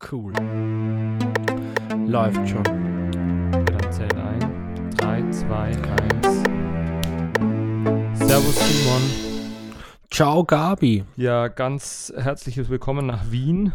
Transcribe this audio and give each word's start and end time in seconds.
Cool. 0.00 0.32
Läuft 2.06 2.48
schon. 2.48 2.62
Dann 2.62 3.92
zähl 3.92 4.08
ein. 4.16 4.90
3, 4.96 5.30
2, 5.30 5.46
1. 5.66 6.42
Servus 8.18 8.58
Simon. 8.58 9.02
Ciao 10.10 10.44
Gabi. 10.44 11.04
Ja, 11.16 11.48
ganz 11.48 12.12
herzliches 12.16 12.70
Willkommen 12.70 13.06
nach 13.06 13.30
Wien. 13.30 13.74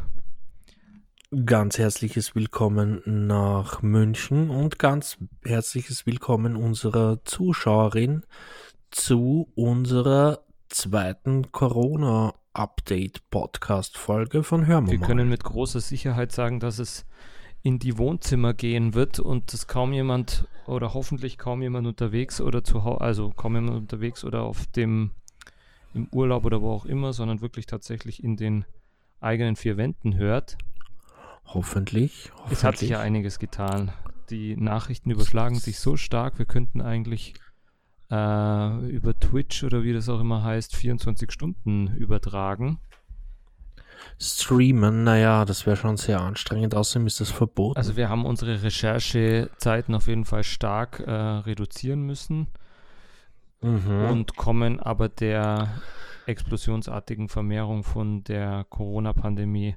Ganz 1.46 1.78
herzliches 1.78 2.34
Willkommen 2.34 3.04
nach 3.05 3.84
München 3.84 4.50
und 4.50 4.80
ganz 4.80 5.18
herzliches 5.46 6.07
Willkommen 6.07 6.55
unserer 6.55 7.23
Zuschauerin 7.23 8.26
zu 8.89 9.52
unserer 9.55 10.39
zweiten 10.70 11.52
Corona-Update-Podcast-Folge 12.56 14.44
von 14.44 14.66
Hörmer. 14.66 14.90
Wir 14.90 15.00
können 15.00 15.30
mit 15.30 15.44
großer 15.44 15.82
Sicherheit 15.82 16.32
sagen, 16.32 16.60
dass 16.62 16.80
es 16.80 17.05
in 17.62 17.80
die 17.80 17.98
Wohnzimmer 17.98 18.54
gehen 18.54 18.94
wird 18.94 19.20
und 19.20 19.52
dass 19.52 19.68
kaum 19.68 19.91
jemand 19.91 20.48
oder 20.66 20.94
hoffentlich 20.94 21.38
kaum 21.38 21.62
jemand 21.62 21.86
unterwegs 21.86 22.40
oder 22.40 22.63
zu 22.63 22.84
Hause, 22.84 23.02
also 23.02 23.30
kaum 23.32 23.55
jemand 23.55 23.77
unterwegs 23.77 24.23
oder 24.23 24.44
auf 24.44 24.68
dem 24.68 25.12
im 25.94 26.08
Urlaub 26.12 26.46
oder 26.46 26.62
wo 26.62 26.72
auch 26.72 26.86
immer, 26.86 27.13
sondern 27.13 27.41
wirklich 27.41 27.66
tatsächlich 27.66 28.23
in 28.23 28.38
den 28.38 28.66
eigenen 29.20 29.55
vier 29.55 29.77
Wänden 29.77 30.16
hört. 30.16 30.58
Hoffentlich, 31.46 32.32
hoffentlich. 32.34 32.58
Es 32.58 32.63
hat 32.63 32.77
sich 32.77 32.90
ja 32.90 32.99
einiges 32.99 33.40
getan. 33.40 33.91
Die 34.30 34.55
Nachrichten 34.55 35.12
überschlagen 35.12 35.55
sich 35.55 35.80
so 35.80 35.98
stark, 35.98 36.40
wir 36.40 36.46
könnten 36.46 36.82
eigentlich 36.82 37.34
äh, 38.12 38.90
über 38.90 39.18
Twitch 39.20 39.64
oder 39.64 39.84
wie 39.84 39.94
das 39.94 40.09
auch 40.09 40.20
immer 40.20 40.44
heißt, 40.44 40.76
24 40.76 41.32
Stunden 41.32 41.88
übertragen. 41.96 42.80
Streamen, 44.20 45.04
naja, 45.04 45.46
das 45.46 45.66
wäre 45.66 45.76
schon 45.76 45.98
sehr 45.98 46.22
anstrengend, 46.22 46.76
außerdem 46.76 47.08
ist 47.08 47.20
das 47.20 47.32
verboten. 47.32 47.77
Also 47.77 47.98
wir 47.98 48.10
haben 48.10 48.26
unsere 48.26 48.63
Recherchezeiten 48.63 49.94
auf 49.96 50.07
jeden 50.07 50.26
Fall 50.26 50.44
stark 50.44 50.99
äh, 50.99 51.12
reduzieren 51.12 52.02
müssen 52.02 52.48
mhm. 53.62 54.05
und 54.10 54.35
kommen 54.35 54.79
aber 54.79 55.10
der 55.10 55.82
explosionsartigen 56.27 57.29
Vermehrung 57.29 57.84
von 57.84 58.24
der 58.24 58.66
Corona-Pandemie 58.70 59.76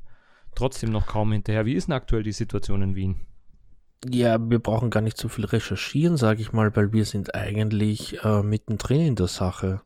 trotzdem 0.55 0.91
noch 0.91 1.07
kaum 1.07 1.33
hinterher. 1.33 1.67
Wie 1.67 1.75
ist 1.75 1.89
denn 1.89 1.95
aktuell 1.95 2.23
die 2.23 2.33
Situation 2.33 2.83
in 2.83 2.95
Wien? 2.95 3.21
Ja, 4.05 4.39
wir 4.39 4.61
brauchen 4.61 4.91
gar 4.91 5.01
nicht 5.01 5.17
so 5.17 5.29
viel 5.29 5.45
recherchieren, 5.45 6.17
sage 6.17 6.41
ich 6.41 6.53
mal, 6.53 6.75
weil 6.77 6.93
wir 6.93 7.05
sind 7.05 7.35
eigentlich 7.35 8.23
äh, 8.23 8.43
mittendrin 8.43 9.01
in 9.01 9.17
der 9.17 9.27
Sache. 9.27 9.83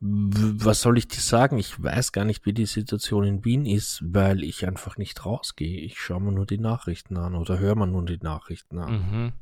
W 0.00 0.64
was 0.64 0.80
soll 0.80 0.96
ich 0.96 1.08
dir 1.08 1.20
sagen? 1.20 1.58
Ich 1.58 1.82
weiß 1.82 2.12
gar 2.12 2.24
nicht, 2.24 2.46
wie 2.46 2.54
die 2.54 2.66
Situation 2.66 3.24
in 3.24 3.44
Wien 3.44 3.66
ist, 3.66 4.02
weil 4.02 4.42
ich 4.42 4.66
einfach 4.66 4.96
nicht 4.96 5.26
rausgehe. 5.26 5.80
Ich 5.80 6.00
schaue 6.00 6.22
mir 6.22 6.32
nur 6.32 6.46
die 6.46 6.58
Nachrichten 6.58 7.18
an 7.18 7.34
oder 7.34 7.58
höre 7.58 7.76
mir 7.76 7.86
nur 7.86 8.04
die 8.04 8.18
Nachrichten 8.18 8.78
an. 8.78 8.92
Mhm. 8.92 9.32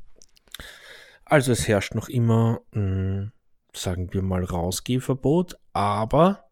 Also 1.23 1.53
es 1.53 1.67
herrscht 1.67 1.95
noch 1.95 2.09
immer, 2.09 2.59
mh, 2.71 3.31
sagen 3.73 4.13
wir 4.13 4.21
mal, 4.21 4.43
Rausgehverbot, 4.43 5.57
aber 5.71 6.43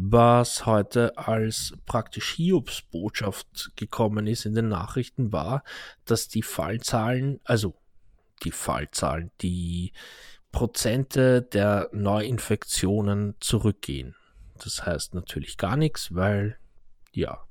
was 0.00 0.64
heute 0.64 1.18
als 1.18 1.74
praktisch 1.84 2.34
Hiobsbotschaft 2.34 3.72
gekommen 3.74 4.28
ist 4.28 4.46
in 4.46 4.54
den 4.54 4.68
Nachrichten 4.68 5.32
war, 5.32 5.64
dass 6.04 6.28
die 6.28 6.44
Fallzahlen, 6.44 7.40
also 7.42 7.74
die 8.44 8.52
Fallzahlen, 8.52 9.32
die 9.42 9.92
Prozente 10.52 11.42
der 11.42 11.90
Neuinfektionen 11.92 13.34
zurückgehen. 13.40 14.14
Das 14.62 14.86
heißt 14.86 15.14
natürlich 15.14 15.56
gar 15.56 15.76
nichts, 15.76 16.14
weil 16.14 16.58
ja. 17.12 17.44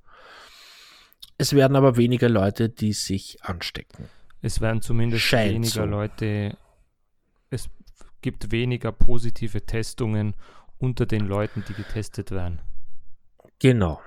Es 1.38 1.52
werden 1.52 1.76
aber 1.76 1.98
weniger 1.98 2.30
Leute, 2.30 2.70
die 2.70 2.94
sich 2.94 3.44
anstecken. 3.44 4.08
Es 4.42 4.62
werden 4.62 4.82
zumindest 4.82 5.24
Scheint 5.24 5.54
weniger 5.54 5.70
so. 5.70 5.86
Leute, 5.86 6.58
es 7.50 7.70
gibt 8.22 8.52
weniger 8.54 8.94
positive 8.94 9.66
Testungen 9.66 10.34
unter 10.80 11.06
den 11.06 11.26
Leuten, 11.28 11.64
die 11.64 11.74
getestet 11.74 12.32
werden. 12.32 12.60
Genau. 13.60 14.00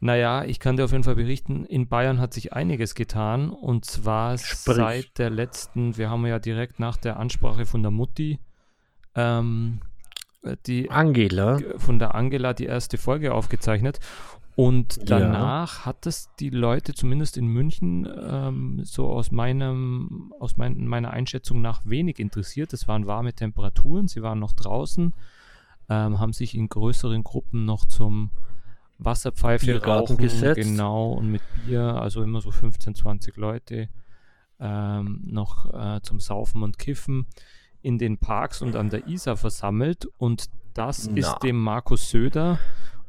Naja, 0.00 0.44
ich 0.44 0.60
kann 0.60 0.76
dir 0.76 0.84
auf 0.84 0.92
jeden 0.92 1.04
Fall 1.04 1.14
berichten, 1.16 1.64
in 1.64 1.88
Bayern 1.88 2.20
hat 2.20 2.34
sich 2.34 2.52
einiges 2.52 2.94
getan 2.94 3.48
und 3.50 3.84
zwar 3.86 4.36
Sprich. 4.36 4.76
seit 4.76 5.18
der 5.18 5.30
letzten, 5.30 5.96
wir 5.96 6.10
haben 6.10 6.26
ja 6.26 6.38
direkt 6.38 6.78
nach 6.78 6.96
der 6.98 7.18
Ansprache 7.18 7.64
von 7.64 7.82
der 7.82 7.90
Mutti, 7.90 8.38
ähm, 9.14 9.80
die 10.66 10.90
Angela, 10.90 11.58
von 11.78 11.98
der 11.98 12.14
Angela 12.14 12.52
die 12.52 12.66
erste 12.66 12.98
Folge 12.98 13.32
aufgezeichnet 13.34 13.98
und 14.54 14.96
Ja. 14.98 15.04
danach 15.18 15.86
hat 15.86 16.06
es 16.06 16.28
die 16.38 16.50
Leute 16.50 16.92
zumindest 16.94 17.36
in 17.38 17.46
München 17.46 18.06
ähm, 18.20 18.80
so 18.84 19.08
aus 19.08 19.32
meinem 19.32 20.32
aus 20.38 20.56
mein, 20.58 20.86
meiner 20.86 21.10
Einschätzung 21.10 21.62
nach 21.62 21.80
wenig 21.84 22.18
interessiert. 22.18 22.72
Es 22.74 22.86
waren 22.86 23.06
warme 23.06 23.32
Temperaturen, 23.32 24.08
sie 24.08 24.22
waren 24.22 24.38
noch 24.38 24.52
draußen, 24.52 25.14
ähm, 25.88 26.18
haben 26.18 26.32
sich 26.32 26.54
in 26.54 26.68
größeren 26.68 27.22
Gruppen 27.22 27.64
noch 27.64 27.84
zum 27.84 28.30
Wasserpfeife 28.98 29.66
Biergarten 29.66 30.14
rauchen, 30.14 30.16
gesetzt. 30.16 30.60
genau 30.60 31.12
und 31.12 31.30
mit 31.30 31.42
Bier, 31.54 31.82
also 31.82 32.22
immer 32.22 32.40
so 32.40 32.50
15, 32.50 32.94
20 32.94 33.36
Leute 33.36 33.88
ähm, 34.58 35.22
noch 35.26 35.72
äh, 35.74 36.00
zum 36.02 36.18
Saufen 36.18 36.62
und 36.62 36.78
Kiffen 36.78 37.26
in 37.82 37.98
den 37.98 38.18
Parks 38.18 38.62
und 38.62 38.74
an 38.74 38.90
der 38.90 39.06
Isar 39.06 39.36
versammelt 39.36 40.08
und 40.16 40.46
das 40.74 41.08
Na. 41.10 41.18
ist 41.18 41.38
dem 41.42 41.60
Markus 41.60 42.10
Söder, 42.10 42.58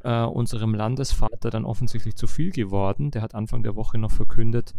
äh, 0.03 0.23
unserem 0.23 0.73
Landesvater, 0.73 1.49
dann 1.49 1.65
offensichtlich 1.65 2.15
zu 2.15 2.27
viel 2.27 2.51
geworden. 2.51 3.11
Der 3.11 3.21
hat 3.21 3.33
Anfang 3.33 3.63
der 3.63 3.75
Woche 3.75 3.97
noch 3.97 4.11
verkündet, 4.11 4.73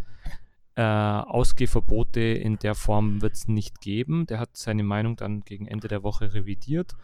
äh, 0.75 0.81
Ausgehverbote 0.81 2.21
in 2.21 2.57
der 2.59 2.75
Form 2.75 3.21
wird 3.21 3.33
es 3.33 3.47
nicht 3.47 3.81
geben. 3.81 4.25
Der 4.27 4.39
hat 4.39 4.55
seine 4.55 4.83
Meinung 4.83 5.17
dann 5.17 5.41
gegen 5.41 5.67
Ende 5.67 5.87
der 5.87 6.03
Woche 6.03 6.33
revidiert 6.33 6.95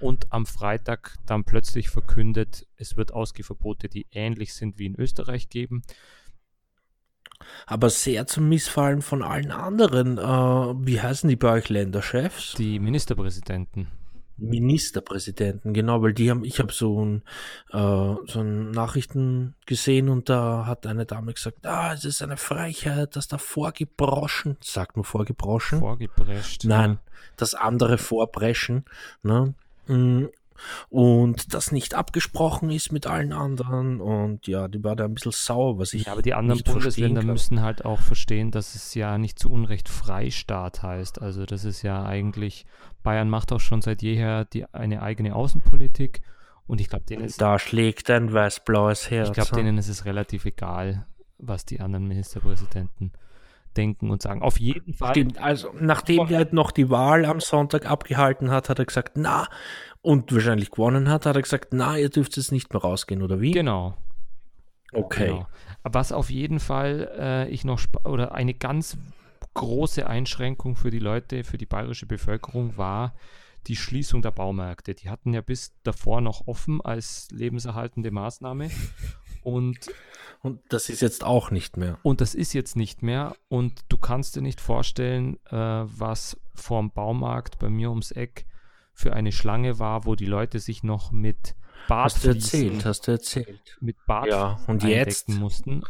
und 0.00 0.32
am 0.32 0.46
Freitag 0.46 1.16
dann 1.26 1.44
plötzlich 1.44 1.88
verkündet, 1.88 2.66
es 2.76 2.96
wird 2.96 3.12
Ausgehverbote, 3.12 3.88
die 3.88 4.06
ähnlich 4.12 4.54
sind 4.54 4.78
wie 4.78 4.86
in 4.86 4.98
Österreich 4.98 5.48
geben. 5.48 5.82
aber 7.66 7.90
sehr 7.90 8.26
zum 8.26 8.48
Missfallen 8.48 9.02
von 9.02 9.22
allen 9.22 9.50
anderen. 9.50 10.18
Äh, 10.18 10.22
wie 10.22 11.00
heißen 11.00 11.28
die 11.28 11.36
bei 11.36 11.52
euch 11.52 11.68
Länderchefs? 11.68 12.54
Die 12.54 12.78
Ministerpräsidenten. 12.78 13.88
Ministerpräsidenten, 14.36 15.72
genau, 15.74 16.02
weil 16.02 16.12
die 16.12 16.28
haben, 16.28 16.44
ich 16.44 16.58
habe 16.58 16.72
so 16.72 17.04
ein, 17.04 17.22
äh, 17.70 17.76
so 18.26 18.40
ein 18.40 18.72
Nachrichten 18.72 19.54
gesehen 19.64 20.08
und 20.08 20.28
da 20.28 20.66
hat 20.66 20.88
eine 20.88 21.06
Dame 21.06 21.34
gesagt, 21.34 21.64
ah, 21.66 21.92
es 21.94 22.04
ist 22.04 22.20
eine 22.20 22.36
Frechheit, 22.36 23.14
dass 23.14 23.28
da 23.28 23.38
vorgebroschen, 23.38 24.56
sagt 24.60 24.96
man 24.96 25.04
vorgebroschen? 25.04 25.78
Vorgeprescht. 25.78 26.64
Nein, 26.64 26.98
das 27.36 27.54
andere 27.54 27.96
vorbrechen, 27.96 28.84
ne? 29.22 29.54
Mm, 29.86 30.26
Und 30.88 31.52
das 31.52 31.72
nicht 31.72 31.94
abgesprochen 31.94 32.70
ist 32.70 32.92
mit 32.92 33.06
allen 33.06 33.32
anderen 33.32 34.00
und 34.00 34.46
ja, 34.46 34.68
die 34.68 34.82
war 34.84 34.96
da 34.96 35.04
ein 35.04 35.14
bisschen 35.14 35.32
sauer, 35.32 35.78
was 35.78 35.92
ich 35.92 36.06
Ja, 36.06 36.12
aber 36.12 36.22
die 36.22 36.34
anderen 36.34 36.62
Bundesländer 36.62 37.22
müssen 37.22 37.60
halt 37.60 37.84
auch 37.84 38.00
verstehen, 38.00 38.50
dass 38.50 38.74
es 38.74 38.94
ja 38.94 39.18
nicht 39.18 39.38
zu 39.38 39.50
Unrecht 39.50 39.88
Freistaat 39.88 40.82
heißt. 40.82 41.20
Also 41.20 41.44
das 41.44 41.64
ist 41.64 41.82
ja 41.82 42.04
eigentlich, 42.04 42.66
Bayern 43.02 43.28
macht 43.28 43.52
auch 43.52 43.60
schon 43.60 43.82
seit 43.82 44.02
jeher 44.02 44.44
die, 44.44 44.64
eine 44.72 45.02
eigene 45.02 45.34
Außenpolitik 45.34 46.22
und 46.66 46.80
ich 46.80 46.88
glaube, 46.88 47.04
denen 47.04 47.24
ist 47.24 47.40
Da 47.40 47.58
schlägt 47.58 48.08
ein 48.10 48.32
weiß-blaues 48.32 49.10
Herz. 49.10 49.28
Ich 49.28 49.34
glaube, 49.34 49.50
ne? 49.56 49.62
denen 49.64 49.78
ist 49.78 49.88
es 49.88 50.04
relativ 50.04 50.44
egal, 50.44 51.06
was 51.38 51.64
die 51.66 51.80
anderen 51.80 52.06
Ministerpräsidenten 52.06 53.12
denken 53.76 54.10
und 54.10 54.22
sagen. 54.22 54.42
Auf 54.42 54.58
jeden 54.58 54.94
Fall. 54.94 55.10
Stimmt, 55.10 55.38
also 55.38 55.70
nachdem 55.78 56.26
er 56.28 56.46
noch 56.52 56.70
die 56.70 56.90
Wahl 56.90 57.24
am 57.24 57.40
Sonntag 57.40 57.90
abgehalten 57.90 58.50
hat, 58.50 58.68
hat 58.68 58.78
er 58.78 58.84
gesagt, 58.84 59.12
na, 59.16 59.48
und 60.02 60.32
wahrscheinlich 60.32 60.70
gewonnen 60.70 61.08
hat, 61.08 61.26
hat 61.26 61.36
er 61.36 61.42
gesagt, 61.42 61.68
na, 61.72 61.98
ihr 61.98 62.10
dürft 62.10 62.36
jetzt 62.36 62.52
nicht 62.52 62.72
mehr 62.72 62.82
rausgehen, 62.82 63.22
oder 63.22 63.40
wie? 63.40 63.52
Genau. 63.52 63.94
Okay. 64.92 65.28
genau. 65.28 65.46
Was 65.82 66.12
auf 66.12 66.30
jeden 66.30 66.60
Fall 66.60 67.10
äh, 67.18 67.48
ich 67.48 67.64
noch 67.64 67.80
oder 68.04 68.34
eine 68.34 68.54
ganz 68.54 68.96
große 69.54 70.06
Einschränkung 70.06 70.76
für 70.76 70.90
die 70.90 70.98
Leute, 70.98 71.44
für 71.44 71.58
die 71.58 71.66
bayerische 71.66 72.06
Bevölkerung 72.06 72.76
war 72.76 73.14
die 73.66 73.76
Schließung 73.76 74.22
der 74.22 74.30
Baumärkte. 74.30 74.94
Die 74.94 75.08
hatten 75.08 75.32
ja 75.32 75.40
bis 75.40 75.72
davor 75.82 76.20
noch 76.20 76.46
offen 76.46 76.80
als 76.80 77.28
lebenserhaltende 77.30 78.10
Maßnahme. 78.10 78.70
Und 79.44 79.78
Und 80.42 80.60
das 80.68 80.88
ist 80.88 81.00
jetzt 81.00 81.24
auch 81.24 81.50
nicht 81.50 81.76
mehr. 81.76 81.98
Und 82.02 82.20
das 82.20 82.34
ist 82.34 82.52
jetzt 82.52 82.76
nicht 82.76 83.02
mehr. 83.02 83.34
Und 83.48 83.80
du 83.88 83.96
kannst 83.96 84.36
dir 84.36 84.42
nicht 84.42 84.60
vorstellen, 84.60 85.38
äh, 85.46 85.56
was 85.56 86.36
vorm 86.54 86.90
Baumarkt 86.92 87.58
bei 87.58 87.70
mir 87.70 87.90
ums 87.90 88.10
Eck 88.10 88.46
für 88.92 89.12
eine 89.14 89.32
Schlange 89.32 89.78
war, 89.78 90.04
wo 90.04 90.14
die 90.16 90.26
Leute 90.26 90.58
sich 90.60 90.82
noch 90.82 91.12
mit 91.12 91.54
Hast 91.88 92.24
du 92.24 92.28
erzählt, 92.28 92.84
hast 92.84 93.06
du 93.06 93.12
erzählt. 93.12 93.76
mit 93.80 93.96
Bart 94.06 94.28
Ja, 94.28 94.58
und 94.68 94.82
jetzt 94.84 95.28
mussten. 95.28 95.82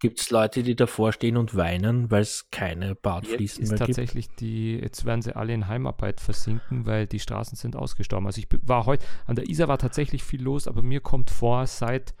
gibt 0.00 0.20
es 0.20 0.30
Leute, 0.30 0.62
die 0.62 0.74
davor 0.76 1.12
stehen 1.12 1.36
und 1.36 1.54
weinen, 1.54 2.10
weil 2.10 2.22
es 2.22 2.50
keine 2.50 2.88
Jetzt 2.90 3.02
Bartfliesen 3.02 3.62
ist 3.62 3.70
mehr 3.70 3.78
gibt. 3.78 3.86
tatsächlich 3.96 4.28
die, 4.40 4.74
jetzt 4.76 5.04
werden 5.04 5.22
sie 5.22 5.34
alle 5.36 5.54
in 5.54 5.66
Heimarbeit 5.68 6.20
versinken, 6.20 6.86
weil 6.86 7.06
die 7.06 7.20
Straßen 7.20 7.56
sind 7.56 7.76
ausgestorben. 7.76 8.26
Also 8.26 8.40
ich 8.40 8.48
war 8.62 8.86
heute, 8.86 9.04
an 9.26 9.36
der 9.36 9.48
Isar 9.48 9.68
war 9.68 9.78
tatsächlich 9.78 10.22
viel 10.22 10.42
los, 10.42 10.66
aber 10.68 10.82
mir 10.82 11.00
kommt 11.00 11.30
vor, 11.30 11.66
seit 11.66 12.14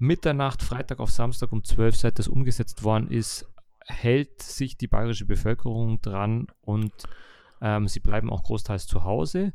Mitternacht, 0.00 0.62
Freitag 0.62 0.98
auf 0.98 1.10
Samstag 1.10 1.52
um 1.52 1.62
12, 1.62 1.94
seit 1.94 2.18
das 2.18 2.26
umgesetzt 2.26 2.82
worden 2.82 3.08
ist, 3.08 3.46
hält 3.86 4.42
sich 4.42 4.76
die 4.76 4.86
bayerische 4.86 5.26
Bevölkerung 5.26 6.00
dran 6.00 6.46
und 6.62 6.92
ähm, 7.60 7.86
sie 7.86 8.00
bleiben 8.00 8.30
auch 8.30 8.42
großteils 8.42 8.86
zu 8.86 9.04
Hause. 9.04 9.52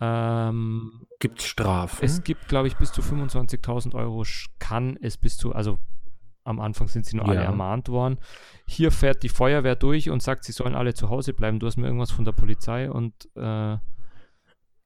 Ähm, 0.00 1.06
gibt 1.18 1.40
es 1.40 1.46
Strafen? 1.46 2.04
Es 2.04 2.24
gibt, 2.24 2.48
glaube 2.48 2.68
ich, 2.68 2.76
bis 2.76 2.92
zu 2.92 3.02
25.000 3.02 3.94
Euro 3.94 4.24
kann 4.58 4.96
es 5.02 5.18
bis 5.18 5.36
zu, 5.36 5.54
also 5.54 5.78
am 6.44 6.60
Anfang 6.60 6.88
sind 6.88 7.04
sie 7.04 7.16
nur 7.16 7.26
ja. 7.26 7.32
alle 7.32 7.42
ermahnt 7.42 7.90
worden. 7.90 8.18
Hier 8.66 8.90
fährt 8.90 9.22
die 9.22 9.28
Feuerwehr 9.28 9.76
durch 9.76 10.08
und 10.08 10.22
sagt, 10.22 10.44
sie 10.44 10.52
sollen 10.52 10.74
alle 10.74 10.94
zu 10.94 11.10
Hause 11.10 11.34
bleiben. 11.34 11.58
Du 11.58 11.66
hast 11.66 11.76
mir 11.76 11.86
irgendwas 11.86 12.10
von 12.10 12.24
der 12.24 12.32
Polizei 12.32 12.90
und 12.90 13.28
äh, 13.36 13.76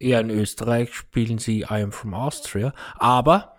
ja, 0.00 0.18
in 0.18 0.30
Österreich 0.30 0.92
spielen 0.92 1.38
sie 1.38 1.60
I 1.60 1.82
am 1.82 1.92
from 1.92 2.14
Austria, 2.14 2.72
aber 2.96 3.51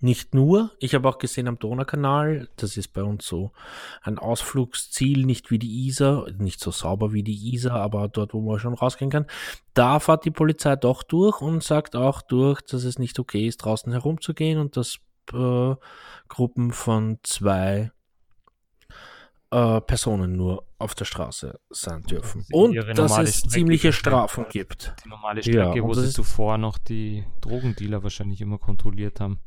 nicht 0.00 0.34
nur, 0.34 0.72
ich 0.78 0.94
habe 0.94 1.08
auch 1.08 1.18
gesehen 1.18 1.48
am 1.48 1.58
Donaukanal, 1.58 2.48
das 2.56 2.76
ist 2.76 2.92
bei 2.92 3.02
uns 3.02 3.26
so 3.26 3.52
ein 4.02 4.18
Ausflugsziel, 4.18 5.24
nicht 5.24 5.50
wie 5.50 5.58
die 5.58 5.86
Isar, 5.86 6.30
nicht 6.32 6.60
so 6.60 6.70
sauber 6.70 7.12
wie 7.12 7.22
die 7.22 7.54
Isar, 7.54 7.80
aber 7.80 8.08
dort, 8.08 8.34
wo 8.34 8.40
man 8.40 8.58
schon 8.58 8.74
rausgehen 8.74 9.10
kann. 9.10 9.26
Da 9.72 9.98
fährt 9.98 10.26
die 10.26 10.30
Polizei 10.30 10.76
doch 10.76 11.02
durch 11.02 11.40
und 11.40 11.62
sagt 11.62 11.96
auch 11.96 12.20
durch, 12.20 12.60
dass 12.60 12.84
es 12.84 12.98
nicht 12.98 13.18
okay 13.18 13.46
ist, 13.46 13.58
draußen 13.58 13.90
herumzugehen 13.90 14.58
und 14.58 14.76
dass 14.76 14.98
äh, 15.32 15.74
Gruppen 16.28 16.72
von 16.72 17.18
zwei 17.22 17.90
äh, 19.50 19.80
Personen 19.80 20.36
nur 20.36 20.66
auf 20.78 20.94
der 20.94 21.06
Straße 21.06 21.58
sein 21.70 22.02
dürfen. 22.02 22.44
Und 22.52 22.76
dass 22.76 23.18
es 23.18 23.38
Strecke 23.38 23.48
ziemliche 23.48 23.92
Strafen 23.94 24.44
gibt. 24.50 24.94
Die 25.04 25.08
normale 25.08 25.42
Strecke, 25.42 25.78
ja, 25.78 25.82
wo 25.82 25.94
sie 25.94 26.10
zuvor 26.10 26.58
noch 26.58 26.76
die 26.76 27.24
Drogendealer 27.40 28.02
wahrscheinlich 28.02 28.42
immer 28.42 28.58
kontrolliert 28.58 29.20
haben. 29.20 29.40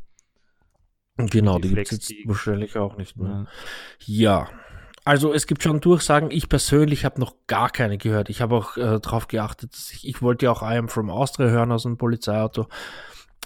Genau, 1.27 1.59
die, 1.59 1.69
die 1.69 1.75
gibt 1.75 1.91
es 1.91 2.13
wahrscheinlich 2.25 2.77
auch 2.77 2.97
nicht 2.97 3.17
mehr. 3.17 3.47
Ja. 4.05 4.45
ja. 4.45 4.49
Also 5.05 5.33
es 5.33 5.47
gibt 5.47 5.63
schon 5.63 5.81
Durchsagen. 5.81 6.29
Ich 6.29 6.49
persönlich 6.49 7.03
habe 7.03 7.19
noch 7.19 7.33
gar 7.47 7.69
keine 7.69 7.97
gehört. 7.97 8.29
Ich 8.29 8.41
habe 8.41 8.55
auch 8.55 8.77
äh, 8.77 8.99
darauf 8.99 9.27
geachtet, 9.27 9.75
ich, 9.91 10.07
ich 10.07 10.21
wollte 10.21 10.45
ja 10.45 10.51
auch 10.51 10.61
I 10.61 10.77
am 10.77 10.87
from 10.87 11.09
Austria 11.09 11.47
hören 11.47 11.71
aus 11.71 11.85
einem 11.85 11.97
Polizeiauto. 11.97 12.67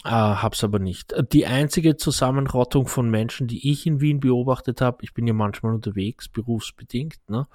Äh, 0.06 0.10
hab's 0.10 0.64
aber 0.64 0.80
nicht. 0.80 1.14
Die 1.32 1.46
einzige 1.46 1.96
Zusammenrottung 1.96 2.88
von 2.88 3.10
Menschen, 3.10 3.48
die 3.48 3.72
ich 3.72 3.88
in 3.88 4.02
Wien 4.02 4.20
beobachtet 4.20 4.82
habe, 4.82 4.98
ich 5.02 5.14
bin 5.14 5.26
ja 5.26 5.34
manchmal 5.34 5.74
unterwegs, 5.74 6.28
berufsbedingt, 6.28 7.20
ne? 7.30 7.48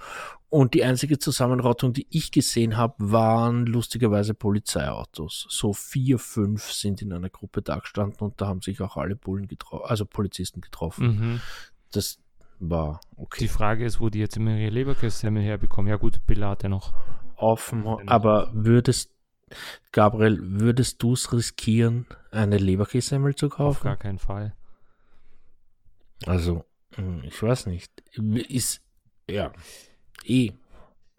Und 0.50 0.72
die 0.72 0.82
einzige 0.82 1.18
Zusammenrottung, 1.18 1.92
die 1.92 2.06
ich 2.08 2.32
gesehen 2.32 2.78
habe, 2.78 2.94
waren 2.98 3.66
lustigerweise 3.66 4.32
Polizeiautos. 4.32 5.46
So 5.50 5.74
vier, 5.74 6.18
fünf 6.18 6.72
sind 6.72 7.02
in 7.02 7.12
einer 7.12 7.28
Gruppe 7.28 7.60
da 7.60 7.80
gestanden 7.80 8.20
und 8.20 8.40
da 8.40 8.46
haben 8.46 8.62
sich 8.62 8.80
auch 8.80 8.96
alle 8.96 9.14
Bullen 9.14 9.46
getroffen, 9.46 9.84
also 9.86 10.06
Polizisten 10.06 10.62
getroffen. 10.62 11.06
Mhm. 11.06 11.40
Das 11.92 12.18
war 12.60 13.00
okay. 13.16 13.44
Die 13.44 13.48
Frage 13.48 13.84
ist, 13.84 14.00
wo 14.00 14.08
die 14.08 14.20
jetzt 14.20 14.38
immer 14.38 14.56
ihre 14.56 14.70
Leberkässemmel 14.70 15.42
herbekommen. 15.42 15.90
Ja 15.90 15.96
gut, 15.96 16.24
Billa 16.26 16.48
hat 16.50 16.62
ja 16.62 16.70
noch. 16.70 16.94
Offen, 17.36 17.86
aber 18.08 18.50
würdest 18.52 19.10
Gabriel, 19.92 20.38
würdest 20.40 21.02
du 21.02 21.12
es 21.12 21.32
riskieren, 21.32 22.06
eine 22.30 22.58
Leberkässemmel 22.58 23.34
zu 23.34 23.48
kaufen? 23.48 23.78
Auf 23.78 23.82
gar 23.82 23.96
keinen 23.96 24.18
Fall. 24.18 24.54
Also, 26.26 26.64
hm, 26.94 27.22
ich 27.24 27.42
weiß 27.42 27.66
nicht. 27.66 27.92
Ist, 28.48 28.80
ja, 29.28 29.52
eh. 30.24 30.52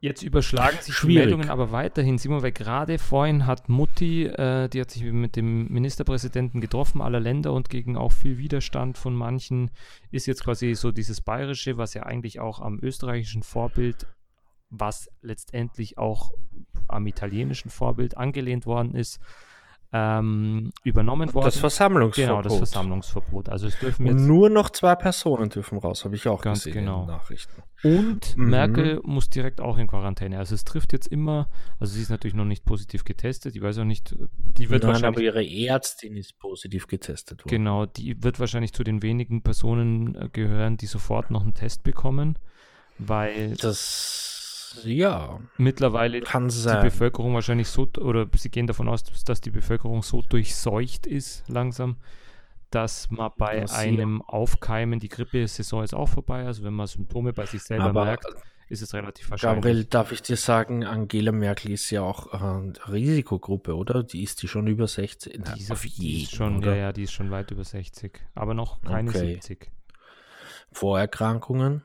Jetzt 0.01 0.23
überschlagen 0.23 0.77
sich 0.81 0.95
Schwierig. 0.95 1.15
die 1.15 1.19
Meldungen 1.19 1.49
aber 1.49 1.71
weiterhin, 1.71 2.17
Simon, 2.17 2.41
weil 2.41 2.53
gerade 2.53 2.97
vorhin 2.97 3.45
hat 3.45 3.67
Mutti, 3.67 4.27
äh, 4.27 4.69
die 4.69 4.79
hat 4.79 4.91
sich 4.91 5.03
mit 5.03 5.35
dem 5.35 5.67
Ministerpräsidenten 5.67 6.61
getroffen, 6.61 7.01
aller 7.01 7.19
Länder 7.19 7.51
und 7.51 7.69
gegen 7.69 7.97
auch 7.97 8.13
viel 8.13 8.37
Widerstand 8.37 8.97
von 8.97 9.13
manchen, 9.13 9.71
ist 10.09 10.25
jetzt 10.25 10.45
quasi 10.45 10.73
so 10.75 10.93
dieses 10.93 11.19
Bayerische, 11.19 11.77
was 11.77 11.93
ja 11.95 12.03
eigentlich 12.03 12.39
auch 12.39 12.61
am 12.61 12.79
österreichischen 12.81 13.43
Vorbild 13.43 14.07
was 14.69 15.09
letztendlich 15.21 15.97
auch 15.97 16.31
am 16.87 17.07
italienischen 17.07 17.69
Vorbild 17.69 18.17
angelehnt 18.17 18.65
worden 18.65 18.95
ist, 18.95 19.19
ähm, 19.91 20.71
übernommen 20.83 21.33
worden. 21.33 21.45
Das 21.45 21.57
Versammlungsverbot. 21.57 22.29
Genau, 22.29 22.41
das 22.43 22.57
Versammlungsverbot. 22.57 23.49
Also 23.49 23.67
es 23.67 23.79
dürfen 23.79 24.05
jetzt 24.05 24.19
nur 24.19 24.49
noch 24.49 24.69
zwei 24.69 24.93
Personen 24.95 25.49
dürfen 25.49 25.79
raus, 25.79 26.05
habe 26.05 26.15
ich 26.15 26.27
auch 26.27 26.41
ganz 26.41 26.63
gesehen 26.63 26.85
genau. 26.85 27.01
in 27.01 27.07
den 27.07 27.15
Nachrichten. 27.15 27.63
Und 27.83 28.37
mhm. 28.37 28.49
Merkel 28.49 28.99
muss 29.03 29.29
direkt 29.29 29.61
auch 29.61 29.79
in 29.79 29.87
Quarantäne. 29.87 30.37
Also 30.37 30.53
es 30.53 30.63
trifft 30.63 30.93
jetzt 30.93 31.07
immer, 31.07 31.49
also 31.79 31.93
sie 31.93 32.03
ist 32.03 32.09
natürlich 32.09 32.35
noch 32.35 32.45
nicht 32.45 32.65
positiv 32.65 33.03
getestet, 33.03 33.55
ich 33.55 33.63
weiß 33.63 33.79
auch 33.79 33.83
nicht, 33.83 34.15
die 34.57 34.69
wird 34.69 34.83
Nein, 34.83 34.93
wahrscheinlich... 34.93 35.29
aber 35.29 35.41
ihre 35.41 35.67
Ärztin 35.67 36.15
ist 36.15 36.37
positiv 36.37 36.85
getestet 36.85 37.39
worden. 37.39 37.49
Genau, 37.49 37.85
die 37.87 38.21
wird 38.21 38.39
wahrscheinlich 38.39 38.73
zu 38.73 38.83
den 38.83 39.01
wenigen 39.01 39.41
Personen 39.41 40.13
äh, 40.13 40.29
gehören, 40.31 40.77
die 40.77 40.85
sofort 40.85 41.31
noch 41.31 41.41
einen 41.41 41.55
Test 41.55 41.81
bekommen, 41.81 42.37
weil... 42.99 43.55
Das 43.55 44.28
ja. 44.83 45.39
Mittlerweile 45.57 46.21
kann 46.21 46.49
sein. 46.49 46.77
die 46.77 46.89
Bevölkerung 46.89 47.33
wahrscheinlich 47.33 47.67
so, 47.67 47.87
oder 47.99 48.27
sie 48.35 48.49
gehen 48.49 48.67
davon 48.67 48.87
aus, 48.89 49.03
dass 49.03 49.41
die 49.41 49.51
Bevölkerung 49.51 50.03
so 50.03 50.21
durchseucht 50.21 51.07
ist 51.07 51.43
langsam, 51.47 51.97
dass 52.69 53.09
man 53.09 53.31
bei 53.37 53.61
das 53.61 53.73
einem. 53.73 54.21
Aufkeimen, 54.21 54.99
die 54.99 55.09
Grippesaison 55.09 55.83
ist 55.83 55.93
auch 55.93 56.09
vorbei, 56.09 56.45
also 56.45 56.63
wenn 56.63 56.73
man 56.73 56.87
Symptome 56.87 57.33
bei 57.33 57.45
sich 57.45 57.63
selber 57.63 57.85
Aber 57.85 58.05
merkt, 58.05 58.27
ist 58.69 58.81
es 58.83 58.93
relativ 58.93 59.31
wahrscheinlich. 59.31 59.63
Gabriel, 59.63 59.83
darf 59.85 60.11
ich 60.11 60.21
dir 60.21 60.37
sagen, 60.37 60.85
Angela 60.85 61.31
Merkel 61.31 61.71
ist 61.71 61.89
ja 61.89 62.03
auch 62.03 62.27
eine 62.27 62.73
Risikogruppe, 62.87 63.75
oder? 63.75 64.03
Die 64.03 64.21
ist 64.21 64.43
die 64.43 64.47
schon 64.47 64.67
über 64.67 64.87
60? 64.87 65.33
Die 65.33 65.59
ist, 65.59 65.71
auf 65.71 65.85
jeden, 65.85 66.29
schon? 66.29 66.61
Ja, 66.61 66.75
ja, 66.75 66.93
die 66.93 67.03
ist 67.03 67.11
schon 67.11 67.31
weit 67.31 67.49
über 67.51 67.63
60, 67.63 68.19
aber 68.35 68.53
noch 68.53 68.81
keine 68.81 69.09
okay. 69.09 69.33
70. 69.33 69.71
Vorerkrankungen? 70.71 71.81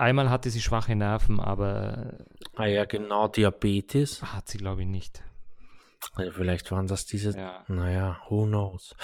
Einmal 0.00 0.30
hatte 0.30 0.48
sie 0.48 0.62
schwache 0.62 0.96
Nerven, 0.96 1.40
aber. 1.40 2.14
Ah 2.56 2.64
ja, 2.64 2.86
genau, 2.86 3.28
Diabetes. 3.28 4.22
Hat 4.22 4.48
sie, 4.48 4.56
glaube 4.56 4.80
ich, 4.80 4.88
nicht. 4.88 5.22
Ja, 6.16 6.30
vielleicht 6.30 6.72
waren 6.72 6.86
das 6.86 7.04
diese. 7.04 7.36
Ja. 7.36 7.64
Naja, 7.68 8.18
who 8.30 8.46
knows. 8.46 8.96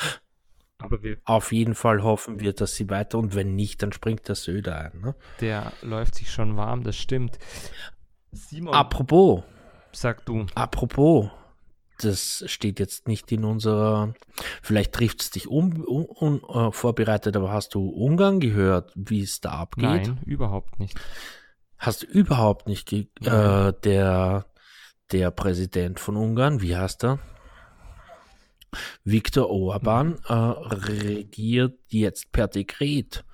Aber 0.78 1.02
wir, 1.02 1.18
Auf 1.26 1.52
jeden 1.52 1.74
Fall 1.74 2.02
hoffen 2.02 2.40
wir, 2.40 2.54
dass 2.54 2.76
sie 2.76 2.88
weiter 2.88 3.18
und 3.18 3.34
wenn 3.34 3.54
nicht, 3.54 3.82
dann 3.82 3.92
springt 3.92 4.26
der 4.28 4.36
Söder 4.36 4.78
ein. 4.78 5.00
Ne? 5.02 5.14
Der 5.40 5.70
läuft 5.82 6.14
sich 6.14 6.30
schon 6.30 6.56
warm, 6.56 6.82
das 6.82 6.96
stimmt. 6.96 7.38
Simon. 8.32 8.72
Apropos. 8.72 9.42
Sag 9.92 10.24
du. 10.24 10.46
Apropos 10.54 11.30
das 11.98 12.44
steht 12.46 12.80
jetzt 12.80 13.08
nicht 13.08 13.30
in 13.32 13.44
unserer, 13.44 14.14
vielleicht 14.62 14.92
trifft 14.92 15.22
es 15.22 15.30
dich 15.30 15.48
unvorbereitet, 15.48 17.36
un, 17.36 17.42
uh, 17.42 17.46
aber 17.46 17.52
hast 17.52 17.74
du 17.74 17.88
Ungarn 17.88 18.40
gehört, 18.40 18.92
wie 18.94 19.22
es 19.22 19.40
da 19.40 19.52
abgeht? 19.52 19.84
Nein, 19.84 20.18
überhaupt 20.24 20.78
nicht. 20.78 20.98
Hast 21.78 22.02
du 22.02 22.06
überhaupt 22.06 22.68
nicht, 22.68 22.92
äh, 22.92 23.04
der, 23.22 24.46
der 25.12 25.30
Präsident 25.30 26.00
von 26.00 26.16
Ungarn, 26.16 26.62
wie 26.62 26.76
heißt 26.76 27.04
er? 27.04 27.18
Viktor 29.04 29.50
Orban 29.50 30.08
mhm. 30.08 30.16
äh, 30.28 30.32
regiert 30.32 31.78
jetzt 31.88 32.32
per 32.32 32.48
Dekret 32.48 33.24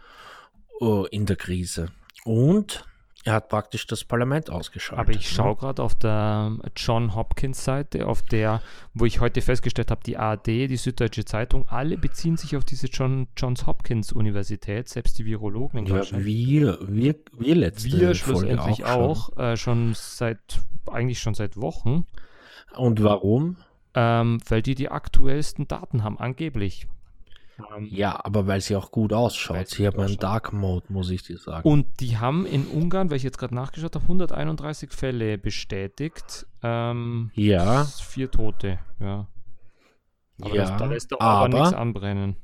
äh, 0.80 1.08
in 1.08 1.26
der 1.26 1.36
Krise. 1.36 1.88
Und 2.24 2.84
er 3.24 3.34
hat 3.34 3.48
praktisch 3.48 3.86
das 3.86 4.04
Parlament 4.04 4.50
ausgeschaltet. 4.50 4.98
Aber 4.98 5.12
ich 5.12 5.28
schaue 5.30 5.54
gerade 5.54 5.82
auf 5.82 5.94
der 5.94 6.56
John 6.76 7.14
Hopkins 7.14 7.64
Seite, 7.64 8.06
auf 8.06 8.22
der, 8.22 8.60
wo 8.94 9.04
ich 9.04 9.20
heute 9.20 9.42
festgestellt 9.42 9.92
habe, 9.92 10.02
die 10.04 10.16
ARD, 10.16 10.46
die 10.46 10.76
Süddeutsche 10.76 11.24
Zeitung, 11.24 11.68
alle 11.68 11.96
beziehen 11.96 12.36
sich 12.36 12.56
auf 12.56 12.64
diese 12.64 12.88
John, 12.88 13.28
Johns 13.36 13.66
Hopkins 13.66 14.12
Universität, 14.12 14.88
selbst 14.88 15.18
die 15.18 15.24
Virologen 15.24 15.78
in 15.80 15.84
Deutschland. 15.84 16.24
Ja, 16.24 16.26
wir, 16.26 16.78
wir, 16.88 17.14
wir 17.38 17.54
letzte 17.54 17.92
Wir 17.92 18.14
schlussendlich 18.14 18.84
auch, 18.84 19.30
auch 19.30 19.34
schon. 19.36 19.44
Äh, 19.44 19.56
schon 19.56 19.94
seit, 19.94 20.60
eigentlich 20.90 21.20
schon 21.20 21.34
seit 21.34 21.56
Wochen. 21.56 22.06
Und 22.76 23.02
warum? 23.04 23.56
Ähm, 23.94 24.40
weil 24.48 24.62
die 24.62 24.74
die 24.74 24.88
aktuellsten 24.88 25.68
Daten 25.68 26.02
haben, 26.02 26.18
angeblich. 26.18 26.88
Ähm, 27.76 27.88
ja, 27.90 28.18
aber 28.24 28.46
weil 28.46 28.60
sie 28.60 28.76
auch 28.76 28.90
gut 28.90 29.12
ausschaut. 29.12 29.68
Sie 29.68 29.86
hat 29.86 29.98
einen 29.98 30.18
Dark 30.18 30.52
Mode, 30.52 30.86
muss 30.88 31.10
ich 31.10 31.22
dir 31.22 31.38
sagen. 31.38 31.68
Und 31.68 32.00
die 32.00 32.18
haben 32.18 32.46
in 32.46 32.66
Ungarn, 32.66 33.10
weil 33.10 33.16
ich 33.16 33.22
jetzt 33.22 33.38
gerade 33.38 33.54
nachgeschaut 33.54 33.94
habe, 33.94 34.04
131 34.04 34.92
Fälle 34.92 35.38
bestätigt. 35.38 36.46
Ähm, 36.62 37.30
ja. 37.34 37.84
Vier 37.84 38.30
Tote, 38.30 38.78
ja. 39.00 39.26
Aber 40.40 40.54
ja, 40.54 40.76
da 40.76 40.86
lässt 40.86 41.12
doch 41.12 41.20
aber, 41.20 41.44
aber 41.44 41.48
nichts 41.48 41.74
anbrennen. 41.74 42.36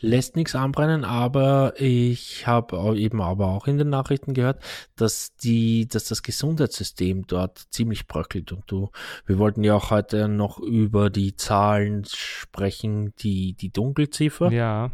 Lässt 0.00 0.36
nichts 0.36 0.54
anbrennen, 0.54 1.04
aber 1.04 1.74
ich 1.80 2.46
habe 2.46 2.96
eben 2.98 3.20
aber 3.20 3.48
auch 3.48 3.66
in 3.66 3.78
den 3.78 3.90
Nachrichten 3.90 4.34
gehört, 4.34 4.62
dass 4.96 5.34
die, 5.36 5.88
dass 5.88 6.04
das 6.04 6.22
Gesundheitssystem 6.22 7.26
dort 7.26 7.58
ziemlich 7.70 8.06
bröckelt. 8.06 8.52
Und 8.52 8.64
du, 8.66 8.90
wir 9.26 9.38
wollten 9.38 9.64
ja 9.64 9.74
auch 9.74 9.90
heute 9.90 10.28
noch 10.28 10.58
über 10.58 11.10
die 11.10 11.36
Zahlen 11.36 12.04
sprechen, 12.06 13.14
die, 13.16 13.54
die 13.54 13.70
Dunkelziffer. 13.70 14.50
Ja. 14.50 14.90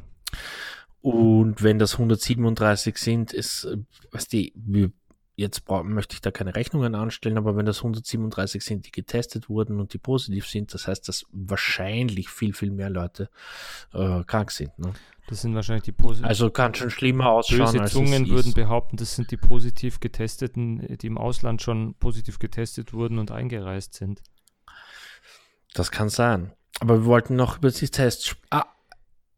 Und 1.00 1.62
wenn 1.62 1.78
das 1.78 1.94
137 1.94 2.98
sind, 2.98 3.32
ist, 3.32 3.68
weißt 4.10 4.32
du, 4.32 4.48
wir 4.54 4.90
jetzt 5.38 5.62
möchte 5.68 6.14
ich 6.14 6.20
da 6.20 6.32
keine 6.32 6.56
Rechnungen 6.56 6.96
anstellen, 6.96 7.38
aber 7.38 7.56
wenn 7.56 7.64
das 7.64 7.78
137 7.78 8.64
sind, 8.64 8.86
die 8.86 8.90
getestet 8.90 9.48
wurden 9.48 9.78
und 9.78 9.94
die 9.94 9.98
positiv 9.98 10.48
sind, 10.48 10.74
das 10.74 10.88
heißt, 10.88 11.06
dass 11.08 11.26
wahrscheinlich 11.30 12.28
viel, 12.28 12.52
viel 12.52 12.72
mehr 12.72 12.90
Leute 12.90 13.30
äh, 13.94 14.24
krank 14.24 14.50
sind. 14.50 14.76
Ne? 14.80 14.92
Das 15.28 15.42
sind 15.42 15.54
wahrscheinlich 15.54 15.84
die 15.84 15.92
positiven. 15.92 16.28
Also 16.28 16.50
kann 16.50 16.74
schon 16.74 16.90
schlimmer 16.90 17.30
ausschauen. 17.30 17.60
Böse 17.60 17.80
als 17.80 17.92
Zungen 17.92 18.28
würden 18.28 18.52
behaupten, 18.52 18.96
das 18.96 19.14
sind 19.14 19.30
die 19.30 19.36
positiv 19.36 20.00
getesteten, 20.00 20.96
die 20.98 21.06
im 21.06 21.18
Ausland 21.18 21.62
schon 21.62 21.94
positiv 21.94 22.40
getestet 22.40 22.92
wurden 22.92 23.20
und 23.20 23.30
eingereist 23.30 23.94
sind. 23.94 24.22
Das 25.72 25.92
kann 25.92 26.08
sein. 26.08 26.52
Aber 26.80 27.02
wir 27.02 27.04
wollten 27.04 27.36
noch 27.36 27.58
über 27.58 27.70
die 27.70 27.88
Tests. 27.88 28.34
Ah, 28.50 28.64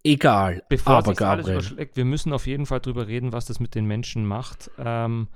egal. 0.04 0.62
Bevor 0.68 0.96
aber 0.96 1.10
sich 1.14 1.20
alles 1.20 1.48
überschlägt, 1.48 1.96
wir 1.96 2.04
müssen 2.04 2.32
auf 2.32 2.46
jeden 2.46 2.66
Fall 2.66 2.80
darüber 2.80 3.06
reden, 3.06 3.32
was 3.32 3.46
das 3.46 3.60
mit 3.60 3.74
den 3.74 3.86
Menschen 3.86 4.24
macht. 4.24 4.70
Ähm, 4.78 5.28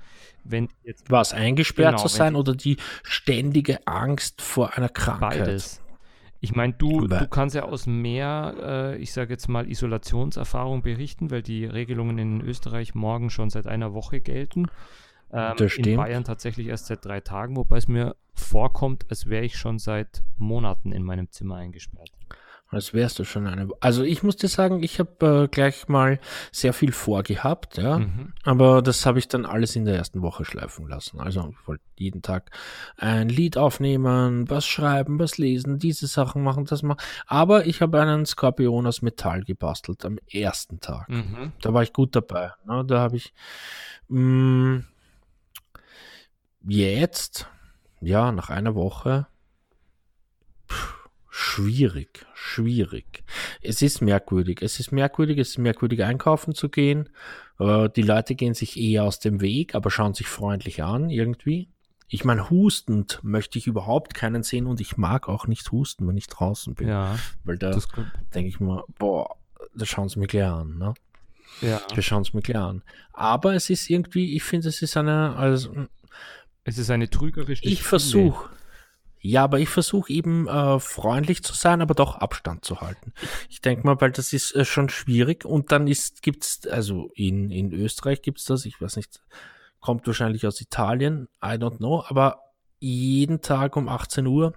wenn 0.43 0.69
jetzt 0.83 1.09
was 1.09 1.33
eingesperrt 1.33 1.95
genau, 1.95 2.01
zu 2.01 2.07
sein 2.07 2.35
oder 2.35 2.53
die 2.55 2.77
ständige 3.03 3.85
Angst 3.87 4.41
vor 4.41 4.77
einer 4.77 4.89
Krankheit. 4.89 5.39
Beides. 5.39 5.81
Ich 6.41 6.55
meine, 6.55 6.73
du, 6.73 7.07
du 7.07 7.27
kannst 7.27 7.55
ja 7.55 7.63
aus 7.63 7.87
mehr, 7.87 8.55
äh, 8.61 8.97
ich 8.97 9.13
sage 9.13 9.33
jetzt 9.33 9.47
mal, 9.47 9.67
Isolationserfahrung 9.67 10.83
berichten, 10.83 11.31
weil 11.31 11.41
die 11.41 11.65
Regelungen 11.65 12.19
in 12.19 12.41
Österreich 12.41 12.93
morgen 12.93 13.31
schon 13.31 13.49
seit 13.49 13.65
einer 13.65 13.93
Woche 13.93 14.19
gelten. 14.21 14.67
Ähm, 15.33 15.55
in 15.77 15.97
Bayern 15.97 16.23
tatsächlich 16.23 16.67
erst 16.67 16.85
seit 16.85 17.03
drei 17.03 17.19
Tagen, 17.19 17.55
wobei 17.55 17.77
es 17.77 17.87
mir 17.87 18.15
vorkommt, 18.35 19.07
als 19.09 19.27
wäre 19.27 19.43
ich 19.43 19.57
schon 19.57 19.79
seit 19.79 20.21
Monaten 20.37 20.91
in 20.91 21.03
meinem 21.03 21.31
Zimmer 21.31 21.55
eingesperrt. 21.55 22.11
Als 22.75 22.93
wärst 22.93 23.19
du 23.19 23.23
schon 23.23 23.47
eine. 23.47 23.69
Also 23.79 24.03
ich 24.03 24.21
muss 24.21 24.35
dir 24.35 24.49
sagen, 24.49 24.83
ich 24.83 24.99
habe 24.99 25.45
äh, 25.45 25.47
gleich 25.47 25.87
mal 25.87 26.19
sehr 26.51 26.73
viel 26.73 26.91
vorgehabt, 26.91 27.77
ja. 27.77 27.99
Mhm. 27.99 28.33
Aber 28.43 28.81
das 28.81 29.05
habe 29.05 29.17
ich 29.17 29.29
dann 29.29 29.45
alles 29.45 29.77
in 29.77 29.85
der 29.85 29.95
ersten 29.95 30.21
Woche 30.21 30.43
schleifen 30.43 30.85
lassen. 30.89 31.21
Also 31.21 31.53
ich 31.57 31.67
wollte 31.69 31.85
jeden 31.95 32.21
Tag 32.21 32.51
ein 32.97 33.29
Lied 33.29 33.57
aufnehmen, 33.57 34.49
was 34.49 34.65
schreiben, 34.65 35.19
was 35.19 35.37
lesen, 35.37 35.79
diese 35.79 36.07
Sachen 36.07 36.43
machen, 36.43 36.65
das 36.65 36.83
machen. 36.83 36.99
Aber 37.27 37.65
ich 37.65 37.81
habe 37.81 38.01
einen 38.01 38.25
Skorpion 38.25 38.85
aus 38.87 39.01
Metall 39.01 39.43
gebastelt 39.43 40.03
am 40.03 40.17
ersten 40.29 40.81
Tag. 40.81 41.07
Mhm. 41.07 41.53
Da 41.61 41.73
war 41.73 41.81
ich 41.81 41.93
gut 41.93 42.13
dabei. 42.13 42.51
Ne? 42.65 42.83
Da 42.85 42.99
habe 42.99 43.15
ich 43.15 43.33
mh, 44.09 44.19
mm, 44.19 44.85
jetzt, 46.67 47.47
ja, 48.01 48.33
nach 48.33 48.49
einer 48.49 48.75
Woche 48.75 49.27
schwierig, 51.55 52.25
schwierig. 52.33 53.23
Es 53.61 53.81
ist 53.81 54.01
merkwürdig. 54.01 54.61
Es 54.61 54.79
ist 54.79 54.91
merkwürdig, 54.91 55.37
es 55.37 55.49
ist 55.49 55.57
merkwürdig 55.57 56.03
einkaufen 56.03 56.53
zu 56.53 56.69
gehen. 56.69 57.09
Äh, 57.59 57.89
die 57.95 58.01
Leute 58.01 58.35
gehen 58.35 58.53
sich 58.53 58.77
eher 58.77 59.03
aus 59.03 59.19
dem 59.19 59.41
Weg, 59.41 59.75
aber 59.75 59.89
schauen 59.89 60.13
sich 60.13 60.27
freundlich 60.27 60.83
an 60.83 61.09
irgendwie. 61.09 61.69
Ich 62.07 62.23
meine, 62.23 62.49
hustend 62.49 63.19
möchte 63.23 63.57
ich 63.57 63.67
überhaupt 63.67 64.13
keinen 64.13 64.43
sehen 64.43 64.67
und 64.67 64.79
ich 64.79 64.97
mag 64.97 65.27
auch 65.27 65.47
nicht 65.47 65.71
husten, 65.71 66.07
wenn 66.07 66.17
ich 66.17 66.27
draußen 66.27 66.75
bin. 66.75 66.87
Ja, 66.87 67.17
weil 67.43 67.57
da 67.57 67.71
denke 68.33 68.49
ich 68.49 68.59
mir, 68.59 68.83
boah, 68.99 69.35
da 69.73 69.85
schauen 69.85 70.09
sie 70.09 70.19
mir 70.19 70.27
gleich 70.27 70.45
an, 70.45 70.77
ne? 70.77 70.93
Ja. 71.61 71.81
Da 71.93 72.01
schauen 72.01 72.23
sie 72.23 72.31
mir 72.33 72.41
gleich 72.41 72.57
an. 72.57 72.83
Aber 73.13 73.55
es 73.55 73.69
ist 73.69 73.89
irgendwie, 73.89 74.35
ich 74.35 74.43
finde, 74.43 74.67
es 74.69 74.81
ist 74.81 74.97
eine, 74.97 75.35
also. 75.35 75.87
Es 76.63 76.77
ist 76.77 76.89
eine 76.89 77.09
trügerische. 77.09 77.63
Ich 77.65 77.83
versuche, 77.83 78.49
ja, 79.25 79.43
aber 79.43 79.59
ich 79.59 79.69
versuche 79.69 80.13
eben 80.13 80.47
äh, 80.47 80.79
freundlich 80.79 81.43
zu 81.43 81.53
sein, 81.53 81.81
aber 81.81 81.95
doch 81.95 82.17
Abstand 82.17 82.63
zu 82.63 82.81
halten. 82.81 83.11
Ich 83.49 83.59
denke 83.59 83.85
mal, 83.85 83.99
weil 83.99 84.11
das 84.11 84.33
ist 84.33 84.55
äh, 84.55 84.65
schon 84.65 84.87
schwierig 84.89 85.45
und 85.45 85.71
dann 85.71 85.87
ist 85.87 86.21
gibt's 86.21 86.67
also 86.67 87.09
in 87.15 87.49
in 87.49 87.73
Österreich 87.73 88.21
gibt's 88.21 88.45
das, 88.45 88.65
ich 88.65 88.79
weiß 88.79 88.97
nicht, 88.97 89.21
kommt 89.79 90.05
wahrscheinlich 90.05 90.45
aus 90.45 90.61
Italien, 90.61 91.27
I 91.43 91.57
don't 91.57 91.77
know, 91.77 92.03
aber 92.07 92.41
jeden 92.79 93.41
Tag 93.41 93.75
um 93.77 93.89
18 93.89 94.27
Uhr 94.27 94.53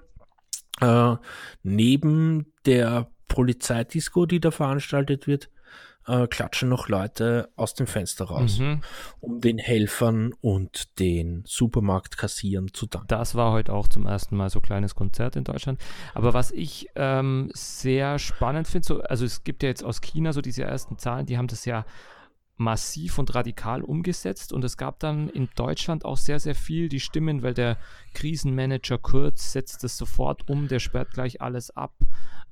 äh, 0.81 1.17
neben 1.63 2.53
der 2.67 3.11
Polizeidisco, 3.29 4.27
die 4.27 4.41
da 4.41 4.51
veranstaltet 4.51 5.27
wird, 5.27 5.49
äh, 6.09 6.27
klatschen 6.27 6.69
noch 6.69 6.89
Leute 6.89 7.51
aus 7.57 7.75
dem 7.75 7.87
Fenster 7.87 8.25
raus, 8.25 8.59
mhm. 8.59 8.81
um 9.21 9.41
den 9.41 9.59
Helfern 9.59 10.33
und 10.41 10.99
den 10.99 11.43
Supermarktkassieren 11.47 12.73
zu 12.73 12.87
danken. 12.87 13.09
Das 13.09 13.35
war 13.35 13.53
heute 13.53 13.73
auch 13.73 13.89
zum 13.89 14.07
ersten 14.07 14.37
Mal 14.37 14.51
so 14.51 14.59
ein 14.59 14.63
kleines 14.63 14.95
Konzert 14.95 15.37
in 15.37 15.45
Deutschland. 15.45 15.81
Aber 16.15 16.35
was 16.35 16.51
ich 16.51 16.89
ähm, 16.97 17.51
sehr 17.55 18.19
spannend 18.19 18.67
finde, 18.67 18.87
so, 18.87 19.01
also 19.03 19.25
es 19.25 19.45
gibt 19.45 19.63
ja 19.63 19.69
jetzt 19.69 19.85
aus 19.85 20.01
China 20.01 20.33
so 20.33 20.41
diese 20.41 20.65
ersten 20.65 20.99
Zahlen, 20.99 21.27
die 21.27 21.39
haben 21.39 21.49
das 21.49 21.65
ja 21.65 21.85
massiv 22.59 23.19
und 23.19 23.35
radikal 23.35 23.83
umgesetzt 23.83 24.53
und 24.53 24.65
es 24.65 24.77
gab 24.77 24.99
dann 24.99 25.29
in 25.29 25.49
Deutschland 25.55 26.05
auch 26.05 26.17
sehr, 26.17 26.41
sehr 26.41 26.57
viel 26.57 26.89
die 26.89 27.01
Stimmen, 27.01 27.43
weil 27.43 27.55
der 27.55 27.79
Krisenmanager 28.15 28.99
Kurz 28.99 29.53
setzt 29.53 29.85
das 29.85 29.97
sofort 29.97 30.49
um, 30.51 30.67
der 30.67 30.81
sperrt 30.81 31.13
gleich 31.13 31.41
alles 31.41 31.71
ab, 31.71 31.95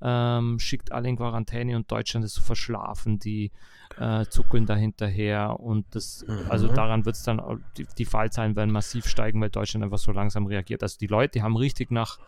ähm, 0.00 0.60
schickt 0.60 0.92
alle 0.92 1.08
in 1.08 1.16
Quarantäne 1.16 1.74
und 1.74 1.90
Deutschland 1.90 2.24
ist 2.24 2.34
so 2.34 2.42
verschlafen, 2.42 3.18
die 3.18 3.50
äh, 3.98 4.24
zuckeln 4.26 4.64
da 4.64 4.76
hinterher 4.76 5.58
und 5.58 5.86
das, 5.90 6.24
mhm. 6.26 6.46
also 6.50 6.68
daran 6.68 7.04
wird 7.04 7.16
es 7.16 7.24
dann, 7.24 7.64
die, 7.76 7.86
die 7.98 8.04
Fallzahlen 8.04 8.54
werden 8.54 8.70
massiv 8.70 9.06
steigen, 9.06 9.40
weil 9.40 9.50
Deutschland 9.50 9.84
einfach 9.84 9.98
so 9.98 10.12
langsam 10.12 10.46
reagiert. 10.46 10.84
Also 10.84 10.98
die 10.98 11.08
Leute, 11.08 11.32
die 11.32 11.42
haben 11.42 11.56
richtig 11.56 11.90
nach 11.90 12.18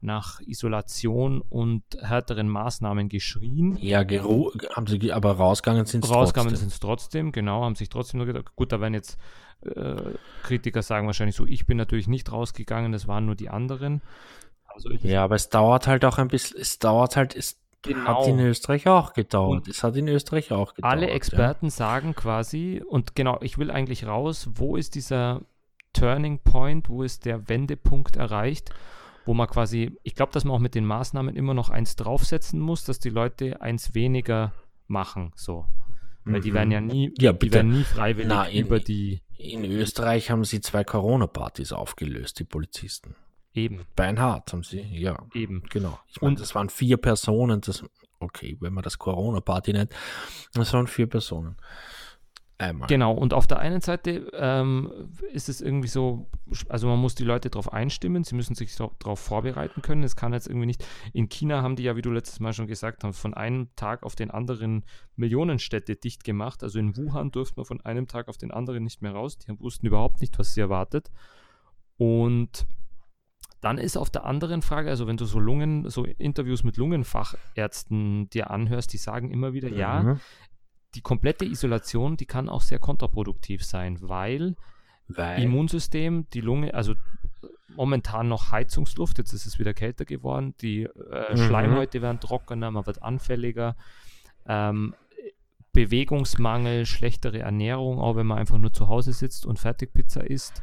nach 0.00 0.40
Isolation 0.40 1.42
und 1.42 1.82
härteren 2.00 2.48
Maßnahmen 2.48 3.08
geschrien. 3.08 3.76
Ja, 3.80 4.00
haben 4.00 4.86
sie 4.86 5.12
aber 5.12 5.32
rausgegangen 5.32 5.84
sind 5.86 6.04
es 6.04 6.10
Rausgegangen 6.10 6.56
sind 6.56 6.72
es 6.72 6.80
trotzdem, 6.80 7.32
genau, 7.32 7.64
haben 7.64 7.74
sich 7.74 7.88
trotzdem 7.88 8.18
nur 8.18 8.26
gedacht, 8.26 8.56
gut, 8.56 8.72
da 8.72 8.80
werden 8.80 8.94
jetzt 8.94 9.18
äh, 9.62 9.96
Kritiker 10.42 10.82
sagen 10.82 11.06
wahrscheinlich 11.06 11.36
so, 11.36 11.46
ich 11.46 11.66
bin 11.66 11.76
natürlich 11.76 12.08
nicht 12.08 12.32
rausgegangen, 12.32 12.92
das 12.92 13.06
waren 13.06 13.26
nur 13.26 13.34
die 13.34 13.50
anderen. 13.50 14.00
Also 14.68 14.90
ja, 14.90 15.24
aber 15.24 15.34
es 15.34 15.48
dauert 15.48 15.86
halt 15.86 16.04
auch 16.04 16.18
ein 16.18 16.28
bisschen, 16.28 16.58
es 16.60 16.78
dauert 16.78 17.16
halt, 17.16 17.36
es 17.36 17.58
Genau. 17.82 18.20
Hat 18.20 18.28
in 18.28 18.38
Österreich 18.40 18.86
auch 18.88 19.14
gedauert. 19.14 19.66
es 19.66 19.82
hat 19.82 19.96
in 19.96 20.06
Österreich 20.06 20.52
auch 20.52 20.74
gedauert. 20.74 20.92
Alle 20.92 21.08
Experten 21.08 21.66
ja. 21.66 21.70
sagen 21.70 22.14
quasi, 22.14 22.82
und 22.86 23.16
genau, 23.16 23.38
ich 23.40 23.56
will 23.56 23.70
eigentlich 23.70 24.06
raus, 24.06 24.50
wo 24.52 24.76
ist 24.76 24.94
dieser 24.94 25.40
Turning 25.94 26.40
Point, 26.40 26.90
wo 26.90 27.02
ist 27.02 27.24
der 27.24 27.48
Wendepunkt 27.48 28.16
erreicht? 28.16 28.74
Wo 29.30 29.34
man 29.34 29.46
quasi, 29.46 29.96
ich 30.02 30.16
glaube, 30.16 30.32
dass 30.32 30.42
man 30.42 30.56
auch 30.56 30.60
mit 30.60 30.74
den 30.74 30.84
Maßnahmen 30.84 31.36
immer 31.36 31.54
noch 31.54 31.70
eins 31.70 31.94
draufsetzen 31.94 32.58
muss, 32.58 32.82
dass 32.82 32.98
die 32.98 33.10
Leute 33.10 33.62
eins 33.62 33.94
weniger 33.94 34.52
machen, 34.88 35.30
so. 35.36 35.66
Weil 36.24 36.40
die 36.40 36.52
werden 36.52 36.72
ja 36.72 36.80
mhm. 36.80 36.86
nie, 36.88 37.14
ja, 37.16 37.32
die 37.32 37.52
werden 37.52 37.70
nie 37.70 37.84
freiwillig 37.84 38.28
Na, 38.28 38.46
in, 38.46 38.66
über 38.66 38.80
die. 38.80 39.22
In 39.38 39.64
Österreich 39.64 40.32
haben 40.32 40.42
sie 40.42 40.60
zwei 40.60 40.82
Corona-Partys 40.82 41.72
aufgelöst, 41.72 42.40
die 42.40 42.44
Polizisten. 42.44 43.14
Eben. 43.54 43.86
Beinhart 43.94 44.52
haben 44.52 44.64
sie, 44.64 44.80
ja. 44.80 45.16
Eben. 45.32 45.62
Genau. 45.70 46.00
Ich 46.08 46.20
meine, 46.20 46.34
das 46.34 46.56
waren 46.56 46.68
vier 46.68 46.96
Personen, 46.96 47.60
das, 47.60 47.84
okay, 48.18 48.56
wenn 48.58 48.72
man 48.72 48.82
das 48.82 48.98
Corona-Party 48.98 49.74
nennt, 49.74 49.94
das 50.54 50.72
waren 50.72 50.88
vier 50.88 51.06
Personen. 51.06 51.54
Einmal. 52.60 52.88
Genau, 52.88 53.14
und 53.14 53.32
auf 53.32 53.46
der 53.46 53.58
einen 53.58 53.80
Seite 53.80 54.30
ähm, 54.34 54.92
ist 55.32 55.48
es 55.48 55.62
irgendwie 55.62 55.88
so, 55.88 56.26
also 56.68 56.88
man 56.88 56.98
muss 56.98 57.14
die 57.14 57.24
Leute 57.24 57.48
darauf 57.48 57.72
einstimmen, 57.72 58.22
sie 58.22 58.34
müssen 58.34 58.54
sich 58.54 58.76
darauf 58.76 59.18
vorbereiten 59.18 59.80
können. 59.80 60.02
Es 60.02 60.14
kann 60.14 60.34
jetzt 60.34 60.46
irgendwie 60.46 60.66
nicht, 60.66 60.84
in 61.14 61.30
China 61.30 61.62
haben 61.62 61.74
die 61.74 61.84
ja, 61.84 61.96
wie 61.96 62.02
du 62.02 62.10
letztes 62.10 62.38
Mal 62.38 62.52
schon 62.52 62.66
gesagt 62.66 63.02
hast, 63.02 63.18
von 63.18 63.32
einem 63.32 63.74
Tag 63.76 64.02
auf 64.02 64.14
den 64.14 64.30
anderen 64.30 64.84
Millionenstädte 65.16 65.96
dicht 65.96 66.22
gemacht. 66.22 66.62
Also 66.62 66.78
in 66.78 66.94
Wuhan 66.98 67.30
durfte 67.30 67.54
man 67.56 67.64
von 67.64 67.80
einem 67.80 68.06
Tag 68.06 68.28
auf 68.28 68.36
den 68.36 68.50
anderen 68.50 68.84
nicht 68.84 69.00
mehr 69.00 69.12
raus. 69.12 69.38
Die 69.38 69.58
wussten 69.58 69.86
überhaupt 69.86 70.20
nicht, 70.20 70.38
was 70.38 70.52
sie 70.52 70.60
erwartet. 70.60 71.10
Und 71.96 72.66
dann 73.62 73.78
ist 73.78 73.96
auf 73.96 74.10
der 74.10 74.24
anderen 74.24 74.60
Frage, 74.60 74.90
also 74.90 75.06
wenn 75.06 75.16
du 75.16 75.24
so 75.24 75.38
Lungen, 75.38 75.88
so 75.88 76.04
Interviews 76.04 76.62
mit 76.62 76.76
Lungenfachärzten 76.76 78.28
dir 78.30 78.50
anhörst, 78.50 78.92
die 78.92 78.98
sagen 78.98 79.30
immer 79.30 79.52
wieder, 79.54 79.70
mhm. 79.70 79.76
ja, 79.76 80.16
die 80.94 81.00
komplette 81.00 81.44
Isolation, 81.44 82.16
die 82.16 82.26
kann 82.26 82.48
auch 82.48 82.62
sehr 82.62 82.78
kontraproduktiv 82.78 83.64
sein, 83.64 83.98
weil, 84.00 84.56
weil? 85.08 85.42
Immunsystem, 85.42 86.26
die 86.32 86.40
Lunge, 86.40 86.74
also 86.74 86.94
momentan 87.68 88.28
noch 88.28 88.50
Heizungsluft, 88.50 89.18
jetzt 89.18 89.32
ist 89.32 89.46
es 89.46 89.58
wieder 89.58 89.74
kälter 89.74 90.04
geworden, 90.04 90.54
die 90.60 90.82
äh, 90.82 91.32
mhm. 91.32 91.36
Schleimhäute 91.36 92.02
werden 92.02 92.20
trockener, 92.20 92.70
man 92.70 92.86
wird 92.86 93.02
anfälliger. 93.02 93.76
Ähm, 94.46 94.94
Bewegungsmangel, 95.72 96.84
schlechtere 96.84 97.38
Ernährung, 97.38 98.00
auch 98.00 98.16
wenn 98.16 98.26
man 98.26 98.38
einfach 98.38 98.58
nur 98.58 98.72
zu 98.72 98.88
Hause 98.88 99.12
sitzt 99.12 99.46
und 99.46 99.60
Fertigpizza 99.60 100.20
isst. 100.20 100.62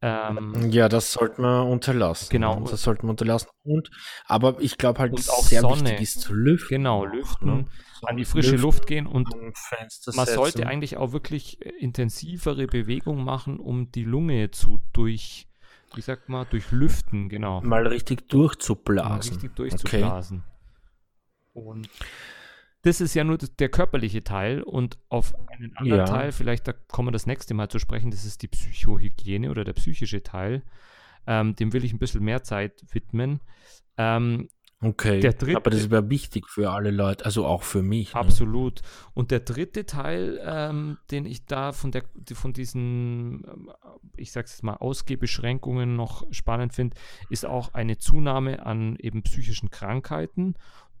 Ähm, 0.00 0.70
ja, 0.70 0.88
das 0.88 1.12
sollte 1.12 1.40
man 1.40 1.66
unterlassen. 1.66 2.28
Genau. 2.30 2.60
Das 2.60 2.82
sollte 2.82 3.02
man 3.02 3.10
unterlassen. 3.10 3.48
Und, 3.64 3.90
aber 4.26 4.56
ich 4.60 4.78
glaube 4.78 5.00
halt, 5.00 5.18
sehr 5.18 5.62
Sonne. 5.62 5.82
wichtig 5.82 6.02
ist 6.02 6.20
zu 6.20 6.34
lüften. 6.34 6.68
Genau, 6.76 7.04
lüften, 7.04 7.46
ne? 7.46 7.66
An 8.02 8.16
die 8.16 8.24
frische 8.24 8.52
lüften, 8.52 8.62
Luft 8.62 8.86
gehen 8.86 9.06
und 9.06 9.28
man 10.14 10.26
sollte 10.26 10.66
eigentlich 10.66 10.96
auch 10.96 11.12
wirklich 11.12 11.64
äh, 11.64 11.70
intensivere 11.78 12.66
Bewegungen 12.66 13.24
machen, 13.24 13.58
um 13.60 13.90
die 13.92 14.04
Lunge 14.04 14.50
zu 14.50 14.80
durch, 14.92 15.48
wie 15.94 16.00
sagt 16.00 16.28
man, 16.28 16.46
durch 16.50 16.70
Lüften, 16.70 17.28
genau. 17.28 17.60
Mal 17.62 17.86
richtig 17.86 18.28
durchzublasen. 18.28 19.10
Mal 19.10 19.18
richtig 19.18 19.54
durchzublasen. 19.56 20.44
Okay. 21.54 21.68
Und 21.68 21.88
das 22.82 23.00
ist 23.00 23.14
ja 23.14 23.24
nur 23.24 23.38
der 23.38 23.68
körperliche 23.68 24.22
Teil 24.22 24.62
und 24.62 24.98
auf 25.08 25.34
einen 25.48 25.76
anderen 25.76 26.00
Ja. 26.00 26.04
Teil, 26.06 26.32
vielleicht 26.32 26.68
da 26.68 26.72
kommen 26.72 27.08
wir 27.08 27.12
das 27.12 27.26
nächste 27.26 27.54
Mal 27.54 27.68
zu 27.68 27.78
sprechen, 27.78 28.10
das 28.10 28.24
ist 28.24 28.42
die 28.42 28.48
Psychohygiene 28.48 29.50
oder 29.50 29.64
der 29.64 29.72
psychische 29.72 30.22
Teil. 30.22 30.62
Ähm, 31.26 31.54
dem 31.56 31.72
will 31.72 31.84
ich 31.84 31.92
ein 31.92 31.98
bisschen 31.98 32.24
mehr 32.24 32.42
Zeit 32.42 32.84
widmen. 32.92 33.40
Ähm, 33.98 34.48
Okay. 34.80 35.18
Der 35.20 35.32
dritte- 35.32 35.56
Aber 35.56 35.70
das 35.70 35.90
wäre 35.90 36.08
wichtig 36.08 36.48
für 36.48 36.70
alle 36.70 36.92
Leute, 36.92 37.24
also 37.24 37.44
auch 37.44 37.64
für 37.64 37.82
mich. 37.82 38.14
Ne? 38.14 38.20
Absolut. 38.20 38.82
Und 39.12 39.32
der 39.32 39.40
dritte 39.40 39.86
Teil, 39.86 40.40
ähm, 40.44 40.98
den 41.10 41.26
ich 41.26 41.46
da 41.46 41.72
von, 41.72 41.90
der, 41.90 42.04
von 42.32 42.52
diesen, 42.52 43.44
ähm, 43.44 43.70
ich 44.16 44.30
sag's 44.30 44.52
jetzt 44.52 44.62
mal, 44.62 44.74
Ausgehbeschränkungen 44.76 45.96
noch 45.96 46.24
spannend 46.30 46.74
finde, 46.74 46.96
ist 47.28 47.44
auch 47.44 47.74
eine 47.74 47.98
Zunahme 47.98 48.64
an 48.64 48.96
eben 49.00 49.22
psychischen 49.22 49.70
Krankheiten 49.70 50.54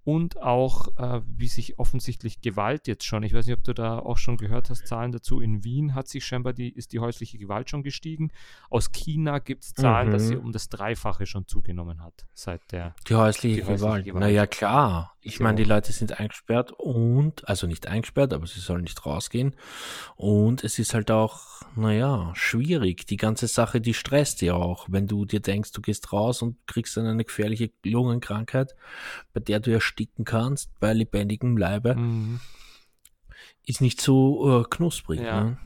und 0.08 0.40
auch, 0.40 0.88
äh, 0.96 1.20
wie 1.36 1.48
sich 1.48 1.78
offensichtlich 1.78 2.40
Gewalt 2.40 2.86
jetzt 2.86 3.04
schon, 3.04 3.22
ich 3.24 3.34
weiß 3.34 3.46
nicht, 3.46 3.58
ob 3.58 3.62
du 3.64 3.74
da 3.74 3.98
auch 3.98 4.16
schon 4.16 4.38
gehört 4.38 4.70
hast, 4.70 4.86
Zahlen 4.86 5.12
dazu, 5.12 5.38
in 5.38 5.64
Wien 5.64 5.94
hat 5.94 6.08
sich 6.08 6.24
scheinbar 6.24 6.54
die, 6.54 6.70
ist 6.70 6.94
die 6.94 6.98
häusliche 6.98 7.36
Gewalt 7.36 7.68
schon 7.68 7.82
gestiegen. 7.82 8.30
Aus 8.70 8.90
China 8.90 9.38
gibt 9.38 9.64
es 9.64 9.74
Zahlen, 9.74 10.10
dass 10.10 10.22
Mhm. 10.22 10.26
sie 10.28 10.36
um 10.36 10.52
das 10.52 10.70
Dreifache 10.70 11.26
schon 11.26 11.46
zugenommen 11.46 12.02
hat, 12.02 12.24
seit 12.32 12.72
der 12.72 12.94
Die 13.06 13.16
häusliche, 13.16 13.56
Die 13.56 13.62
häusliche 13.64 13.80
Gewalt. 13.82 14.04
Gewalt. 14.06 14.20
Naja, 14.24 14.46
klar. 14.46 15.12
Ich 15.28 15.40
meine, 15.40 15.56
die 15.56 15.64
Leute 15.64 15.92
sind 15.92 16.18
eingesperrt 16.18 16.72
und, 16.72 17.48
also 17.48 17.66
nicht 17.66 17.86
eingesperrt, 17.86 18.32
aber 18.32 18.46
sie 18.46 18.60
sollen 18.60 18.82
nicht 18.82 19.04
rausgehen. 19.04 19.54
Und 20.16 20.64
es 20.64 20.78
ist 20.78 20.94
halt 20.94 21.10
auch, 21.10 21.62
naja, 21.76 22.32
schwierig. 22.34 23.06
Die 23.06 23.16
ganze 23.16 23.46
Sache, 23.46 23.80
die 23.80 23.94
stresst 23.94 24.40
ja 24.42 24.54
auch. 24.54 24.86
Wenn 24.90 25.06
du 25.06 25.24
dir 25.24 25.40
denkst, 25.40 25.72
du 25.72 25.80
gehst 25.80 26.12
raus 26.12 26.42
und 26.42 26.56
kriegst 26.66 26.96
dann 26.96 27.06
eine 27.06 27.24
gefährliche 27.24 27.70
Lungenkrankheit, 27.84 28.74
bei 29.32 29.40
der 29.40 29.60
du 29.60 29.70
ersticken 29.70 30.24
kannst, 30.24 30.70
bei 30.80 30.92
lebendigem 30.92 31.56
Leibe, 31.56 31.94
Mhm. 31.94 32.40
ist 33.66 33.80
nicht 33.80 34.00
so 34.00 34.62
äh, 34.62 34.64
knusprig. 34.68 35.20
Ja. 35.20 35.44
Ne? 35.44 35.58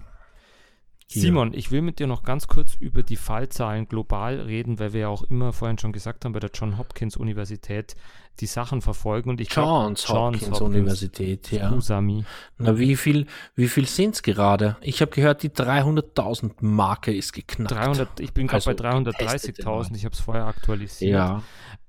Hier. 1.13 1.23
Simon, 1.23 1.53
ich 1.55 1.71
will 1.71 1.83
mit 1.83 1.99
dir 1.99 2.07
noch 2.07 2.23
ganz 2.23 2.47
kurz 2.47 2.75
über 2.81 3.03
die 3.03 3.17
Fallzahlen 3.17 3.87
global 3.87 4.41
reden, 4.41 4.79
weil 4.79 4.93
wir 4.93 5.01
ja 5.03 5.09
auch 5.09 5.23
immer 5.25 5.53
vorhin 5.53 5.79
schon 5.79 5.93
gesagt 5.93 6.25
haben, 6.25 6.33
bei 6.33 6.41
der 6.41 6.51
John 6.55 6.79
Hopkins 6.79 7.17
Universität 7.17 7.95
die 8.41 8.47
Sachen 8.47 8.81
verfolgen 8.81 9.29
und 9.29 9.41
ich 9.43 9.51
glaub- 9.51 9.67
Johns 9.67 10.09
Hopkins 10.09 10.61
Universität, 10.61 11.51
ja. 11.53 11.71
Usami. 11.71 12.25
Na, 12.57 12.79
wie 12.79 12.97
viel, 12.97 13.27
wie 13.55 13.69
viel 13.69 13.87
sind's 13.87 14.23
gerade? 14.23 14.77
Ich 14.81 15.03
habe 15.03 15.11
gehört, 15.11 15.43
die 15.43 15.51
300.000 15.51 16.53
Marke 16.61 17.15
ist 17.15 17.33
geknackt. 17.33 17.73
300, 17.73 18.21
ich 18.21 18.33
bin 18.33 18.47
gerade 18.47 18.57
Also 18.67 18.71
bei 18.71 18.75
getestete 19.03 19.63
330.000, 19.63 19.65
Leute. 19.67 19.97
ich 19.97 20.05
habe 20.07 20.15
es 20.15 20.21
vorher 20.21 20.47
aktualisiert. 20.47 21.13
Ja, 21.13 21.43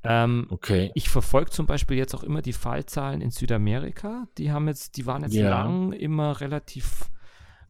Ähm, 0.04 0.48
okay. 0.50 0.92
ich 0.96 1.08
verfolge 1.10 1.52
zum 1.52 1.66
Beispiel 1.66 1.96
jetzt 1.98 2.14
auch 2.14 2.24
immer 2.24 2.42
die 2.42 2.52
Fallzahlen 2.52 3.22
in 3.22 3.32
Südamerika. 3.32 4.28
Die 4.38 4.52
haben 4.52 4.68
jetzt, 4.68 4.98
die 4.98 5.06
waren 5.06 5.24
jetzt 5.24 5.34
Ja. 5.34 5.50
lang 5.50 5.94
immer 5.94 6.42
relativ 6.42 7.06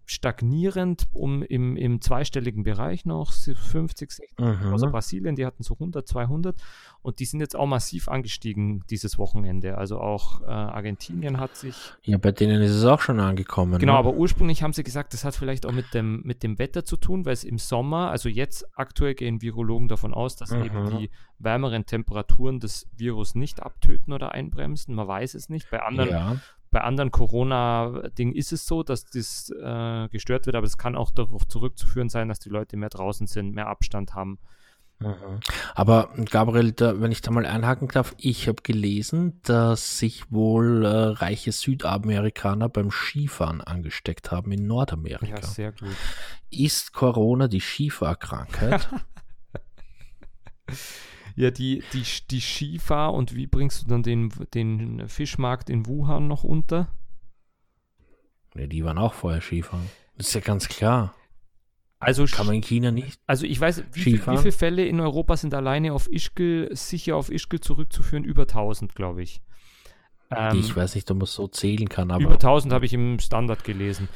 stagnierend, 0.05 1.07
um 1.13 1.43
im, 1.43 1.75
im 1.77 2.01
zweistelligen 2.01 2.63
Bereich 2.63 3.05
noch 3.05 3.31
50, 3.31 4.11
60 4.11 4.29
Mhm. 4.39 4.73
außer 4.73 4.87
Brasilien, 4.89 5.35
die 5.35 5.45
hatten 5.45 5.63
so 5.63 5.75
100, 5.75 6.07
200 6.07 6.55
und 7.01 7.19
die 7.19 7.25
sind 7.25 7.39
jetzt 7.39 7.55
auch 7.55 7.65
massiv 7.67 8.07
angestiegen 8.07 8.83
dieses 8.89 9.17
Wochenende. 9.17 9.77
Also 9.77 9.99
auch 9.99 10.41
äh, 10.41 10.45
Argentinien 10.45 11.39
hat 11.39 11.55
sich, 11.55 11.93
Ja, 12.03 12.17
bei 12.17 12.31
denen 12.31 12.61
ist 12.61 12.71
es 12.71 12.83
auch 12.85 12.99
schon 13.01 13.19
angekommen. 13.19 13.79
genau, 13.79 13.93
ne? 13.93 13.99
aber 13.99 14.13
ursprünglich 14.13 14.63
haben 14.63 14.73
sie 14.73 14.83
gesagt, 14.83 15.13
das 15.13 15.23
hat 15.23 15.35
vielleicht 15.35 15.65
auch 15.65 15.71
mit 15.71 15.93
dem, 15.93 16.21
mit 16.23 16.43
dem 16.43 16.57
Wetter 16.59 16.83
zu 16.85 16.97
tun, 16.97 17.25
weil 17.25 17.33
es 17.33 17.43
im 17.43 17.57
Sommer, 17.57 18.09
also 18.09 18.27
jetzt 18.29 18.65
aktuell 18.77 19.13
gehen 19.15 19.41
Virologen 19.41 19.87
davon 19.87 20.13
aus, 20.13 20.35
dass 20.35 20.51
Mhm. 20.51 20.63
eben 20.63 20.97
die 20.97 21.09
wärmeren 21.39 21.85
Temperaturen 21.85 22.59
das 22.59 22.87
Virus 22.95 23.35
nicht 23.35 23.61
abtöten 23.61 24.13
oder 24.13 24.31
einbremsen. 24.31 24.95
Man 24.95 25.07
weiß 25.07 25.33
es 25.35 25.49
nicht. 25.49 25.69
Bei 25.69 25.81
anderen 25.81 26.09
Ja, 26.09 26.35
bei 26.73 26.81
anderen 26.81 27.11
Corona-Dingen 27.11 28.33
ist 28.33 28.51
es 28.51 28.65
so, 28.65 28.83
dass 28.83 29.05
das 29.05 29.49
äh, 29.51 30.09
gestört 30.09 30.47
wird, 30.47 30.55
aber 30.55 30.65
es 30.65 30.77
kann 30.77 30.95
auch 30.95 31.11
darauf 31.11 31.47
zurückzuführen 31.47 32.09
sein, 32.09 32.27
dass 32.27 32.39
die 32.39 32.49
Leute 32.49 32.75
mehr 32.75 32.89
draußen 32.89 33.27
sind, 33.27 33.53
mehr 33.53 33.67
Abstand 33.67 34.15
haben. 34.15 34.39
mhm. 34.99 35.39
aber 35.75 36.09
Gabriel, 36.29 36.71
da, 36.71 36.99
wenn 36.99 37.11
ich 37.11 37.21
da 37.21 37.31
mal 37.31 37.45
einhaken 37.45 37.87
darf, 37.89 38.15
ich 38.17 38.47
habe 38.47 38.63
gelesen, 38.63 39.39
dass 39.43 39.99
sich 39.99 40.31
wohl 40.31 40.83
äh, 40.83 40.89
reiche 40.89 41.51
Südamerikaner 41.51 42.69
beim 42.69 42.89
Skifahren 42.91 43.61
angesteckt 43.61 44.31
haben 44.31 44.51
in 44.51 44.65
Nordamerika. 44.65 45.25
Ja, 45.27 45.41
sehr 45.41 45.71
gut. 45.73 45.95
ist 46.49 46.91
Corona 46.91 47.47
die 47.47 47.61
Skifahrkrankheit? 47.61 48.89
Ja, 51.35 51.51
die, 51.51 51.83
die, 51.93 52.03
die 52.29 52.41
Skifahr 52.41 53.13
und 53.13 53.35
wie 53.35 53.47
bringst 53.47 53.83
du 53.83 53.87
dann 53.87 54.03
den, 54.03 54.31
den 54.53 55.07
Fischmarkt 55.07 55.69
in 55.69 55.87
Wuhan 55.87 56.27
noch 56.27 56.43
unter? 56.43 56.89
ne, 58.55 58.67
die 58.67 58.83
waren 58.83 58.97
auch 58.97 59.13
vorher 59.13 59.41
Skifahren. 59.41 59.89
Das 60.17 60.27
ist 60.27 60.33
ja 60.33 60.41
ganz 60.41 60.67
klar. 60.67 61.15
Also, 61.99 62.25
Kann 62.25 62.45
man 62.45 62.55
in 62.55 62.61
China 62.61 62.91
nicht. 62.91 63.17
also 63.27 63.45
ich 63.45 63.59
weiß, 63.59 63.85
wie, 63.93 64.01
viel, 64.01 64.27
wie 64.27 64.37
viele 64.37 64.51
Fälle 64.51 64.85
in 64.85 64.99
Europa 64.99 65.37
sind 65.37 65.53
alleine 65.53 65.93
auf 65.93 66.11
Ischgl, 66.11 66.69
sicher 66.73 67.15
auf 67.15 67.31
Ischgl 67.31 67.61
zurückzuführen? 67.61 68.25
Über 68.25 68.41
1000, 68.41 68.93
glaube 68.93 69.23
ich. 69.23 69.41
Ähm, 70.29 70.59
ich 70.59 70.75
weiß 70.75 70.95
nicht, 70.95 71.09
ob 71.11 71.17
man 71.17 71.23
es 71.23 71.33
so 71.33 71.47
zählen 71.47 71.87
kann, 71.87 72.11
aber 72.11 72.23
über 72.23 72.33
1000 72.33 72.73
habe 72.73 72.85
ich 72.85 72.93
im 72.93 73.19
Standard 73.19 73.63
gelesen. 73.63 74.09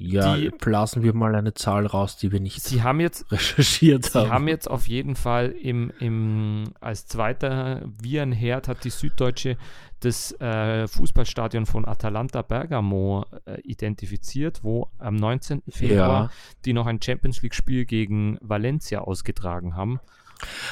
Ja, 0.00 0.36
die- 0.36 0.50
blasen 0.50 1.02
wir 1.02 1.14
mal 1.14 1.34
eine 1.34 1.54
Zahl 1.54 1.86
raus, 1.86 2.16
die 2.16 2.32
wir 2.32 2.40
nicht 2.40 2.60
Sie 2.62 2.82
haben 2.82 3.00
jetzt 3.00 3.30
recherchiert 3.30 4.06
Sie 4.06 4.18
haben. 4.18 4.30
haben 4.30 4.48
jetzt 4.48 4.68
auf 4.70 4.88
jeden 4.88 5.14
Fall 5.16 5.50
im, 5.50 5.92
im, 6.00 6.72
als 6.80 7.06
zweiter 7.06 7.82
Virenherd 8.00 8.66
hat 8.68 8.84
die 8.84 8.90
Süddeutsche 8.90 9.56
das 10.00 10.32
äh, 10.40 10.88
Fußballstadion 10.88 11.66
von 11.66 11.84
Atalanta 11.86 12.40
Bergamo 12.40 13.26
äh, 13.44 13.60
identifiziert, 13.60 14.60
wo 14.64 14.88
am 14.98 15.16
19. 15.16 15.62
Februar 15.68 16.22
ja, 16.24 16.30
die 16.64 16.72
noch 16.72 16.86
ein 16.86 17.02
Champions 17.02 17.42
League-Spiel 17.42 17.84
gegen 17.84 18.38
Valencia 18.40 19.00
ausgetragen 19.00 19.76
haben. 19.76 20.00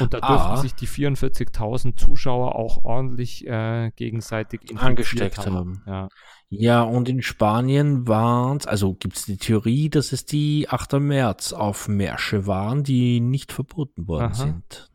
Und 0.00 0.14
da 0.14 0.20
dürften 0.20 0.52
Ah. 0.52 0.56
sich 0.56 0.74
die 0.74 0.86
44.000 0.86 1.96
Zuschauer 1.98 2.56
auch 2.56 2.84
ordentlich 2.84 3.46
äh, 3.46 3.90
gegenseitig 3.96 4.60
Angesteckt 4.76 5.38
haben. 5.46 5.82
Ja. 5.86 6.08
ja, 6.50 6.82
und 6.82 7.08
in 7.08 7.22
Spanien 7.22 8.06
waren 8.08 8.58
es, 8.58 8.66
also 8.66 8.94
gibt 8.94 9.16
es 9.16 9.24
die 9.26 9.36
Theorie, 9.36 9.90
dass 9.90 10.12
es 10.12 10.24
die 10.24 10.68
8. 10.68 10.94
März 11.00 11.52
auf 11.52 11.88
Märsche 11.88 12.46
waren, 12.46 12.82
die 12.84 13.20
nicht 13.20 13.52
verboten 13.52 14.08
worden 14.08 14.32
Aha. 14.32 14.34
sind. 14.34 14.90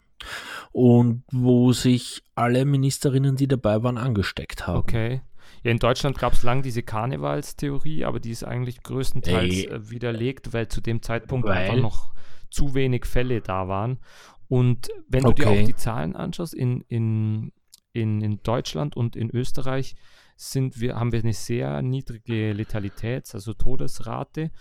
Und 0.71 1.23
wo 1.31 1.73
sich 1.73 2.23
alle 2.35 2.65
Ministerinnen, 2.65 3.35
die 3.35 3.47
dabei 3.47 3.83
waren, 3.83 3.97
angesteckt 3.97 4.65
haben. 4.67 4.77
Okay. 4.77 5.21
Ja, 5.63 5.71
in 5.71 5.79
Deutschland 5.79 6.17
gab 6.17 6.33
es 6.33 6.43
lang 6.43 6.61
diese 6.61 6.83
Karnevalstheorie, 6.83 8.05
aber 8.05 8.19
die 8.19 8.31
ist 8.31 8.43
eigentlich 8.43 8.83
größtenteils 8.83 9.65
Ey. 9.65 9.89
widerlegt, 9.89 10.53
weil 10.53 10.67
zu 10.67 10.81
dem 10.81 11.01
Zeitpunkt 11.01 11.47
Weil? 11.47 11.57
einfach 11.69 11.81
noch 11.81 12.13
zu 12.49 12.73
wenig 12.73 13.05
Fälle 13.05 13.41
da 13.41 13.67
waren. 13.67 13.99
Und 14.53 14.91
wenn 15.07 15.23
du 15.23 15.33
dir 15.33 15.49
Okay. 15.49 15.61
auch 15.63 15.65
die 15.65 15.75
Zahlen 15.75 16.15
anschaust, 16.15 16.53
in, 16.53 16.81
in, 16.81 17.51
in, 17.91 18.21
in 18.21 18.43
Deutschland 18.43 18.95
und 18.95 19.15
in 19.15 19.31
Österreich 19.31 19.95
sind 20.35 20.79
wir, 20.79 20.95
haben 20.95 21.11
wir 21.11 21.21
eine 21.21 21.33
sehr 21.33 21.81
niedrige 21.81 22.51
Letalitäts-, 22.53 23.33
also 23.33 23.55
Todesrate. 23.55 24.51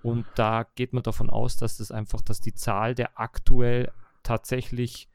Und 0.00 0.26
da 0.36 0.64
geht 0.74 0.94
man 0.94 1.02
davon 1.02 1.28
aus, 1.28 1.58
dass 1.58 1.76
das 1.76 1.90
einfach, 1.90 2.22
dass 2.22 2.40
die 2.40 2.54
Zahl 2.54 2.94
der 2.94 3.20
aktuell 3.20 3.92
tatsächlich 4.22 5.10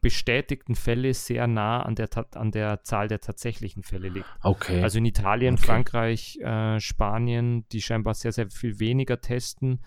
bestätigten 0.00 0.74
Fälle 0.74 1.14
sehr 1.14 1.46
nah 1.46 1.80
an 1.80 1.94
der, 1.94 2.08
an 2.34 2.50
der 2.50 2.82
Zahl 2.82 3.06
der 3.06 3.20
tatsächlichen 3.20 3.84
Fälle 3.84 4.08
liegt. 4.08 4.28
Okay. 4.42 4.82
Also 4.82 4.98
in 4.98 5.06
Italien, 5.06 5.54
Okay. 5.54 5.66
Frankreich, 5.66 6.36
äh, 6.40 6.80
Spanien, 6.80 7.64
die 7.70 7.80
scheinbar 7.80 8.14
sehr, 8.14 8.32
sehr 8.32 8.50
viel 8.50 8.80
weniger 8.80 9.20
testen, 9.20 9.84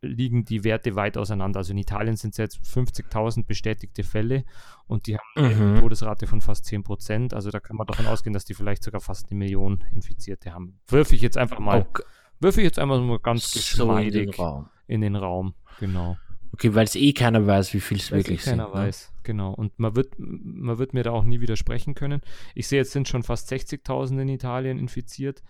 liegen 0.00 0.44
die 0.44 0.62
Werte 0.64 0.94
weit 0.94 1.16
auseinander. 1.18 1.58
Also 1.58 1.72
in 1.72 1.78
Italien 1.78 2.16
sind 2.16 2.30
es 2.30 2.36
jetzt 2.38 2.58
50.000 2.64 3.44
bestätigte 3.46 4.04
Fälle 4.04 4.44
und 4.86 5.06
die 5.06 5.16
haben 5.18 5.28
eine 5.34 5.54
Mhm. 5.54 5.80
Todesrate 5.80 6.26
von 6.26 6.40
fast 6.40 6.66
10 6.66 6.84
Prozent. 6.84 7.34
Also 7.34 7.50
da 7.50 7.58
kann 7.60 7.76
man 7.76 7.86
davon 7.86 8.06
ausgehen, 8.06 8.32
dass 8.32 8.44
die 8.44 8.54
vielleicht 8.54 8.82
sogar 8.84 9.00
fast 9.00 9.30
eine 9.30 9.38
Million 9.38 9.82
Infizierte 9.92 10.52
haben. 10.54 10.78
Würfe 10.86 11.14
ich 11.14 11.20
jetzt 11.22 11.36
einfach 11.36 11.58
mal, 11.58 11.80
okay. 11.88 12.02
würfe 12.40 12.60
ich 12.60 12.64
jetzt 12.64 12.78
einfach 12.78 13.00
mal 13.00 13.18
ganz 13.18 13.50
so 13.50 13.58
in 13.96 13.96
den 14.10 14.26
geschmeidig 14.26 14.38
Raum. 14.38 14.68
in 14.86 15.00
den 15.00 15.16
Raum. 15.16 15.54
Genau. 15.80 16.16
Okay, 16.52 16.74
weil 16.74 16.84
es 16.84 16.94
eh 16.94 17.12
keiner 17.12 17.46
weiß, 17.46 17.74
wie 17.74 17.80
viel 17.80 17.98
es 17.98 18.04
es 18.04 18.10
wirklich 18.10 18.40
eh 18.46 18.50
keiner 18.50 18.64
sind. 18.66 18.74
ne? 18.74 18.80
weiß, 18.80 19.12
genau. 19.22 19.52
Und 19.52 19.78
man 19.78 19.94
wird, 19.96 20.14
man 20.18 20.78
wird 20.78 20.94
mir 20.94 21.02
da 21.02 21.10
auch 21.10 21.24
nie 21.24 21.40
widersprechen 21.40 21.94
können. 21.94 22.22
Ich 22.54 22.68
sehe, 22.68 22.78
jetzt 22.78 22.92
sind 22.92 23.06
schon 23.06 23.22
fast 23.22 23.52
60.000 23.52 24.22
in 24.22 24.28
Italien 24.30 24.78
infiziert. 24.78 25.42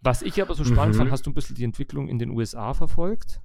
Was 0.00 0.22
ich 0.22 0.42
aber 0.42 0.54
so 0.54 0.64
spannend 0.64 0.96
Mhm. 0.96 0.98
fand, 0.98 1.10
hast 1.12 1.24
du 1.26 1.30
ein 1.30 1.34
bisschen 1.34 1.54
die 1.56 1.64
Entwicklung 1.64 2.08
in 2.08 2.18
den 2.18 2.30
USA 2.30 2.74
verfolgt? 2.74 3.40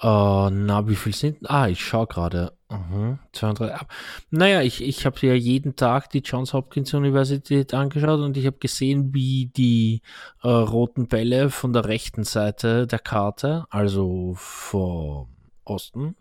Äh, 0.00 0.50
na, 0.50 0.88
wie 0.88 0.96
viel 0.96 1.14
sind? 1.14 1.38
Ah, 1.50 1.68
ich 1.68 1.84
schaue 1.84 2.06
gerade. 2.06 2.52
Mhm, 2.70 3.18
zwei 3.32 3.48
und 3.48 3.58
drei. 3.58 3.74
ab. 3.74 3.88
Naja, 4.30 4.62
ich, 4.62 4.82
ich 4.82 5.06
habe 5.06 5.26
ja 5.26 5.34
jeden 5.34 5.74
Tag 5.74 6.10
die 6.10 6.20
Johns 6.20 6.52
Hopkins 6.52 6.92
Universität 6.92 7.72
angeschaut 7.72 8.20
und 8.20 8.36
ich 8.36 8.46
habe 8.46 8.58
gesehen, 8.58 9.14
wie 9.14 9.46
die 9.46 10.02
äh, 10.42 10.48
roten 10.48 11.08
Bälle 11.08 11.50
von 11.50 11.72
der 11.72 11.86
rechten 11.86 12.24
Seite 12.24 12.86
der 12.86 12.98
Karte, 12.98 13.64
also 13.70 14.34
vom 14.36 15.28
Osten, 15.64 16.14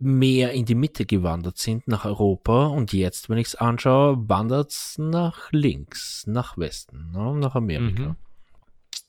mehr 0.00 0.52
in 0.52 0.64
die 0.64 0.74
Mitte 0.74 1.06
gewandert 1.06 1.58
sind, 1.58 1.86
nach 1.88 2.04
Europa. 2.04 2.66
Und 2.66 2.92
jetzt, 2.92 3.30
wenn 3.30 3.38
ich 3.38 3.48
es 3.48 3.54
anschaue, 3.54 4.28
wandert 4.28 4.70
es 4.72 4.96
nach 4.98 5.50
links, 5.52 6.24
nach 6.26 6.58
Westen, 6.58 7.12
ne, 7.12 7.34
nach 7.34 7.54
Amerika. 7.54 8.02
Mhm. 8.02 8.16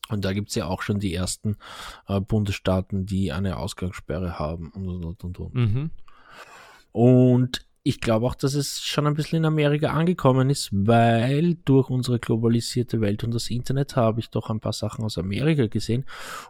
Und 0.10 0.26
da 0.26 0.34
gibt 0.34 0.50
es 0.50 0.56
ja 0.56 0.66
auch 0.66 0.82
schon 0.82 1.00
die 1.00 1.14
ersten 1.14 1.58
äh, 2.08 2.20
Bundesstaaten, 2.20 3.06
die 3.06 3.32
eine 3.32 3.58
Ausgangssperre 3.58 4.40
haben 4.40 4.70
und 4.72 5.06
und 5.06 5.24
und 5.24 5.40
und. 5.40 5.56
Mhm. 5.56 5.92
Und 6.92 7.66
ich 7.84 8.02
glaube 8.02 8.26
auch, 8.26 8.36
dass 8.36 8.56
es 8.56 8.82
schon 8.82 9.08
ein 9.08 9.14
bisschen 9.14 9.38
in 9.38 9.46
Amerika 9.46 9.92
angekommen 9.92 10.50
ist, 10.50 10.70
weil 10.72 11.56
durch 11.66 11.90
unsere 11.90 12.20
globalisierte 12.20 13.00
Welt 13.02 13.24
und 13.24 13.34
das 13.34 13.50
Internet 13.50 13.96
habe 13.96 14.20
ich 14.20 14.30
doch 14.30 14.50
ein 14.50 14.60
paar 14.60 14.74
Sachen 14.74 15.06
aus 15.06 15.18
Amerika 15.18 15.68
gesehen. 15.68 16.06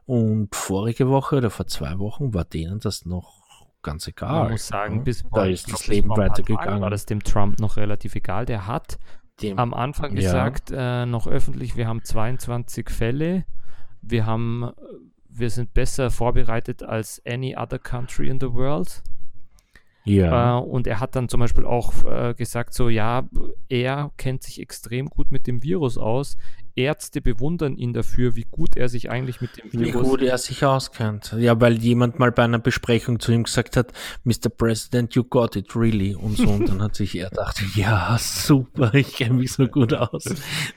Und 0.06 0.56
vorige 0.56 1.08
Woche 1.08 1.38
oder 1.38 1.50
vor 1.50 1.68
zwei 1.68 2.00
Wochen 2.00 2.34
war 2.34 2.46
denen 2.46 2.80
das 2.80 3.06
noch 3.06 3.40
ganz 3.84 4.08
egal. 4.08 4.44
Man 4.44 4.52
muss 4.54 4.68
sagen, 4.68 5.04
bis 5.04 5.24
da 5.32 5.46
ist 5.46 5.72
das 5.72 5.88
Leben 5.88 6.10
weitergegangen. 6.10 6.82
War 6.82 6.90
das 6.90 7.06
dem 7.06 7.24
Trump 7.24 7.60
noch 7.60 7.78
relativ 7.78 8.16
egal? 8.16 8.46
Der 8.46 8.68
hat 8.68 8.98
Dem- 9.42 9.58
am 9.60 9.74
Anfang 9.74 10.12
Ja. 10.16 10.22
gesagt, 10.22 10.72
äh, 10.76 11.06
noch 11.06 11.28
öffentlich, 11.28 11.76
wir 11.78 11.88
haben 11.88 12.04
22 12.04 12.90
Fälle, 12.90 13.46
wir 14.02 14.26
haben, 14.26 14.64
äh, 14.64 14.72
wir 15.30 15.50
sind 15.50 15.74
besser 15.74 16.12
vorbereitet 16.12 16.84
als 16.84 17.22
any 17.26 17.56
other 17.58 17.80
country 17.80 18.28
in 18.30 18.40
the 18.40 18.52
world. 18.54 19.02
ja. 20.06 20.58
Äh, 20.58 20.62
und 20.64 20.88
er 20.88 21.00
hat 21.00 21.16
dann 21.16 21.30
zum 21.30 21.40
Beispiel 21.40 21.66
auch 21.66 21.94
äh, 22.06 22.34
gesagt, 22.34 22.74
so 22.74 22.90
ja, 22.90 23.28
er 23.68 24.12
kennt 24.18 24.42
sich 24.44 24.60
extrem 24.60 25.08
gut 25.08 25.32
mit 25.32 25.46
dem 25.46 25.62
Virus 25.62 25.98
aus. 25.98 26.36
Ärzte 26.80 27.22
bewundern 27.22 27.76
ihn 27.76 27.94
dafür, 27.94 28.36
wie 28.36 28.46
gut 28.50 28.78
er 28.78 28.88
sich 28.90 29.10
eigentlich 29.12 29.42
mit 29.42 29.58
dem 29.58 29.72
Wie 29.74 29.86
Virus 29.86 30.08
gut 30.08 30.22
er 30.22 30.38
sich 30.38 30.64
auskennt. 30.66 31.36
Ja, 31.38 31.60
weil 31.60 31.78
jemand 31.78 32.20
mal 32.20 32.32
bei 32.32 32.44
einer 32.44 32.60
Besprechung 32.60 33.20
zu 33.20 33.32
ihm 33.32 33.44
gesagt 33.44 33.76
hat, 33.78 33.92
Mr. 34.24 34.50
President, 34.56 35.14
you 35.16 35.24
got 35.24 35.56
it, 35.56 35.76
really. 35.76 36.16
Und 36.16 36.38
so. 36.38 36.48
Und 36.50 36.70
dann 36.70 36.82
hat 36.82 36.96
sich 36.96 37.16
er 37.16 37.30
gedacht, 37.30 37.62
ja, 37.76 38.18
super, 38.20 38.94
ich 38.94 39.14
kenne 39.16 39.36
mich 39.36 39.52
so 39.54 39.68
gut 39.68 39.94
aus. 39.94 40.24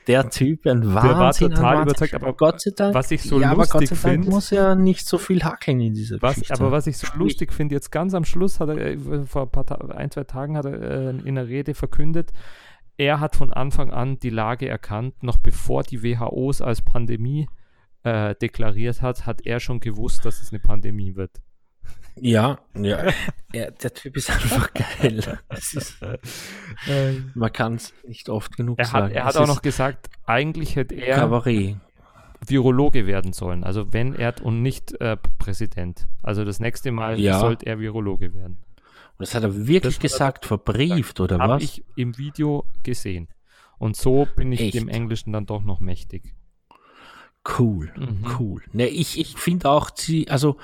Der 0.07 0.29
Typ, 0.29 0.65
ein 0.67 0.93
Wahnsinn. 0.93 0.93
war 0.93 1.27
ein 1.27 1.33
total 1.33 1.63
Wahnsinn. 1.63 1.83
überzeugt, 1.83 2.13
aber 2.15 2.33
Gott 2.33 2.61
sei 2.61 2.71
Dank, 2.75 2.93
was 2.93 3.11
ich 3.11 3.23
so 3.23 3.39
ja, 3.39 3.51
aber 3.51 3.65
Gott 3.65 3.81
lustig 3.81 3.97
sei 3.99 4.09
Dank 4.09 4.23
find- 4.23 4.33
muss 4.33 4.51
er 4.51 4.75
nicht 4.75 5.07
so 5.07 5.17
viel 5.17 5.43
hackeln 5.43 5.79
in 5.81 5.93
dieser 5.93 6.21
Was, 6.21 6.35
Geschichte. 6.35 6.53
aber 6.55 6.71
was 6.71 6.87
ich 6.87 6.97
so 6.97 7.07
lustig 7.15 7.53
finde, 7.53 7.75
jetzt 7.75 7.91
ganz 7.91 8.13
am 8.13 8.25
Schluss 8.25 8.59
hat 8.59 8.69
er, 8.69 8.77
äh, 8.77 8.97
vor 9.25 9.43
ein, 9.43 9.49
paar 9.49 9.95
ein 9.95 10.11
zwei 10.11 10.23
Tagen 10.23 10.57
hat 10.57 10.65
er 10.65 10.81
äh, 10.81 11.09
in 11.23 11.35
der 11.35 11.47
Rede 11.47 11.73
verkündet, 11.73 12.31
er 12.97 13.19
hat 13.19 13.35
von 13.35 13.51
Anfang 13.53 13.91
an 13.91 14.19
die 14.19 14.29
Lage 14.29 14.67
erkannt, 14.67 15.23
noch 15.23 15.37
bevor 15.37 15.83
die 15.83 16.03
WHO 16.03 16.49
es 16.49 16.61
als 16.61 16.81
Pandemie 16.81 17.47
äh, 18.03 18.35
deklariert 18.35 19.01
hat, 19.01 19.25
hat 19.25 19.45
er 19.45 19.59
schon 19.59 19.79
gewusst, 19.79 20.25
dass 20.25 20.41
es 20.41 20.51
eine 20.51 20.59
Pandemie 20.59 21.15
wird. 21.15 21.41
Ja, 22.15 22.59
ja. 22.75 23.05
ja 23.53 23.71
der 23.71 23.93
Typ 23.93 24.15
ist 24.17 24.29
einfach 24.29 24.71
geil. 24.73 25.23
Ist, 25.49 25.97
man 27.33 27.51
kann 27.51 27.75
es 27.75 27.93
nicht 28.07 28.29
oft 28.29 28.55
genug 28.55 28.77
Er 28.79 28.85
hat, 28.85 28.91
sagen. 28.91 29.13
er 29.15 29.23
hat 29.23 29.31
Es 29.31 29.37
auch 29.37 29.47
noch 29.47 29.61
gesagt, 29.61 30.09
eigentlich 30.25 30.75
hätte 30.75 30.95
er 30.95 31.15
Kabarett. 31.17 31.77
Virologe 32.45 33.07
werden 33.07 33.33
sollen. 33.33 33.63
Also 33.63 33.93
wenn 33.93 34.15
er 34.15 34.35
und 34.43 34.61
nicht 34.61 34.99
äh, 35.01 35.17
Präsident. 35.39 36.07
Also 36.21 36.43
das 36.45 36.59
nächste 36.59 36.91
Mal 36.91 37.19
Ja. 37.19 37.39
sollte 37.39 37.65
er 37.65 37.79
Virologe 37.79 38.33
werden. 38.33 38.57
Das 39.23 39.35
hat 39.35 39.43
er 39.43 39.55
wirklich 39.67 39.81
Das 39.81 39.95
hat 39.95 39.99
er 40.03 40.09
gesagt, 40.09 40.45
verbrieft, 40.45 41.19
oder 41.19 41.39
Habe 41.39 41.53
was? 41.53 41.63
ich 41.63 41.83
im 41.95 42.17
Video 42.17 42.65
gesehen. 42.83 43.27
Und 43.77 43.95
so 43.97 44.27
bin 44.35 44.51
ich 44.51 44.59
Echt? 44.61 44.73
dem 44.75 44.87
Englischen 44.87 45.33
dann 45.33 45.45
doch 45.45 45.63
noch 45.63 45.79
mächtig. 45.79 46.35
Cool, 47.59 47.91
Mhm. 47.97 48.25
cool. 48.39 48.61
Ne, 48.71 48.87
ich 48.87 49.19
ich 49.19 49.37
finde 49.37 49.69
auch, 49.69 49.89
sie, 49.95 50.29
also 50.29 50.57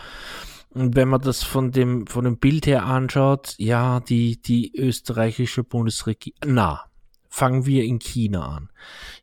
wenn 0.71 1.09
man 1.09 1.19
das 1.21 1.43
von 1.43 1.71
dem, 1.71 2.07
von 2.07 2.23
dem 2.23 2.37
Bild 2.37 2.67
her 2.67 2.85
anschaut, 2.85 3.55
ja, 3.57 3.99
die, 3.99 4.41
die 4.41 4.73
österreichische 4.77 5.63
Bundesregierung, 5.63 6.37
na, 6.45 6.85
fangen 7.27 7.65
wir 7.65 7.83
in 7.83 7.99
China 7.99 8.47
an. 8.55 8.69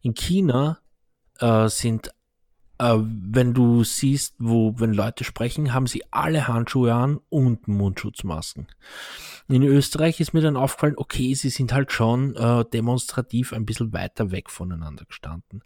In 0.02 0.12
China 0.14 0.80
äh, 1.38 1.68
sind, 1.68 2.10
äh, 2.78 2.96
wenn 2.98 3.54
du 3.54 3.84
siehst, 3.84 4.34
wo, 4.38 4.74
wenn 4.78 4.92
Leute 4.92 5.24
sprechen, 5.24 5.72
haben 5.72 5.86
sie 5.86 6.02
alle 6.10 6.48
Handschuhe 6.48 6.92
an 6.92 7.20
und 7.28 7.68
Mundschutzmasken. 7.68 8.68
In 9.48 9.62
Österreich 9.62 10.18
ist 10.18 10.34
mir 10.34 10.40
dann 10.40 10.56
aufgefallen, 10.56 10.94
okay, 10.96 11.32
sie 11.34 11.50
sind 11.50 11.72
halt 11.72 11.92
schon 11.92 12.34
äh, 12.34 12.64
demonstrativ 12.64 13.52
ein 13.52 13.64
bisschen 13.64 13.92
weiter 13.92 14.32
weg 14.32 14.50
voneinander 14.50 15.04
gestanden. 15.04 15.62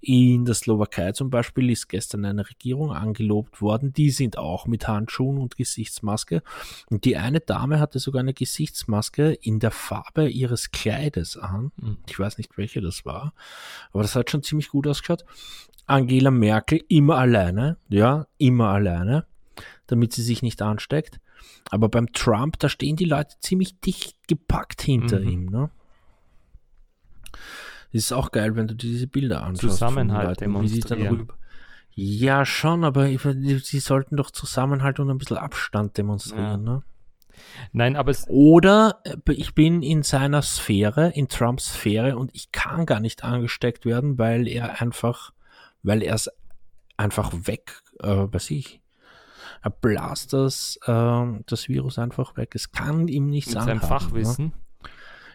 In 0.00 0.44
der 0.44 0.54
Slowakei 0.54 1.12
zum 1.12 1.30
Beispiel 1.30 1.70
ist 1.70 1.88
gestern 1.88 2.26
eine 2.26 2.46
Regierung 2.48 2.92
angelobt 2.92 3.62
worden, 3.62 3.94
die 3.94 4.10
sind 4.10 4.36
auch 4.36 4.66
mit 4.66 4.86
Handschuhen 4.86 5.38
und 5.38 5.56
Gesichtsmaske. 5.56 6.42
Und 6.90 7.06
die 7.06 7.16
eine 7.16 7.40
Dame 7.40 7.80
hatte 7.80 7.98
sogar 7.98 8.20
eine 8.20 8.34
Gesichtsmaske 8.34 9.32
in 9.32 9.60
der 9.60 9.70
Farbe 9.70 10.28
ihres 10.28 10.70
Kleides 10.70 11.38
an. 11.38 11.72
Mhm. 11.76 11.96
Ich 12.06 12.18
weiß 12.18 12.36
nicht, 12.36 12.58
welche 12.58 12.82
das 12.82 13.06
war, 13.06 13.32
aber 13.92 14.02
das 14.02 14.14
hat 14.14 14.30
schon 14.30 14.42
ziemlich 14.42 14.68
gut 14.68 14.86
ausgeschaut. 14.86 15.24
Angela 15.86 16.30
Merkel 16.30 16.51
immer 16.88 17.16
alleine, 17.18 17.76
ja, 17.88 18.26
immer 18.38 18.68
alleine, 18.68 19.26
damit 19.86 20.12
sie 20.12 20.22
sich 20.22 20.42
nicht 20.42 20.62
ansteckt. 20.62 21.20
Aber 21.70 21.88
beim 21.88 22.12
Trump, 22.12 22.58
da 22.58 22.68
stehen 22.68 22.96
die 22.96 23.04
Leute 23.04 23.36
ziemlich 23.40 23.80
dicht 23.80 24.16
gepackt 24.28 24.82
hinter 24.82 25.20
Mhm. 25.20 25.28
ihm, 25.28 25.46
ne? 25.46 25.70
Das 27.92 28.04
ist 28.04 28.12
auch 28.12 28.30
geil, 28.30 28.56
wenn 28.56 28.68
du 28.68 28.74
dir 28.74 28.90
diese 28.90 29.06
Bilder 29.06 29.42
anschaust. 29.42 29.74
Zusammenhalt 29.78 30.40
Leuten, 30.40 30.62
wie 30.62 30.68
sie 30.68 30.80
dann 30.80 30.98
demonstrieren. 30.98 31.38
Ja, 31.94 32.46
schon, 32.46 32.84
aber 32.84 33.06
sie 33.06 33.80
sollten 33.80 34.16
doch 34.16 34.30
Zusammenhalt 34.30 34.98
und 34.98 35.10
ein 35.10 35.18
bisschen 35.18 35.36
Abstand 35.36 35.98
demonstrieren, 35.98 36.64
ne? 36.64 36.82
Nein, 37.72 37.96
aber 37.96 38.10
es, 38.10 38.26
Oder 38.28 39.00
äh, 39.04 39.32
ich 39.32 39.54
bin 39.54 39.82
in 39.82 40.02
seiner 40.02 40.42
Sphäre, 40.42 41.10
in 41.10 41.28
Trumps 41.28 41.72
Sphäre 41.74 42.16
und 42.16 42.30
ich 42.34 42.52
kann 42.52 42.86
gar 42.86 43.00
nicht 43.00 43.24
angesteckt 43.24 43.84
werden, 43.84 44.18
weil 44.18 44.46
er 44.48 44.80
einfach, 44.80 45.32
weil 45.82 46.02
er 46.02 46.14
es 46.14 46.30
einfach 47.02 47.32
weg, 47.46 47.80
äh, 48.00 48.08
weiß 48.08 48.50
ich, 48.50 48.80
er 49.62 49.70
blast 49.70 50.32
das, 50.32 50.78
ähm, 50.86 51.44
das 51.46 51.68
Virus 51.68 51.98
einfach 51.98 52.36
weg. 52.36 52.54
Es 52.54 52.72
kann 52.72 53.08
ihm 53.08 53.26
nichts 53.26 53.54
mit 53.54 53.62
seinem 53.62 53.80
anhaben, 53.80 53.88
Fachwissen. 53.88 54.44
Ne? 54.46 54.52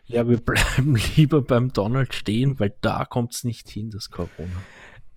Ja, 0.06 0.27
wir 0.27 0.38
bleiben 0.43 0.95
lieber 1.15 1.41
beim 1.41 1.71
Donald 1.73 2.13
stehen, 2.13 2.60
weil 2.60 2.73
da 2.82 3.06
kommt 3.06 3.34
es 3.36 3.43
nicht 3.43 3.69
hin, 3.69 3.89
das 3.89 4.10
Corona. 4.10 4.62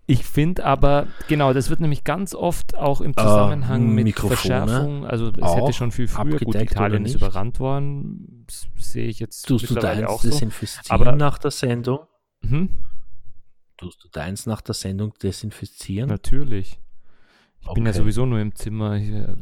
Ich 0.07 0.25
finde 0.25 0.65
aber, 0.65 1.07
genau, 1.29 1.53
das 1.53 1.71
wird 1.71 1.79
nämlich 1.79 2.03
ganz 2.03 2.35
oft 2.35 2.77
auch 2.77 3.01
im 3.01 3.17
Zusammenhang 3.17 3.95
mit 3.95 4.07
Mikrofone 4.07 4.37
Verschärfung, 4.37 5.07
also 5.07 5.29
es 5.29 5.55
hätte 5.55 5.73
schon 5.73 5.93
viel 5.93 6.09
früher, 6.09 6.41
gut, 6.41 6.57
Italien 6.57 7.05
ist 7.05 7.15
überrannt 7.15 7.61
worden, 7.61 8.45
sehe 8.77 9.07
ich 9.07 9.21
jetzt 9.21 9.43
Tust 9.43 9.71
du 9.71 9.75
mittlerweile 9.75 10.07
deins 10.07 10.11
auch 10.11 10.23
so. 10.25 10.49
Aber- 10.89 11.13
nach 11.13 11.39
der 11.39 11.53
Sendung? 11.53 12.01
Mhm, 12.43 12.71
Tust 13.81 14.05
du 14.05 14.09
deins 14.09 14.47
nach 14.47 14.61
der 14.61 14.75
Sendung 14.75 15.15
desinfizieren? 15.23 16.09
natürlich. 16.09 16.79
Ich 17.63 17.69
bin 17.75 17.85
ja 17.87 17.93
Okay. 17.93 18.01
sowieso 18.01 18.27
nur 18.27 18.39
im 18.41 18.55
Zimmer 18.55 18.97
hier. 18.97 19.37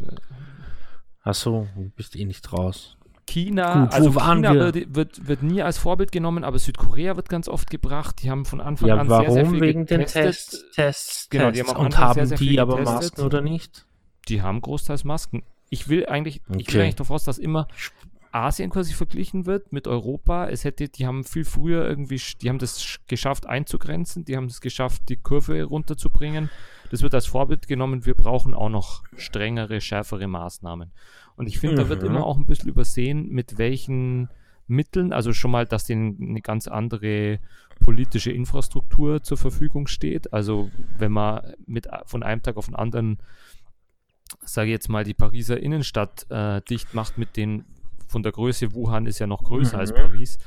Ach 1.22 1.34
so, 1.34 1.68
du 1.76 1.90
bist 1.96 2.16
eh 2.16 2.24
nicht 2.24 2.52
raus. 2.52 2.96
China, 3.26 3.84
Gut, 3.84 3.92
also 3.92 4.10
China 4.12 4.54
wir? 4.54 4.74
wird, 4.74 4.94
wird, 4.94 5.28
wird 5.28 5.42
nie 5.42 5.60
als 5.62 5.76
Vorbild 5.76 6.12
genommen, 6.12 6.44
aber 6.44 6.58
Südkorea 6.58 7.16
wird 7.16 7.28
ganz 7.28 7.48
oft 7.48 7.68
gebracht. 7.68 8.22
Die 8.22 8.30
haben 8.30 8.44
von 8.46 8.60
Anfang 8.60 8.88
Ja, 8.88 8.96
an 8.96 9.08
warum? 9.08 9.26
sehr, 9.26 9.44
sehr 9.44 9.46
viel 9.50 9.60
Wegen 9.60 9.86
den 9.86 10.00
getestet. 10.00 10.24
Tests, 10.24 10.64
Tests, 10.74 11.28
Genau, 11.30 11.50
die 11.50 11.60
haben 11.62 11.76
Und 11.76 11.98
haben 11.98 12.14
sehr, 12.14 12.26
sehr 12.26 12.38
die 12.38 12.58
aber 12.58 12.78
getestet. 12.78 12.94
Masken 12.94 13.22
oder 13.22 13.40
nicht? 13.42 13.86
Die 14.28 14.40
haben 14.42 14.60
großteils 14.60 15.04
Masken. 15.04 15.42
Ich 15.68 15.88
will 15.88 16.06
eigentlich, 16.06 16.36
ich 16.36 16.68
will 16.68 16.80
Okay. 16.80 16.82
eigentlich 16.84 16.94
davon 16.96 17.16
aus, 17.16 17.24
dass 17.24 17.36
immer 17.38 17.68
Asien 18.32 18.70
quasi 18.70 18.92
verglichen 18.94 19.46
wird 19.46 19.72
mit 19.72 19.86
Europa. 19.88 20.48
Es 20.48 20.64
hätte, 20.64 20.88
die 20.88 21.06
haben 21.06 21.24
viel 21.24 21.44
früher 21.44 21.86
irgendwie, 21.88 22.20
die 22.40 22.48
haben 22.48 22.58
das 22.58 22.80
sch- 22.82 22.98
geschafft 23.06 23.46
einzugrenzen, 23.46 24.24
die 24.24 24.36
haben 24.36 24.46
es 24.46 24.60
geschafft, 24.60 25.08
die 25.08 25.16
Kurve 25.16 25.62
runterzubringen. 25.64 26.50
Das 26.90 27.02
wird 27.02 27.14
als 27.14 27.26
Vorbild 27.26 27.68
genommen. 27.68 28.06
Wir 28.06 28.14
brauchen 28.14 28.54
auch 28.54 28.68
noch 28.68 29.02
strengere, 29.16 29.80
schärfere 29.80 30.26
Maßnahmen. 30.26 30.90
Und 31.36 31.46
ich 31.46 31.58
finde, 31.58 31.76
da 31.76 31.88
wird 31.88 32.02
Mhm. 32.02 32.08
immer 32.08 32.24
auch 32.26 32.36
ein 32.36 32.46
bisschen 32.46 32.68
übersehen, 32.68 33.28
mit 33.30 33.58
welchen 33.58 34.28
Mitteln, 34.66 35.12
also 35.12 35.32
schon 35.32 35.50
mal, 35.50 35.64
dass 35.66 35.84
denen 35.84 36.16
eine 36.20 36.42
ganz 36.42 36.68
andere 36.68 37.38
politische 37.80 38.32
Infrastruktur 38.32 39.22
zur 39.22 39.38
Verfügung 39.38 39.86
steht. 39.86 40.32
Also 40.32 40.70
wenn 40.98 41.12
man 41.12 41.54
mit 41.66 41.88
von 42.06 42.22
einem 42.22 42.42
Tag 42.42 42.56
auf 42.56 42.66
den 42.66 42.74
anderen 42.74 43.18
sage 44.44 44.68
ich 44.68 44.72
jetzt 44.72 44.88
mal, 44.90 45.04
die 45.04 45.14
Pariser 45.14 45.58
Innenstadt 45.58 46.26
äh, 46.30 46.60
dicht 46.68 46.92
macht 46.92 47.16
mit 47.16 47.36
den, 47.38 47.64
von 48.08 48.22
der 48.22 48.32
Größe, 48.32 48.72
Wuhan 48.74 49.06
ist 49.06 49.18
ja 49.20 49.26
noch 49.26 49.44
größer 49.44 49.76
Mhm. 49.76 49.80
als 49.80 49.94
Paris, 49.94 50.38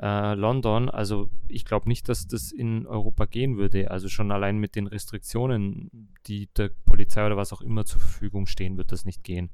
äh, 0.00 0.34
London, 0.34 0.88
also 0.88 1.28
ich 1.48 1.64
glaube 1.64 1.88
nicht, 1.88 2.08
dass 2.08 2.26
das 2.28 2.52
in 2.52 2.86
Europa 2.86 3.24
gehen 3.26 3.56
würde. 3.58 3.90
Also 3.90 4.08
schon 4.08 4.30
allein 4.30 4.58
mit 4.58 4.76
den 4.76 4.86
Restriktionen, 4.86 5.90
die 6.26 6.48
der 6.56 6.70
Polizei 6.86 7.26
oder 7.26 7.36
was 7.36 7.52
auch 7.52 7.60
immer 7.60 7.84
zur 7.84 8.00
Verfügung 8.00 8.46
stehen, 8.46 8.76
wird 8.76 8.92
das 8.92 9.04
nicht 9.04 9.24
gehen. 9.24 9.50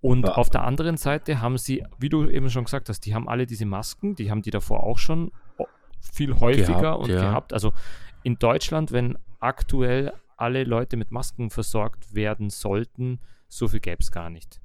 Und 0.00 0.26
Ja. 0.26 0.34
auf 0.34 0.48
der 0.48 0.62
anderen 0.62 0.96
Seite 0.96 1.40
haben 1.40 1.58
sie, 1.58 1.84
wie 1.98 2.08
du 2.08 2.28
eben 2.28 2.48
schon 2.50 2.64
gesagt 2.64 2.88
hast, 2.88 3.00
die 3.00 3.14
haben 3.16 3.28
alle 3.28 3.46
diese 3.46 3.66
Masken, 3.66 4.14
die 4.14 4.30
haben 4.30 4.42
die 4.42 4.52
davor 4.52 4.84
auch 4.84 4.98
schon 4.98 5.32
viel 6.00 6.38
häufiger 6.38 6.80
Gehabt, 6.80 7.02
und 7.02 7.10
ja. 7.10 7.20
gehabt. 7.20 7.52
Also 7.52 7.72
in 8.22 8.36
Deutschland, 8.38 8.92
wenn 8.92 9.18
aktuell 9.40 10.12
alle 10.36 10.62
Leute 10.62 10.96
mit 10.96 11.10
Masken 11.10 11.50
versorgt 11.50 12.14
werden 12.14 12.48
sollten, 12.50 13.18
so 13.48 13.66
viel 13.66 13.80
gäbe 13.80 14.00
es 14.00 14.12
gar 14.12 14.30
nicht. 14.30 14.60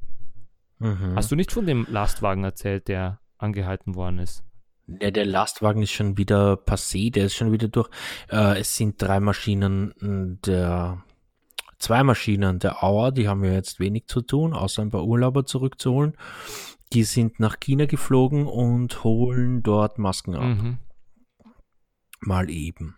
Mhm. 0.84 1.16
Hast 1.16 1.32
du 1.32 1.36
nicht 1.36 1.52
von 1.52 1.66
dem 1.66 1.88
Lastwagen 1.90 2.44
erzählt, 2.44 2.90
der 2.90 3.20
angehalten 3.38 3.96
worden 3.96 4.20
ist? 4.20 4.44
Ja, 4.88 5.12
der 5.12 5.26
Lastwagen 5.26 5.82
ist 5.82 5.92
schon 5.92 6.18
wieder 6.18 6.56
passé, 6.56 7.10
der 7.10 7.28
ist 7.28 7.36
schon 7.36 7.54
wieder 7.54 7.70
durch. 7.70 7.90
Äh, 8.30 8.60
es 8.60 8.76
sind 8.76 9.02
drei 9.02 9.22
Maschinen 9.22 9.94
der, 10.46 11.02
zwei 11.80 12.04
Maschinen 12.04 12.60
der 12.60 12.84
Auer, 12.84 13.14
die 13.14 13.30
haben 13.30 13.46
ja 13.46 13.54
jetzt 13.54 13.80
wenig 13.80 14.08
zu 14.08 14.22
tun, 14.22 14.54
außer 14.54 14.82
ein 14.82 14.90
paar 14.90 15.06
Urlauber 15.06 15.46
zurückzuholen. 15.46 16.18
Die 16.92 17.06
sind 17.06 17.40
nach 17.40 17.62
China 17.62 17.86
geflogen 17.86 18.46
und 18.46 19.06
holen 19.06 19.64
dort 19.64 20.00
Masken 20.00 20.36
ab. 20.36 20.44
Mhm. 20.44 20.80
Mal 22.20 22.50
eben. 22.50 22.98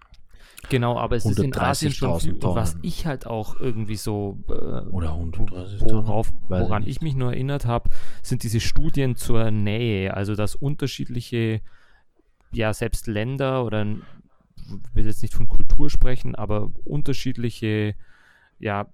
Genau, 0.70 0.98
aber 0.98 1.16
es 1.16 1.26
ist 1.26 1.40
in 1.40 1.54
Asien 1.56 1.92
schon 1.94 2.12
130.000 2.12 2.22
viel, 2.22 2.34
und 2.34 2.56
was 2.56 2.72
Tonnen. 2.74 2.84
ich 2.84 3.06
halt 3.06 3.28
auch 3.28 3.60
irgendwie 3.60 3.96
so 3.96 4.38
äh, 4.50 4.54
Oder 4.54 5.14
130 5.14 5.80
Tonnen. 5.80 6.08
worauf, 6.08 6.28
ich 6.30 6.50
woran 6.50 6.84
nicht. 6.84 6.92
ich 6.98 7.02
mich 7.02 7.16
nur 7.16 7.32
erinnert 7.34 7.66
habe, 7.66 7.90
sind 8.22 8.44
diese 8.44 8.60
Studien 8.60 9.16
zur 9.16 9.52
Nähe, 9.52 10.14
also 10.14 10.36
dass 10.36 10.56
unterschiedliche, 10.56 11.62
ja 12.52 12.74
selbst 12.74 13.08
Länder 13.08 13.66
oder 13.66 13.82
n- 13.82 14.02
will 14.94 15.06
jetzt 15.06 15.22
nicht 15.22 15.34
von 15.34 15.48
Kultur 15.48 15.90
sprechen, 15.90 16.36
aber 16.36 16.72
unterschiedliche, 16.86 17.96
ja 18.60 18.88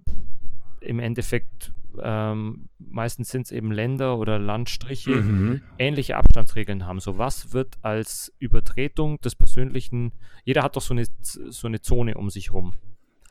im 0.82 1.00
Endeffekt 1.00 1.72
ähm, 2.02 2.70
meistens 2.80 3.30
sind 3.30 3.44
es 3.44 3.52
eben 3.52 3.72
Länder 3.72 4.18
oder 4.18 4.40
Landstriche, 4.40 5.12
Mhm. 5.12 5.62
ähnliche 5.78 6.18
Abstandsregeln 6.18 6.86
haben. 6.86 7.00
So 7.00 7.18
was 7.18 7.54
wird 7.54 7.78
als 7.82 8.34
Übertretung 8.40 9.20
des 9.22 9.36
persönlichen, 9.36 10.12
jeder 10.44 10.64
hat 10.64 10.76
doch 10.76 10.82
so 10.82 10.94
eine, 10.94 11.06
so 11.22 11.68
eine 11.68 11.82
Zone 11.82 12.16
um 12.16 12.30
sich 12.30 12.52
rum. 12.54 12.74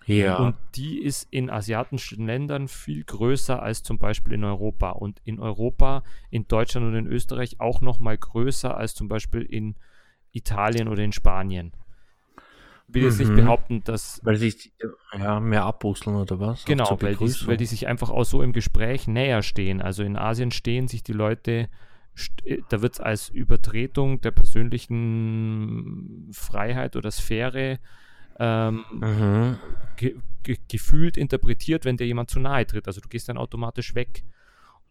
Ja. 0.06 0.38
Und 0.38 0.56
die 0.74 0.98
ist 1.02 1.28
in 1.30 1.50
asiatischen 1.50 2.26
Ländern 2.26 2.68
viel 2.68 3.04
größer 3.04 3.62
als 3.62 3.82
zum 3.82 3.98
Beispiel 3.98 4.32
in 4.32 4.44
Europa. 4.44 4.90
Und 4.90 5.20
in 5.24 5.38
Europa, 5.38 6.02
in 6.30 6.48
Deutschland 6.48 6.86
und 6.86 6.94
in 6.94 7.06
Österreich 7.06 7.60
auch 7.60 7.80
noch 7.80 8.00
mal 8.00 8.16
größer 8.16 8.76
als 8.76 8.94
zum 8.94 9.08
Beispiel 9.08 9.42
in 9.42 9.76
Italien 10.32 10.88
oder 10.88 11.02
in 11.02 11.12
Spanien. 11.12 11.72
Ich 12.90 12.94
will 12.94 13.02
jetzt 13.04 13.18
nicht 13.20 13.30
Mhm. 13.30 13.36
behaupten, 13.36 13.84
dass 13.84 14.20
weil 14.24 14.36
sich 14.36 14.72
ja, 15.16 15.38
mehr 15.40 15.64
abbusseln 15.64 16.16
oder 16.16 16.40
was? 16.40 16.64
Genau, 16.66 16.98
weil 17.00 17.14
die, 17.16 17.46
weil 17.46 17.56
die 17.56 17.66
sich 17.66 17.86
einfach 17.86 18.10
auch 18.10 18.24
so 18.24 18.42
im 18.42 18.52
Gespräch 18.52 19.06
näher 19.06 19.42
stehen. 19.42 19.80
Also 19.80 20.02
in 20.02 20.16
Asien 20.16 20.50
stehen 20.50 20.88
sich 20.88 21.02
die 21.02 21.12
Leute, 21.12 21.68
äh, 22.44 22.58
da 22.68 22.82
wird 22.82 22.94
es 22.94 23.00
als 23.00 23.28
Übertretung 23.28 24.20
der 24.20 24.32
persönlichen 24.32 26.28
Freiheit 26.32 26.96
oder 26.96 27.10
Sphäre 27.10 27.78
ähm, 28.38 28.84
Mhm. 29.00 29.58
ge 29.96 30.16
ge 30.42 30.56
gefühlt 30.68 31.16
interpretiert, 31.16 31.84
wenn 31.84 31.96
dir 31.96 32.06
jemand 32.06 32.30
zu 32.30 32.40
nahe 32.40 32.66
tritt. 32.66 32.86
Also 32.86 33.00
du 33.00 33.08
gehst 33.08 33.28
dann 33.28 33.38
automatisch 33.38 33.94
weg. 33.94 34.22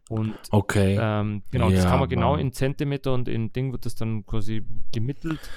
Und 0.09 0.35
Okay. 0.51 0.97
ähm, 0.99 1.43
genau, 1.51 1.69
das 1.71 1.83
Ja, 1.83 1.89
kann 1.89 1.99
man 1.99 2.09
genau 2.09 2.35
in 2.35 2.51
Zentimeter 2.51 3.13
und 3.13 3.27
in 3.27 3.51
Ding 3.53 3.71
wird 3.71 3.85
das 3.85 3.95
dann 3.95 4.25
quasi 4.25 4.63
gemittelt. 4.91 5.49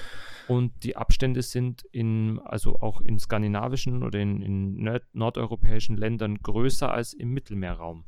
Und 0.47 0.83
die 0.83 0.95
Abstände 0.97 1.41
sind 1.41 1.83
in, 1.91 2.39
also 2.43 2.79
auch 2.81 3.01
in 3.01 3.17
skandinavischen 3.19 4.03
oder 4.03 4.19
in, 4.19 4.41
in 4.41 4.83
nord 4.83 5.03
nordeuropäischen 5.13 5.95
Ländern 5.97 6.39
größer 6.39 6.91
als 6.91 7.13
im 7.13 7.29
Mittelmeerraum. 7.29 8.03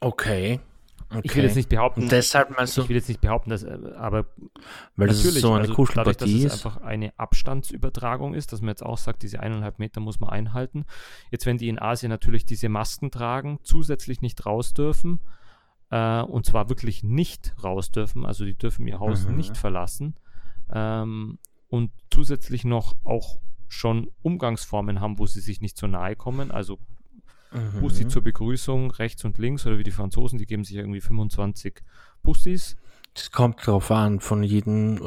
okay. 0.00 0.60
okay. 1.08 1.20
Ich 1.22 1.34
will 1.34 1.44
jetzt 1.44 1.56
nicht 1.56 1.68
behaupten, 1.68 2.02
Und 2.02 2.12
deshalb 2.12 2.50
meinst 2.56 2.76
du, 2.76 2.82
ich 2.82 2.88
will 2.88 2.96
jetzt 2.96 3.08
nicht 3.08 3.20
behaupten, 3.20 3.50
dass, 3.50 3.62
äh, 3.62 3.78
aber 3.96 4.26
weil 4.96 5.08
das 5.08 5.18
natürlich, 5.18 5.40
so 5.40 5.52
eine 5.52 5.68
also 5.68 5.84
dadurch, 5.94 6.16
dass 6.18 6.28
es 6.28 6.44
ist. 6.44 6.52
einfach 6.52 6.82
eine 6.82 7.18
Abstandsübertragung 7.18 8.34
ist, 8.34 8.52
dass 8.52 8.60
man 8.60 8.68
jetzt 8.68 8.82
auch 8.84 8.98
sagt, 8.98 9.22
diese 9.22 9.40
eineinhalb 9.40 9.78
Meter 9.78 10.00
muss 10.00 10.20
man 10.20 10.30
einhalten. 10.30 10.84
Jetzt, 11.30 11.46
wenn 11.46 11.58
die 11.58 11.68
in 11.68 11.78
Asien 11.78 12.10
natürlich 12.10 12.44
diese 12.44 12.68
Masken 12.68 13.10
tragen, 13.10 13.60
zusätzlich 13.62 14.20
nicht 14.20 14.44
raus 14.46 14.74
dürfen, 14.74 15.20
äh, 15.90 16.20
und 16.22 16.46
zwar 16.46 16.68
wirklich 16.68 17.02
nicht 17.02 17.54
raus 17.64 17.90
dürfen, 17.90 18.24
also 18.24 18.44
die 18.44 18.56
dürfen 18.56 18.86
ihr 18.86 19.00
Haus 19.00 19.26
Mhm. 19.26 19.36
nicht 19.36 19.56
verlassen, 19.56 20.14
ähm, 20.72 21.38
und 21.68 21.90
zusätzlich 22.10 22.64
noch 22.64 22.94
auch 23.04 23.38
schon 23.68 24.10
Umgangsformen 24.22 25.00
haben, 25.00 25.18
wo 25.18 25.26
sie 25.26 25.40
sich 25.40 25.60
nicht 25.60 25.76
so 25.78 25.86
nahe 25.86 26.16
kommen, 26.16 26.50
also 26.50 26.78
Mhm. 27.52 27.80
Bussi 27.80 28.06
zur 28.06 28.22
Begrüßung 28.22 28.90
rechts 28.92 29.24
und 29.24 29.38
links 29.38 29.66
oder 29.66 29.78
wie 29.78 29.82
die 29.82 29.90
Franzosen, 29.90 30.38
die 30.38 30.46
geben 30.46 30.64
sich 30.64 30.76
irgendwie 30.76 31.00
25 31.00 31.82
Bussis. 32.22 32.76
Das 33.14 33.32
kommt 33.32 33.66
drauf 33.66 33.90
an, 33.90 34.20
von 34.20 34.44
jedem 34.44 34.98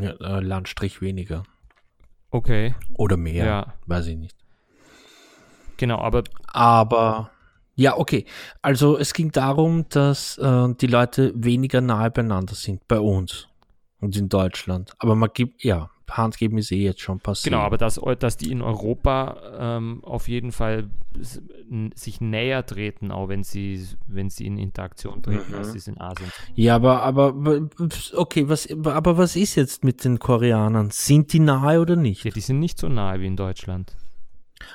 ja, 0.00 0.10
äh, 0.10 0.40
Landstrich 0.40 1.00
weniger. 1.00 1.44
Okay, 2.30 2.74
Oder 2.94 3.16
mehr. 3.16 3.46
Ja. 3.46 3.74
Weiß 3.86 4.06
ich 4.08 4.16
nicht. 4.18 4.36
genau, 5.78 5.98
aber 6.00 6.24
Aber 6.48 7.30
ja, 7.74 7.96
okay. 7.96 8.26
Also 8.60 8.98
es 8.98 9.14
ging 9.14 9.32
darum, 9.32 9.88
dass 9.88 10.36
äh, 10.36 10.74
die 10.74 10.86
Leute 10.86 11.32
weniger 11.34 11.80
nahe 11.80 12.10
beieinander 12.10 12.54
sind 12.54 12.86
bei 12.88 13.00
uns 13.00 13.48
und 14.00 14.16
in 14.16 14.28
Deutschland. 14.28 14.94
Aber 14.98 15.14
man 15.14 15.30
gibt, 15.32 15.64
ja, 15.64 15.90
Handgeben 16.10 16.56
ist 16.56 16.72
eh 16.72 16.82
jetzt 16.82 17.00
schon 17.00 17.20
passiert. 17.20 17.52
Genau, 17.52 17.62
aber 17.64 17.76
dass, 17.76 18.00
dass 18.18 18.36
die 18.38 18.50
in 18.50 18.62
Europa 18.62 19.76
ähm, 19.76 20.02
auf 20.04 20.26
jeden 20.28 20.52
Fall 20.52 20.88
sich 21.94 22.20
näher 22.20 22.64
treten, 22.64 23.10
auch 23.10 23.28
wenn 23.28 23.42
sie, 23.42 23.86
wenn 24.06 24.30
sie 24.30 24.46
in 24.46 24.56
Interaktion 24.56 25.22
treten, 25.22 25.50
Mhm. 25.52 25.58
als 25.58 25.72
sie 25.72 25.78
es 25.78 25.86
in 25.88 26.00
Asien. 26.00 26.30
Ja, 26.54 26.76
aber, 26.76 27.02
aber, 27.02 27.34
okay, 28.14 28.48
was, 28.48 28.68
aber 28.86 29.18
was 29.18 29.36
ist 29.36 29.56
jetzt 29.56 29.84
mit 29.84 30.02
den 30.04 30.18
Koreanern? 30.18 30.90
Sind 30.90 31.32
die 31.32 31.40
nahe 31.40 31.80
oder 31.80 31.96
nicht? 31.96 32.24
Ja, 32.24 32.30
die 32.30 32.40
sind 32.40 32.58
nicht 32.58 32.78
so 32.78 32.88
nahe 32.88 33.20
wie 33.20 33.26
in 33.26 33.36
Deutschland. 33.36 33.94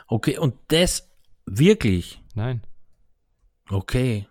Okay, 0.08 0.38
und 0.38 0.54
das 0.68 1.10
wirklich? 1.46 2.22
Nein. 2.36 2.62
Okay. 3.70 4.28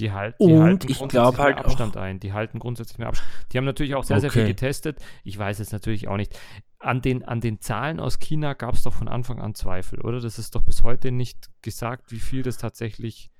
Die, 0.00 0.12
halt, 0.12 0.34
die 0.40 0.44
Und 0.44 0.62
halten 0.62 0.86
ich 0.90 0.98
grundsätzlich 0.98 1.38
halt 1.38 1.58
auch- 1.58 1.64
Abstand 1.64 1.96
ein. 1.96 2.18
Die 2.20 2.32
halten 2.32 2.58
grundsätzlich 2.58 2.98
mehr 2.98 3.08
Abstand. 3.08 3.28
Die 3.52 3.58
haben 3.58 3.64
natürlich 3.66 3.94
auch 3.94 4.04
sehr, 4.04 4.18
sehr 4.20 4.30
viel 4.30 4.42
Okay. 4.42 4.52
getestet. 4.52 4.98
Ich 5.24 5.38
weiß 5.38 5.60
es 5.60 5.72
natürlich 5.72 6.08
auch 6.08 6.16
nicht. 6.16 6.38
An 6.78 7.02
den, 7.02 7.24
an 7.26 7.40
den 7.42 7.60
Zahlen 7.60 8.00
aus 8.00 8.18
China 8.18 8.54
gab 8.54 8.74
es 8.74 8.82
doch 8.82 8.94
von 8.94 9.08
Anfang 9.08 9.38
an 9.40 9.54
Zweifel, 9.54 10.00
oder? 10.00 10.20
Das 10.20 10.38
ist 10.38 10.54
doch 10.54 10.62
bis 10.62 10.82
heute 10.82 11.12
nicht 11.12 11.50
gesagt, 11.62 12.10
wie 12.10 12.18
viel 12.20 12.42
das 12.42 12.56
tatsächlich. 12.56 13.30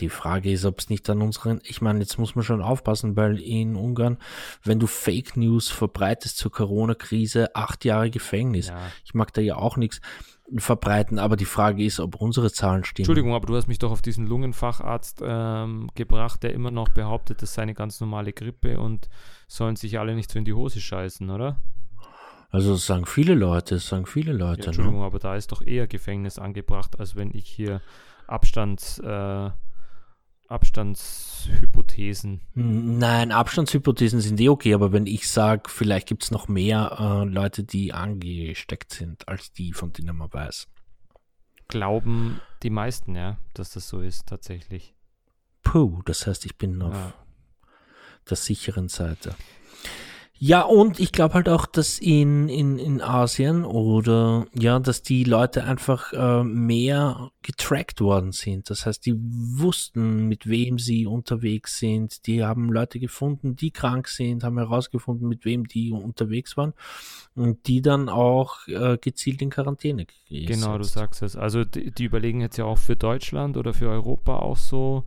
Die 0.00 0.08
Frage 0.08 0.50
ist, 0.50 0.64
ob 0.64 0.78
es 0.78 0.88
nicht 0.90 1.08
an 1.10 1.22
unseren, 1.22 1.60
ich 1.64 1.80
meine, 1.80 2.00
jetzt 2.00 2.18
muss 2.18 2.34
man 2.34 2.44
schon 2.44 2.62
aufpassen, 2.62 3.16
weil 3.16 3.40
in 3.40 3.76
Ungarn, 3.76 4.18
wenn 4.62 4.78
du 4.78 4.86
Fake 4.86 5.36
News 5.36 5.68
verbreitest 5.68 6.36
zur 6.36 6.52
Corona-Krise, 6.52 7.54
acht 7.54 7.84
Jahre 7.84 8.10
Gefängnis. 8.10 8.68
Ja. 8.68 8.78
Ich 9.04 9.14
mag 9.14 9.32
da 9.32 9.40
ja 9.40 9.56
auch 9.56 9.76
nichts 9.76 10.00
verbreiten, 10.56 11.18
aber 11.18 11.36
die 11.36 11.44
Frage 11.44 11.84
ist, 11.84 11.98
ob 11.98 12.16
unsere 12.16 12.52
Zahlen 12.52 12.84
stimmen. 12.84 13.04
Entschuldigung, 13.04 13.34
aber 13.34 13.46
du 13.46 13.56
hast 13.56 13.66
mich 13.66 13.78
doch 13.78 13.90
auf 13.90 14.02
diesen 14.02 14.26
Lungenfacharzt 14.26 15.20
ähm, 15.24 15.90
gebracht, 15.94 16.42
der 16.42 16.52
immer 16.54 16.70
noch 16.70 16.88
behauptet, 16.90 17.42
das 17.42 17.54
sei 17.54 17.62
eine 17.62 17.74
ganz 17.74 18.00
normale 18.00 18.32
Grippe 18.32 18.78
und 18.78 19.08
sollen 19.48 19.76
sich 19.76 19.98
alle 19.98 20.14
nicht 20.14 20.30
so 20.30 20.38
in 20.38 20.44
die 20.44 20.52
Hose 20.52 20.80
scheißen, 20.80 21.30
oder? 21.30 21.58
Also 22.50 22.72
das 22.72 22.86
sagen 22.86 23.06
viele 23.06 23.34
Leute, 23.34 23.74
das 23.74 23.88
sagen 23.88 24.06
viele 24.06 24.32
Ja, 24.32 24.38
Leute. 24.38 24.66
Entschuldigung, 24.66 25.00
ne? 25.00 25.06
aber 25.06 25.18
da 25.18 25.34
ist 25.36 25.50
doch 25.50 25.62
eher 25.62 25.86
Gefängnis 25.86 26.38
angebracht, 26.38 26.98
als 26.98 27.16
wenn 27.16 27.32
ich 27.34 27.46
hier 27.48 27.82
Abstands, 28.28 28.98
äh, 28.98 29.50
Abstandshypothesen. 30.48 32.40
Nein, 32.54 33.32
Abstandshypothesen 33.32 34.20
sind 34.20 34.40
eh 34.40 34.48
okay, 34.48 34.74
aber 34.74 34.92
wenn 34.92 35.06
ich 35.06 35.28
sage, 35.28 35.68
vielleicht 35.68 36.06
gibt 36.08 36.24
es 36.24 36.30
noch 36.30 36.48
mehr 36.48 36.96
äh, 36.98 37.24
Leute, 37.28 37.64
die 37.64 37.92
angesteckt 37.92 38.92
sind, 38.92 39.26
als 39.28 39.52
die, 39.52 39.72
von 39.72 39.92
denen 39.92 40.16
man 40.16 40.32
weiß. 40.32 40.68
Glauben 41.68 42.40
die 42.62 42.70
meisten, 42.70 43.14
ja, 43.16 43.38
dass 43.54 43.70
das 43.70 43.88
so 43.88 44.00
ist, 44.00 44.26
tatsächlich. 44.26 44.94
Puh, 45.62 46.00
das 46.04 46.26
heißt, 46.26 46.46
ich 46.46 46.56
bin 46.56 46.80
auf 46.82 46.94
Ja. 46.94 47.12
der 48.30 48.36
sicheren 48.36 48.88
Seite. 48.88 49.34
Ja, 50.38 50.62
und 50.62 51.00
ich 51.00 51.12
glaube 51.12 51.34
halt 51.34 51.48
auch, 51.48 51.64
dass 51.64 51.98
in, 51.98 52.48
in, 52.48 52.78
in 52.78 53.00
Asien 53.00 53.64
oder 53.64 54.46
ja, 54.52 54.78
dass 54.78 55.00
die 55.02 55.24
Leute 55.24 55.64
einfach 55.64 56.12
äh, 56.12 56.44
mehr 56.44 57.30
getrackt 57.40 58.02
worden 58.02 58.32
sind. 58.32 58.68
Das 58.68 58.84
heißt, 58.84 59.06
die 59.06 59.14
wussten, 59.16 60.28
mit 60.28 60.46
wem 60.46 60.78
sie 60.78 61.06
unterwegs 61.06 61.78
sind. 61.78 62.26
Die 62.26 62.44
haben 62.44 62.70
Leute 62.70 63.00
gefunden, 63.00 63.56
die 63.56 63.70
krank 63.70 64.08
sind, 64.08 64.44
haben 64.44 64.58
herausgefunden, 64.58 65.26
mit 65.26 65.46
wem 65.46 65.66
die 65.66 65.90
unterwegs 65.90 66.56
waren 66.58 66.74
und 67.34 67.66
die 67.66 67.80
dann 67.80 68.10
auch 68.10 68.68
äh, 68.68 68.98
gezielt 68.98 69.40
in 69.40 69.48
Quarantäne 69.48 70.04
gesetzt. 70.04 70.48
Genau, 70.48 70.76
du 70.76 70.84
sagst 70.84 71.22
es. 71.22 71.34
Also 71.36 71.64
die, 71.64 71.90
die 71.92 72.04
überlegen 72.04 72.42
jetzt 72.42 72.58
ja 72.58 72.66
auch 72.66 72.78
für 72.78 72.96
Deutschland 72.96 73.56
oder 73.56 73.72
für 73.72 73.88
Europa 73.88 74.36
auch 74.36 74.58
so 74.58 75.04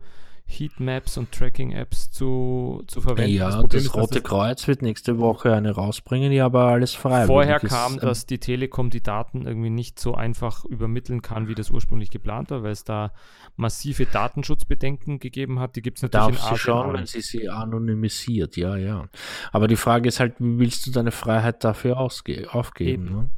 Heatmaps 0.50 1.16
und 1.16 1.32
Tracking-Apps 1.32 2.10
zu, 2.10 2.82
zu 2.86 3.00
verwenden. 3.00 3.32
Ja, 3.32 3.46
das, 3.46 3.56
Problem 3.60 3.82
ist, 3.82 3.94
Rote 3.94 4.14
das- 4.20 4.22
Kreuz 4.24 4.68
wird 4.68 4.82
nächste 4.82 5.18
Woche 5.18 5.54
eine 5.54 5.70
rausbringen, 5.70 6.32
ja, 6.32 6.46
aber 6.46 6.64
alles 6.64 6.94
frei. 6.94 7.26
Vorher 7.26 7.60
kam, 7.60 7.98
dass 7.98 8.26
die 8.26 8.38
Telekom 8.38 8.90
die 8.90 9.02
Daten 9.02 9.46
irgendwie 9.46 9.70
nicht 9.70 9.98
so 10.00 10.14
einfach 10.14 10.64
übermitteln 10.64 11.22
kann, 11.22 11.48
wie 11.48 11.54
das 11.54 11.70
ursprünglich 11.70 12.10
geplant 12.10 12.50
war, 12.50 12.62
weil 12.62 12.72
es 12.72 12.84
da 12.84 13.12
massive 13.56 14.06
Datenschutzbedenken 14.06 15.18
gegeben 15.20 15.60
hat. 15.60 15.76
Die 15.76 15.82
gibt 15.82 15.98
es 15.98 16.02
natürlich 16.02 16.26
Darf 16.26 16.30
in 16.30 16.36
sie 16.36 16.42
Asien 16.42 16.74
auch 16.74 16.84
schon, 16.84 16.94
wenn 16.94 17.06
sie 17.06 17.20
sie 17.20 17.48
anonymisiert, 17.48 18.56
ja, 18.56 18.76
ja. 18.76 19.08
Aber 19.52 19.68
die 19.68 19.76
Frage 19.76 20.08
ist 20.08 20.20
halt, 20.20 20.34
wie 20.38 20.58
willst 20.58 20.86
du 20.86 20.90
deine 20.90 21.12
Freiheit 21.12 21.62
dafür 21.64 21.98
aufgeben? 21.98 22.50
Eben. 22.80 23.04
Ne? 23.04 23.30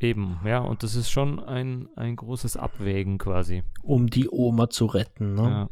Eben, 0.00 0.38
ja, 0.44 0.58
und 0.60 0.82
das 0.82 0.94
ist 0.94 1.10
schon 1.10 1.40
ein, 1.40 1.88
ein 1.96 2.14
großes 2.14 2.56
Abwägen 2.56 3.18
quasi. 3.18 3.64
Um 3.82 4.08
die 4.08 4.28
Oma 4.30 4.70
zu 4.70 4.86
retten, 4.86 5.34
ne? 5.34 5.68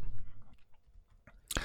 Ja. 1.57 1.61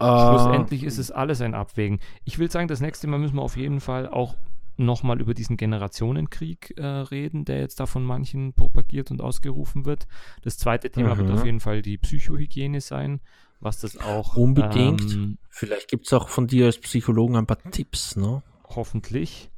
Äh, 0.00 0.28
Schlussendlich 0.28 0.82
ist 0.82 0.98
es 0.98 1.10
alles 1.10 1.40
ein 1.40 1.54
Abwägen. 1.54 2.00
Ich 2.24 2.38
will 2.38 2.50
sagen, 2.50 2.68
das 2.68 2.80
nächste 2.80 3.06
Mal 3.06 3.18
müssen 3.18 3.36
wir 3.36 3.42
auf 3.42 3.56
jeden 3.56 3.80
Fall 3.80 4.08
auch 4.08 4.34
nochmal 4.76 5.20
über 5.20 5.34
diesen 5.34 5.56
Generationenkrieg 5.56 6.74
äh, 6.76 6.84
reden, 6.84 7.44
der 7.44 7.60
jetzt 7.60 7.78
da 7.80 7.86
von 7.86 8.02
manchen 8.02 8.54
propagiert 8.54 9.10
und 9.10 9.20
ausgerufen 9.20 9.84
wird. 9.84 10.06
Das 10.42 10.58
zweite 10.58 10.90
Thema 10.90 11.14
mhm. 11.14 11.18
wird 11.18 11.30
auf 11.32 11.44
jeden 11.44 11.60
Fall 11.60 11.82
die 11.82 11.98
Psychohygiene 11.98 12.80
sein, 12.80 13.20
was 13.60 13.80
das 13.80 13.98
auch. 13.98 14.36
Unbedingt. 14.36 15.12
Ähm, 15.12 15.38
Vielleicht 15.50 15.88
gibt 15.88 16.06
es 16.06 16.12
auch 16.14 16.28
von 16.28 16.46
dir 16.46 16.66
als 16.66 16.78
Psychologen 16.78 17.36
ein 17.36 17.46
paar 17.46 17.62
Tipps, 17.70 18.16
ne? 18.16 18.42
Hoffentlich. 18.64 19.50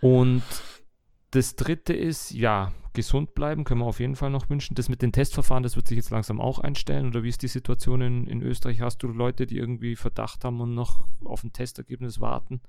Und 0.00 0.42
das 1.36 1.54
dritte 1.54 1.92
ist, 1.92 2.30
ja, 2.32 2.72
gesund 2.94 3.34
bleiben, 3.34 3.64
können 3.64 3.82
wir 3.82 3.86
auf 3.86 4.00
jeden 4.00 4.16
Fall 4.16 4.30
noch 4.30 4.48
wünschen. 4.48 4.74
Das 4.74 4.88
mit 4.88 5.02
den 5.02 5.12
Testverfahren, 5.12 5.62
das 5.62 5.76
wird 5.76 5.86
sich 5.86 5.96
jetzt 5.96 6.10
langsam 6.10 6.40
auch 6.40 6.58
einstellen. 6.58 7.08
Oder 7.08 7.22
wie 7.22 7.28
ist 7.28 7.42
die 7.42 7.48
Situation 7.48 8.00
in, 8.00 8.26
in 8.26 8.42
Österreich? 8.42 8.80
Hast 8.80 9.02
du 9.02 9.08
Leute, 9.08 9.46
die 9.46 9.58
irgendwie 9.58 9.96
Verdacht 9.96 10.44
haben 10.44 10.60
und 10.60 10.74
noch 10.74 11.06
auf 11.24 11.44
ein 11.44 11.52
Testergebnis 11.52 12.20
warten? 12.20 12.62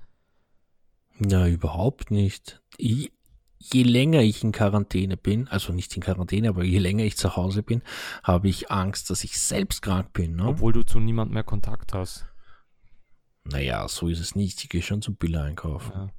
Ja, 1.18 1.48
überhaupt 1.48 2.10
nicht. 2.10 2.60
Ich, 2.76 3.10
je 3.58 3.82
länger 3.82 4.20
ich 4.20 4.44
in 4.44 4.52
Quarantäne 4.52 5.16
bin, 5.16 5.48
also 5.48 5.72
nicht 5.72 5.96
in 5.96 6.02
Quarantäne, 6.02 6.50
aber 6.50 6.62
je 6.62 6.78
länger 6.78 7.04
ich 7.04 7.16
zu 7.16 7.34
Hause 7.34 7.62
bin, 7.62 7.82
habe 8.22 8.48
ich 8.48 8.70
Angst, 8.70 9.08
dass 9.08 9.24
ich 9.24 9.40
selbst 9.40 9.80
krank 9.80 10.12
bin. 10.12 10.36
Ne? 10.36 10.46
Obwohl 10.46 10.74
du 10.74 10.82
zu 10.84 11.00
niemandem 11.00 11.34
mehr 11.34 11.42
Kontakt 11.42 11.94
hast. 11.94 12.26
Naja, 13.44 13.88
so 13.88 14.08
ist 14.08 14.20
es 14.20 14.36
nicht. 14.36 14.62
Ich 14.62 14.68
gehe 14.68 14.82
schon 14.82 15.00
zum 15.00 15.16
Billa 15.16 15.42
einkaufen. 15.42 15.92
Ja. 15.94 16.10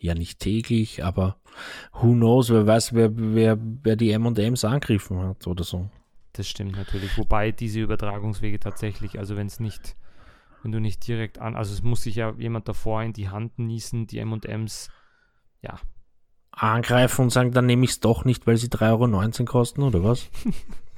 Ja. 0.00 0.14
nicht 0.14 0.40
täglich, 0.40 1.04
aber 1.04 1.36
who 1.92 2.12
knows, 2.12 2.50
wer 2.50 2.66
weiß, 2.66 2.94
wer, 2.94 3.10
wer, 3.14 3.58
wer 3.60 3.96
die 3.96 4.10
M&M's 4.10 4.64
angegriffen 4.64 5.18
hat 5.20 5.46
oder 5.46 5.64
so. 5.64 5.88
Das 6.32 6.48
stimmt 6.48 6.76
natürlich. 6.76 7.16
Wobei 7.18 7.52
diese 7.52 7.80
Übertragungswege 7.80 8.60
tatsächlich, 8.60 9.18
also 9.18 9.36
wenn 9.36 9.46
es 9.46 9.60
nicht 9.60 9.96
wenn 10.62 10.72
du 10.72 10.80
nicht 10.80 11.06
direkt 11.06 11.38
an, 11.38 11.56
also 11.56 11.72
es 11.72 11.82
muss 11.82 12.02
sich 12.02 12.16
ja 12.16 12.32
jemand 12.38 12.68
davor 12.68 13.02
in 13.02 13.12
die 13.12 13.28
Hand 13.28 13.58
niesen, 13.58 14.06
die 14.06 14.18
M&M's, 14.18 14.90
ja. 15.62 15.78
Angreifen 16.52 17.22
und 17.22 17.30
sagen, 17.30 17.52
dann 17.52 17.66
nehme 17.66 17.84
ich 17.84 17.92
es 17.92 18.00
doch 18.00 18.24
nicht, 18.24 18.46
weil 18.46 18.56
sie 18.56 18.68
3,19 18.68 19.40
Euro 19.40 19.44
kosten, 19.44 19.82
oder 19.82 20.02
was? 20.02 20.28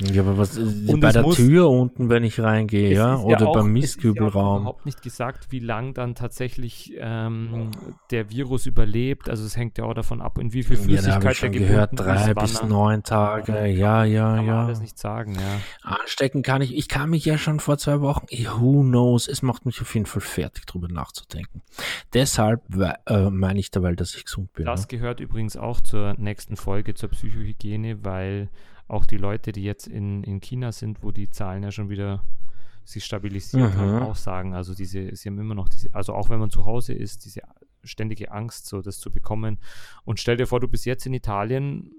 Ja, 0.00 0.22
aber 0.22 0.38
was 0.38 0.56
und 0.58 1.00
bei 1.00 1.12
der 1.12 1.22
muss, 1.22 1.36
Tür 1.36 1.70
unten, 1.70 2.08
wenn 2.08 2.24
ich 2.24 2.40
reingehe, 2.40 2.92
ja, 2.94 3.16
oder 3.16 3.40
ja 3.40 3.46
auch, 3.46 3.54
beim 3.54 3.72
Mistkübelraum. 3.72 4.28
Es 4.28 4.60
ist 4.60 4.62
überhaupt 4.62 4.86
nicht 4.86 5.02
gesagt, 5.02 5.46
wie 5.50 5.58
lang 5.58 5.94
dann 5.94 6.14
tatsächlich 6.14 6.92
ähm, 6.98 7.70
der 8.10 8.30
Virus 8.30 8.66
überlebt. 8.66 9.28
Also 9.28 9.44
es 9.44 9.56
hängt 9.56 9.78
ja 9.78 9.84
auch 9.84 9.94
davon 9.94 10.20
ab, 10.20 10.38
in 10.38 10.52
wie 10.52 10.62
viel 10.62 10.76
Flüssigkeit 10.76 11.22
ja, 11.22 11.30
ich 11.30 11.38
schon 11.38 11.52
gehört, 11.52 11.90
drei 11.94 12.34
bis 12.34 12.62
neun 12.62 13.02
Tage. 13.02 13.66
Ja, 13.66 14.04
ja, 14.04 14.36
kann 14.36 14.46
ja. 14.46 14.56
Man 14.56 14.68
das 14.68 14.80
nicht 14.80 14.98
sagen, 14.98 15.34
ja. 15.34 15.60
Anstecken 15.82 16.42
kann 16.42 16.62
ich. 16.62 16.76
Ich 16.76 16.88
kann 16.88 17.10
mich 17.10 17.24
ja 17.24 17.38
schon 17.38 17.60
vor 17.60 17.78
zwei 17.78 18.00
Wochen. 18.00 18.26
Who 18.58 18.82
knows? 18.82 19.28
Es 19.28 19.42
macht 19.42 19.66
mich 19.66 19.80
auf 19.80 19.94
jeden 19.94 20.06
Fall 20.06 20.22
fertig, 20.22 20.66
drüber 20.66 20.88
nachzudenken. 20.88 21.62
Deshalb 22.12 22.62
äh, 23.06 23.30
meine 23.30 23.58
ich 23.58 23.70
dabei, 23.70 23.94
dass 23.94 24.14
ich 24.14 24.24
gesund 24.24 24.52
bin. 24.52 24.66
Das 24.66 24.82
ne? 24.82 24.86
gehört 24.88 25.20
übrigens 25.20 25.56
auch 25.56 25.80
zur 25.80 26.14
nächsten 26.18 26.56
Folge 26.56 26.94
zur 26.94 27.10
Psychohygiene, 27.10 28.04
weil 28.04 28.48
auch 28.88 29.06
die 29.06 29.16
Leute, 29.16 29.52
die 29.52 29.62
jetzt 29.62 29.86
in, 29.86 30.22
in 30.24 30.40
China 30.40 30.72
sind, 30.72 31.02
wo 31.02 31.10
die 31.10 31.30
Zahlen 31.30 31.62
ja 31.62 31.70
schon 31.70 31.88
wieder 31.88 32.24
sich 32.84 33.04
stabilisiert 33.04 33.74
mhm. 33.74 33.78
haben, 33.78 34.02
auch 34.02 34.16
sagen, 34.16 34.54
also 34.54 34.74
diese, 34.74 35.14
sie 35.16 35.28
haben 35.28 35.38
immer 35.38 35.54
noch 35.54 35.68
diese, 35.68 35.94
also 35.94 36.12
auch 36.12 36.28
wenn 36.28 36.38
man 36.38 36.50
zu 36.50 36.66
Hause 36.66 36.92
ist, 36.92 37.24
diese 37.24 37.40
ständige 37.82 38.30
Angst, 38.30 38.66
so 38.66 38.82
das 38.82 38.98
zu 38.98 39.10
bekommen. 39.10 39.58
Und 40.04 40.20
stell 40.20 40.36
dir 40.36 40.46
vor, 40.46 40.60
du 40.60 40.68
bist 40.68 40.84
jetzt 40.84 41.06
in 41.06 41.14
Italien, 41.14 41.90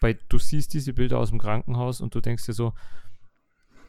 bei, 0.00 0.18
du 0.28 0.38
siehst 0.38 0.72
diese 0.74 0.92
Bilder 0.92 1.18
aus 1.18 1.30
dem 1.30 1.38
Krankenhaus 1.38 2.00
und 2.00 2.14
du 2.14 2.20
denkst 2.20 2.46
dir 2.46 2.52
so, 2.52 2.72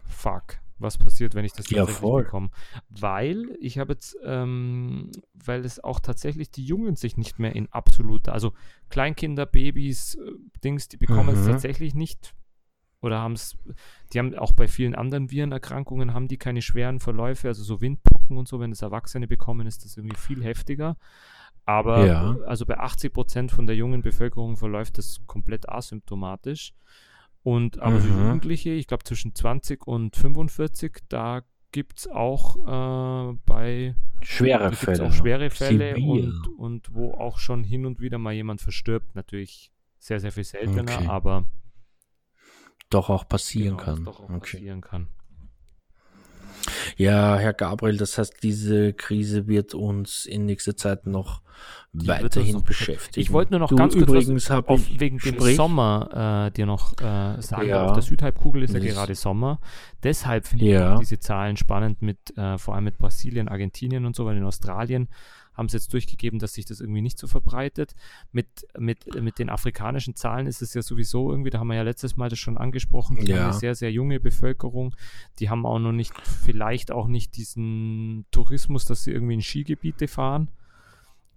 fuck, 0.03 0.57
was 0.79 0.97
passiert, 0.97 1.35
wenn 1.35 1.45
ich 1.45 1.53
das 1.53 1.69
ja, 1.69 1.85
voll. 1.85 2.23
bekomme. 2.23 2.49
Weil 2.89 3.55
ich 3.59 3.77
habe 3.79 3.93
jetzt, 3.93 4.17
ähm, 4.23 5.11
weil 5.33 5.65
es 5.65 5.83
auch 5.83 5.99
tatsächlich 5.99 6.51
die 6.51 6.65
Jungen 6.65 6.95
sich 6.95 7.17
nicht 7.17 7.39
mehr 7.39 7.55
in 7.55 7.67
absoluter, 7.71 8.33
also 8.33 8.53
Kleinkinder, 8.89 9.45
Babys, 9.45 10.15
äh, 10.15 10.31
Dings, 10.63 10.87
die 10.87 10.97
bekommen 10.97 11.35
mhm. 11.35 11.41
es 11.41 11.45
tatsächlich 11.45 11.93
nicht 11.95 12.33
oder 13.01 13.19
haben 13.19 13.33
es, 13.33 13.57
die 14.11 14.19
haben 14.19 14.35
auch 14.35 14.51
bei 14.51 14.67
vielen 14.67 14.95
anderen 14.95 15.31
Virenerkrankungen 15.31 16.13
haben 16.13 16.27
die 16.27 16.37
keine 16.37 16.61
schweren 16.61 16.99
Verläufe, 16.99 17.47
also 17.47 17.63
so 17.63 17.81
Windpocken 17.81 18.37
und 18.37 18.47
so, 18.47 18.59
wenn 18.59 18.71
es 18.71 18.81
Erwachsene 18.81 19.27
bekommen, 19.27 19.67
ist 19.67 19.85
das 19.85 19.97
irgendwie 19.97 20.17
viel 20.17 20.43
heftiger. 20.43 20.97
Aber 21.65 22.05
ja. 22.05 22.37
also 22.45 22.65
bei 22.65 22.77
80 22.77 23.13
Prozent 23.13 23.51
von 23.51 23.67
der 23.67 23.75
jungen 23.75 24.01
Bevölkerung 24.01 24.57
verläuft 24.57 24.97
das 24.97 25.19
komplett 25.27 25.69
asymptomatisch. 25.69 26.73
Und 27.43 27.79
aber 27.79 27.95
mhm. 27.95 28.01
für 28.01 28.09
Jugendliche, 28.09 28.69
ich 28.71 28.87
glaube 28.87 29.03
zwischen 29.03 29.33
20 29.33 29.87
und 29.87 30.15
45, 30.15 30.99
da 31.07 31.43
gibt 31.71 31.99
es 31.99 32.07
auch 32.07 32.57
äh, 32.57 33.37
bei 33.45 33.95
schwere 34.21 34.73
Fälle. 34.73 35.05
Auch 35.05 35.13
schwere 35.13 35.49
Fälle 35.49 35.95
und, 35.95 36.47
und 36.57 36.93
wo 36.93 37.11
auch 37.11 37.37
schon 37.37 37.63
hin 37.63 37.85
und 37.85 37.99
wieder 37.99 38.17
mal 38.17 38.33
jemand 38.33 38.61
verstirbt. 38.61 39.15
Natürlich 39.15 39.71
sehr, 39.99 40.19
sehr 40.19 40.31
viel 40.31 40.43
seltener, 40.43 40.97
okay. 40.97 41.07
aber 41.07 41.45
doch 42.89 43.09
auch 43.09 43.27
passieren 43.27 43.77
genau, 43.77 43.83
kann. 43.83 44.05
Doch 44.05 44.19
auch 44.19 44.29
okay. 44.29 44.39
passieren 44.39 44.81
kann. 44.81 45.07
Ja, 46.97 47.37
Herr 47.37 47.53
Gabriel, 47.53 47.97
das 47.97 48.17
heißt, 48.17 48.43
diese 48.43 48.93
Krise 48.93 49.47
wird 49.47 49.73
uns 49.73 50.25
in 50.25 50.45
nächster 50.45 50.75
Zeit 50.75 51.05
noch 51.05 51.41
Die 51.93 52.07
weiterhin 52.07 52.53
noch 52.53 52.63
beschäftigen. 52.63 53.21
Ich 53.21 53.31
wollte 53.31 53.51
nur 53.51 53.59
noch 53.59 53.69
du, 53.69 53.75
ganz 53.75 53.93
kurz 53.93 54.09
übrigens 54.09 54.49
was 54.49 54.65
auf, 54.67 54.81
wegen 54.97 55.17
dem 55.17 55.39
Sommer 55.55 56.47
äh, 56.47 56.51
dir 56.51 56.65
noch 56.65 56.93
äh, 56.93 57.41
sagen. 57.41 57.67
Ja. 57.67 57.85
Auf 57.85 57.93
der 57.93 58.03
Südhalbkugel 58.03 58.63
ist 58.63 58.73
ja 58.73 58.79
gerade 58.79 59.15
Sommer. 59.15 59.59
Deshalb 60.03 60.47
finde 60.47 60.65
ja. 60.65 60.93
ich 60.93 60.99
diese 60.99 61.19
Zahlen 61.19 61.57
spannend 61.57 62.01
mit, 62.01 62.37
äh, 62.37 62.57
vor 62.57 62.75
allem 62.75 62.85
mit 62.85 62.97
Brasilien, 62.97 63.47
Argentinien 63.47 64.05
und 64.05 64.15
so, 64.15 64.25
weil 64.25 64.37
in 64.37 64.43
Australien 64.43 65.09
haben 65.59 65.69
sie 65.69 65.77
jetzt 65.77 65.93
durchgegeben, 65.93 66.39
dass 66.39 66.53
sich 66.53 66.65
das 66.65 66.79
irgendwie 66.79 67.01
nicht 67.01 67.19
so 67.19 67.27
verbreitet. 67.27 67.93
Mit, 68.31 68.47
mit, 68.77 69.21
mit 69.21 69.37
den 69.37 69.49
afrikanischen 69.49 70.15
Zahlen 70.15 70.47
ist 70.47 70.61
es 70.61 70.73
ja 70.73 70.81
sowieso 70.81 71.29
irgendwie, 71.29 71.49
da 71.49 71.59
haben 71.59 71.67
wir 71.67 71.75
ja 71.75 71.83
letztes 71.83 72.17
Mal 72.17 72.29
das 72.29 72.39
schon 72.39 72.57
angesprochen, 72.57 73.17
die 73.17 73.27
ja. 73.27 73.37
haben 73.37 73.49
eine 73.51 73.59
sehr, 73.59 73.75
sehr 73.75 73.91
junge 73.91 74.19
Bevölkerung. 74.19 74.95
Die 75.39 75.49
haben 75.49 75.65
auch 75.65 75.79
noch 75.79 75.91
nicht, 75.91 76.13
vielleicht 76.21 76.91
auch 76.91 77.07
nicht 77.07 77.35
diesen 77.35 78.25
Tourismus, 78.31 78.85
dass 78.85 79.03
sie 79.03 79.11
irgendwie 79.11 79.35
in 79.35 79.41
Skigebiete 79.41 80.07
fahren. 80.07 80.49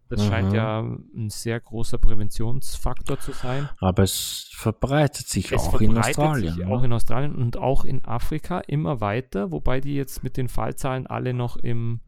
Das 0.09 0.23
mhm. 0.23 0.29
scheint 0.29 0.53
ja 0.53 0.81
ein 0.81 1.31
sehr 1.31 1.59
großer 1.59 1.99
Präventionsfaktor 1.99 3.19
zu 3.19 3.33
sein. 3.33 3.71
Aber 3.81 4.03
es 4.03 4.51
verbreitet 4.53 5.27
sich 5.27 5.51
es 5.51 5.59
auch 5.59 5.71
verbreitet 5.71 5.91
in 5.91 5.99
Australien. 5.99 6.55
Sich 6.55 6.65
ne? 6.65 6.71
Auch 6.71 6.83
in 6.83 6.93
Australien 6.93 7.35
und 7.35 7.57
auch 7.57 7.85
in 7.85 8.05
Afrika 8.05 8.61
immer 8.61 9.01
weiter, 9.01 9.51
wobei 9.51 9.81
die 9.81 9.95
jetzt 9.95 10.23
mit 10.23 10.37
den 10.37 10.49
Fallzahlen 10.49 11.07
alle 11.07 11.33
noch 11.35 11.57
im 11.57 12.01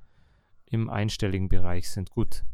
im 0.75 0.91
einstelligen 0.91 1.49
Bereich 1.49 1.91
sind. 1.91 2.11
Gut, 2.11 2.45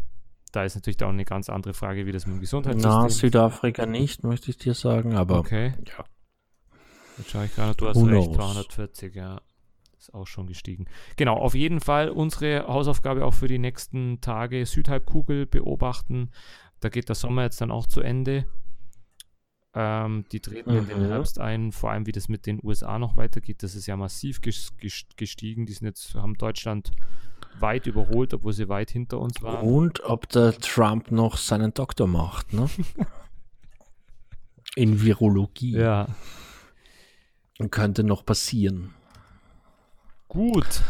da 0.52 0.64
ist 0.64 0.74
natürlich 0.74 1.02
auch 1.02 1.09
eine 1.09 1.24
ganz 1.24 1.48
andere 1.48 1.74
Frage, 1.74 2.06
wie 2.06 2.12
das 2.12 2.26
mit 2.26 2.37
dem 2.37 2.40
Gesundheitssystem 2.40 2.90
Na, 2.90 3.09
Südafrika 3.09 3.87
nicht, 3.87 4.24
möchte 4.24 4.50
ich 4.50 4.59
dir 4.59 4.74
sagen, 4.74 5.14
aber 5.14 5.38
okay. 5.38 5.74
ja. 5.87 6.04
Jetzt 7.18 7.30
schaue 7.30 7.44
ich 7.44 7.54
gerade, 7.54 7.74
du 7.74 7.88
hast 7.88 7.96
Who 7.96 8.04
recht, 8.04 8.35
240, 8.35 9.14
ja. 9.14 9.40
Ist 9.98 10.14
auch 10.14 10.26
schon 10.26 10.46
gestiegen. 10.46 10.87
Genau, 11.16 11.37
auf 11.37 11.54
jeden 11.54 11.80
Fall 11.80 12.09
unsere 12.09 12.66
Hausaufgabe 12.66 13.24
auch 13.26 13.35
für 13.35 13.48
die 13.48 13.59
nächsten 13.59 14.22
Tage 14.22 14.64
Südhalbkugel 14.64 15.44
beobachten. 15.44 16.30
Da 16.80 16.88
geht 16.88 17.11
der 17.11 17.16
Sommer 17.16 17.42
jetzt 17.42 17.61
dann 17.61 17.70
auch 17.70 17.87
zu 17.87 18.00
Ende. 18.00 18.46
Ähm, 19.72 20.24
die 20.33 20.40
treten 20.40 20.72
mhm. 20.72 20.78
in 20.78 20.88
den 20.88 21.02
mhm. 21.04 21.09
Herbst 21.09 21.38
ein, 21.38 21.70
vor 21.70 21.90
allem 21.90 22.06
wie 22.06 22.12
das 22.12 22.28
mit 22.28 22.46
den 22.46 22.61
USA 22.62 22.98
noch 22.98 23.16
weitergeht. 23.16 23.62
Das 23.62 23.74
ist 23.74 23.87
ja 23.87 23.96
massiv 23.96 24.40
gestiegen. 24.40 25.66
Die 25.66 25.72
sind 25.72 25.87
jetzt, 25.87 26.14
haben 26.14 26.35
Deutschland 26.35 26.90
weit 27.61 27.87
überholt, 27.87 28.35
obwohl 28.35 28.52
sie 28.52 28.68
weit 28.68 28.90
hinter 28.90 29.20
uns 29.20 29.42
waren. 29.42 29.66
Und 29.66 30.02
ob 30.04 30.28
der 30.28 30.52
Trump 30.59 31.11
noch 31.11 31.37
seinen 31.37 31.72
Doktor 31.72 32.06
macht, 32.06 32.52
ne? 32.52 32.68
In 34.76 35.02
Virologie. 35.02 35.72
Ja. 35.72 36.06
Könnte 37.70 38.04
noch 38.04 38.24
passieren. 38.24 38.94
Gut. 40.28 40.83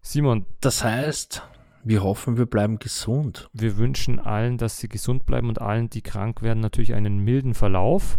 Simon. 0.00 0.46
Das 0.60 0.82
heißt, 0.82 1.42
wir 1.88 2.02
hoffen, 2.02 2.36
wir 2.36 2.44
bleiben 2.44 2.78
gesund. 2.78 3.48
Wir 3.54 3.78
wünschen 3.78 4.20
allen, 4.20 4.58
dass 4.58 4.76
sie 4.76 4.88
gesund 4.88 5.24
bleiben 5.24 5.48
und 5.48 5.62
allen, 5.62 5.88
die 5.88 6.02
krank 6.02 6.42
werden, 6.42 6.60
natürlich 6.60 6.92
einen 6.92 7.18
milden 7.18 7.54
Verlauf. 7.54 8.18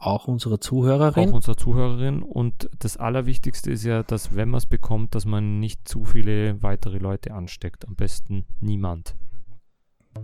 Auch 0.00 0.26
unsere 0.26 0.58
Zuhörerin. 0.58 1.28
Auch 1.28 1.32
unsere 1.32 1.56
Zuhörerin. 1.56 2.22
Und 2.22 2.68
das 2.80 2.96
Allerwichtigste 2.96 3.70
ist 3.70 3.84
ja, 3.84 4.02
dass 4.02 4.34
wenn 4.34 4.48
man 4.48 4.58
es 4.58 4.66
bekommt, 4.66 5.14
dass 5.14 5.26
man 5.26 5.60
nicht 5.60 5.86
zu 5.86 6.04
viele 6.04 6.60
weitere 6.64 6.98
Leute 6.98 7.32
ansteckt. 7.34 7.86
Am 7.86 7.94
besten 7.94 8.46
niemand. 8.60 9.14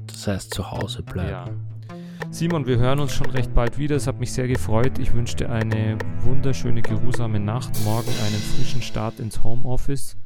Das 0.09 0.27
heißt, 0.27 0.53
zu 0.53 0.69
Hause 0.69 1.05
bleiben. 1.05 1.31
Ja. 1.31 1.47
Simon, 2.33 2.67
wir 2.67 2.79
hören 2.79 2.99
uns 2.99 3.13
schon 3.13 3.31
recht 3.31 3.55
bald 3.55 3.79
wieder. 3.79 3.95
Es 3.95 4.09
hat 4.09 4.19
mich 4.19 4.33
sehr 4.33 4.49
gefreut. 4.49 4.99
Ich 4.99 5.15
wünsche 5.15 5.37
dir 5.37 5.51
eine 5.51 5.97
wunderschöne, 6.23 6.83
geruhsame 6.83 7.39
Nacht. 7.39 7.71
Morgen 7.85 8.11
einen 8.27 8.43
frischen 8.57 8.83
Start 8.83 9.21
ins 9.21 9.45
Homeoffice. 9.45 10.17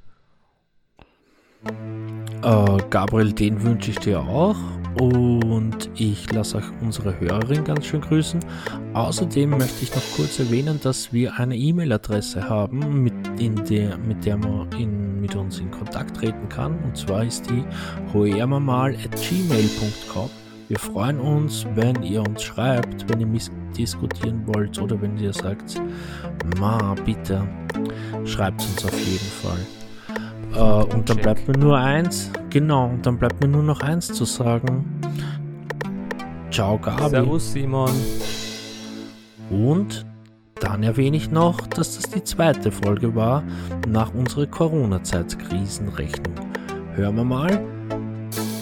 Äh, 2.43 2.79
Gabriel, 2.91 3.33
den 3.33 3.63
wünsche 3.63 3.93
ich 3.93 3.99
dir 3.99 4.21
auch. 4.21 4.57
Und 5.01 5.89
ich 5.95 6.31
lasse 6.33 6.59
auch 6.59 6.83
unsere 6.83 7.19
Hörerin 7.19 7.65
ganz 7.65 7.87
schön 7.87 8.03
grüßen. 8.03 8.41
Außerdem 8.93 9.49
möchte 9.51 9.85
ich 9.85 9.95
noch 9.95 10.03
kurz 10.17 10.39
erwähnen, 10.39 10.79
dass 10.83 11.13
wir 11.13 11.39
eine 11.39 11.57
E-Mail-Adresse 11.57 12.47
haben, 12.49 13.03
mit, 13.03 13.15
der, 13.71 13.97
mit 13.97 14.27
der 14.27 14.37
man 14.37 14.69
in, 14.79 15.21
mit 15.21 15.35
uns 15.35 15.61
in 15.61 15.71
Kontakt 15.71 16.19
treten 16.19 16.49
kann. 16.51 16.79
Und 16.85 16.97
zwar 16.97 17.25
ist 17.25 17.49
die 17.49 17.65
hoermamal.gmail.com. 18.13 20.29
Wir 20.69 20.79
freuen 20.79 21.21
uns, 21.21 21.67
wenn 21.75 22.03
ihr 22.03 22.23
uns 22.23 22.43
schreibt, 22.43 23.11
wenn 23.11 23.21
ihr 23.21 23.29
diskutieren 23.77 24.43
wollt 24.47 24.81
oder 24.81 25.01
wenn 25.01 25.17
ihr 25.19 25.33
sagt, 25.33 25.81
ma, 26.59 26.95
bitte, 27.05 27.47
schreibt 28.25 28.61
uns 28.61 28.85
auf 28.85 28.99
jeden 28.99 29.31
Fall. 29.43 29.82
Äh, 30.55 30.59
und 30.59 31.09
dann 31.09 31.16
bleibt 31.18 31.48
mir 31.48 31.57
nur 31.57 31.78
eins, 31.78 32.30
genau, 32.50 32.88
und 32.88 33.07
dann 33.07 33.18
bleibt 33.18 33.40
mir 33.40 33.48
nur 33.48 33.62
noch 33.62 33.80
eins 33.80 34.09
zu 34.09 34.24
sagen. 34.24 35.00
Ciao, 36.50 36.78
Gabi. 36.78 37.11
Servus, 37.11 37.53
Simon. 37.53 37.90
Und 39.50 40.05
dann 40.61 40.82
erwähne 40.82 41.16
ich 41.16 41.30
noch, 41.30 41.61
dass 41.66 41.96
das 41.96 42.11
die 42.11 42.22
zweite 42.22 42.70
Folge 42.70 43.14
war 43.14 43.42
nach 43.88 44.14
unserer 44.14 44.46
Corona-Zeit-Krisenrechnung. 44.46 46.34
Hören 46.94 47.16
wir 47.16 47.24
mal, 47.24 47.50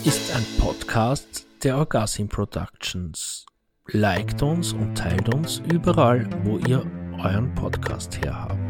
ist 0.04 0.34
ein 0.34 0.46
Podcast 0.58 1.46
der 1.62 1.76
Orgasm 1.76 2.26
Productions. 2.26 3.44
Liked 3.88 4.42
uns 4.42 4.72
und 4.72 4.96
teilt 4.96 5.34
uns 5.34 5.62
überall, 5.70 6.28
wo 6.44 6.58
ihr 6.58 6.84
euren 7.22 7.54
Podcast 7.54 8.24
herhabt. 8.24 8.69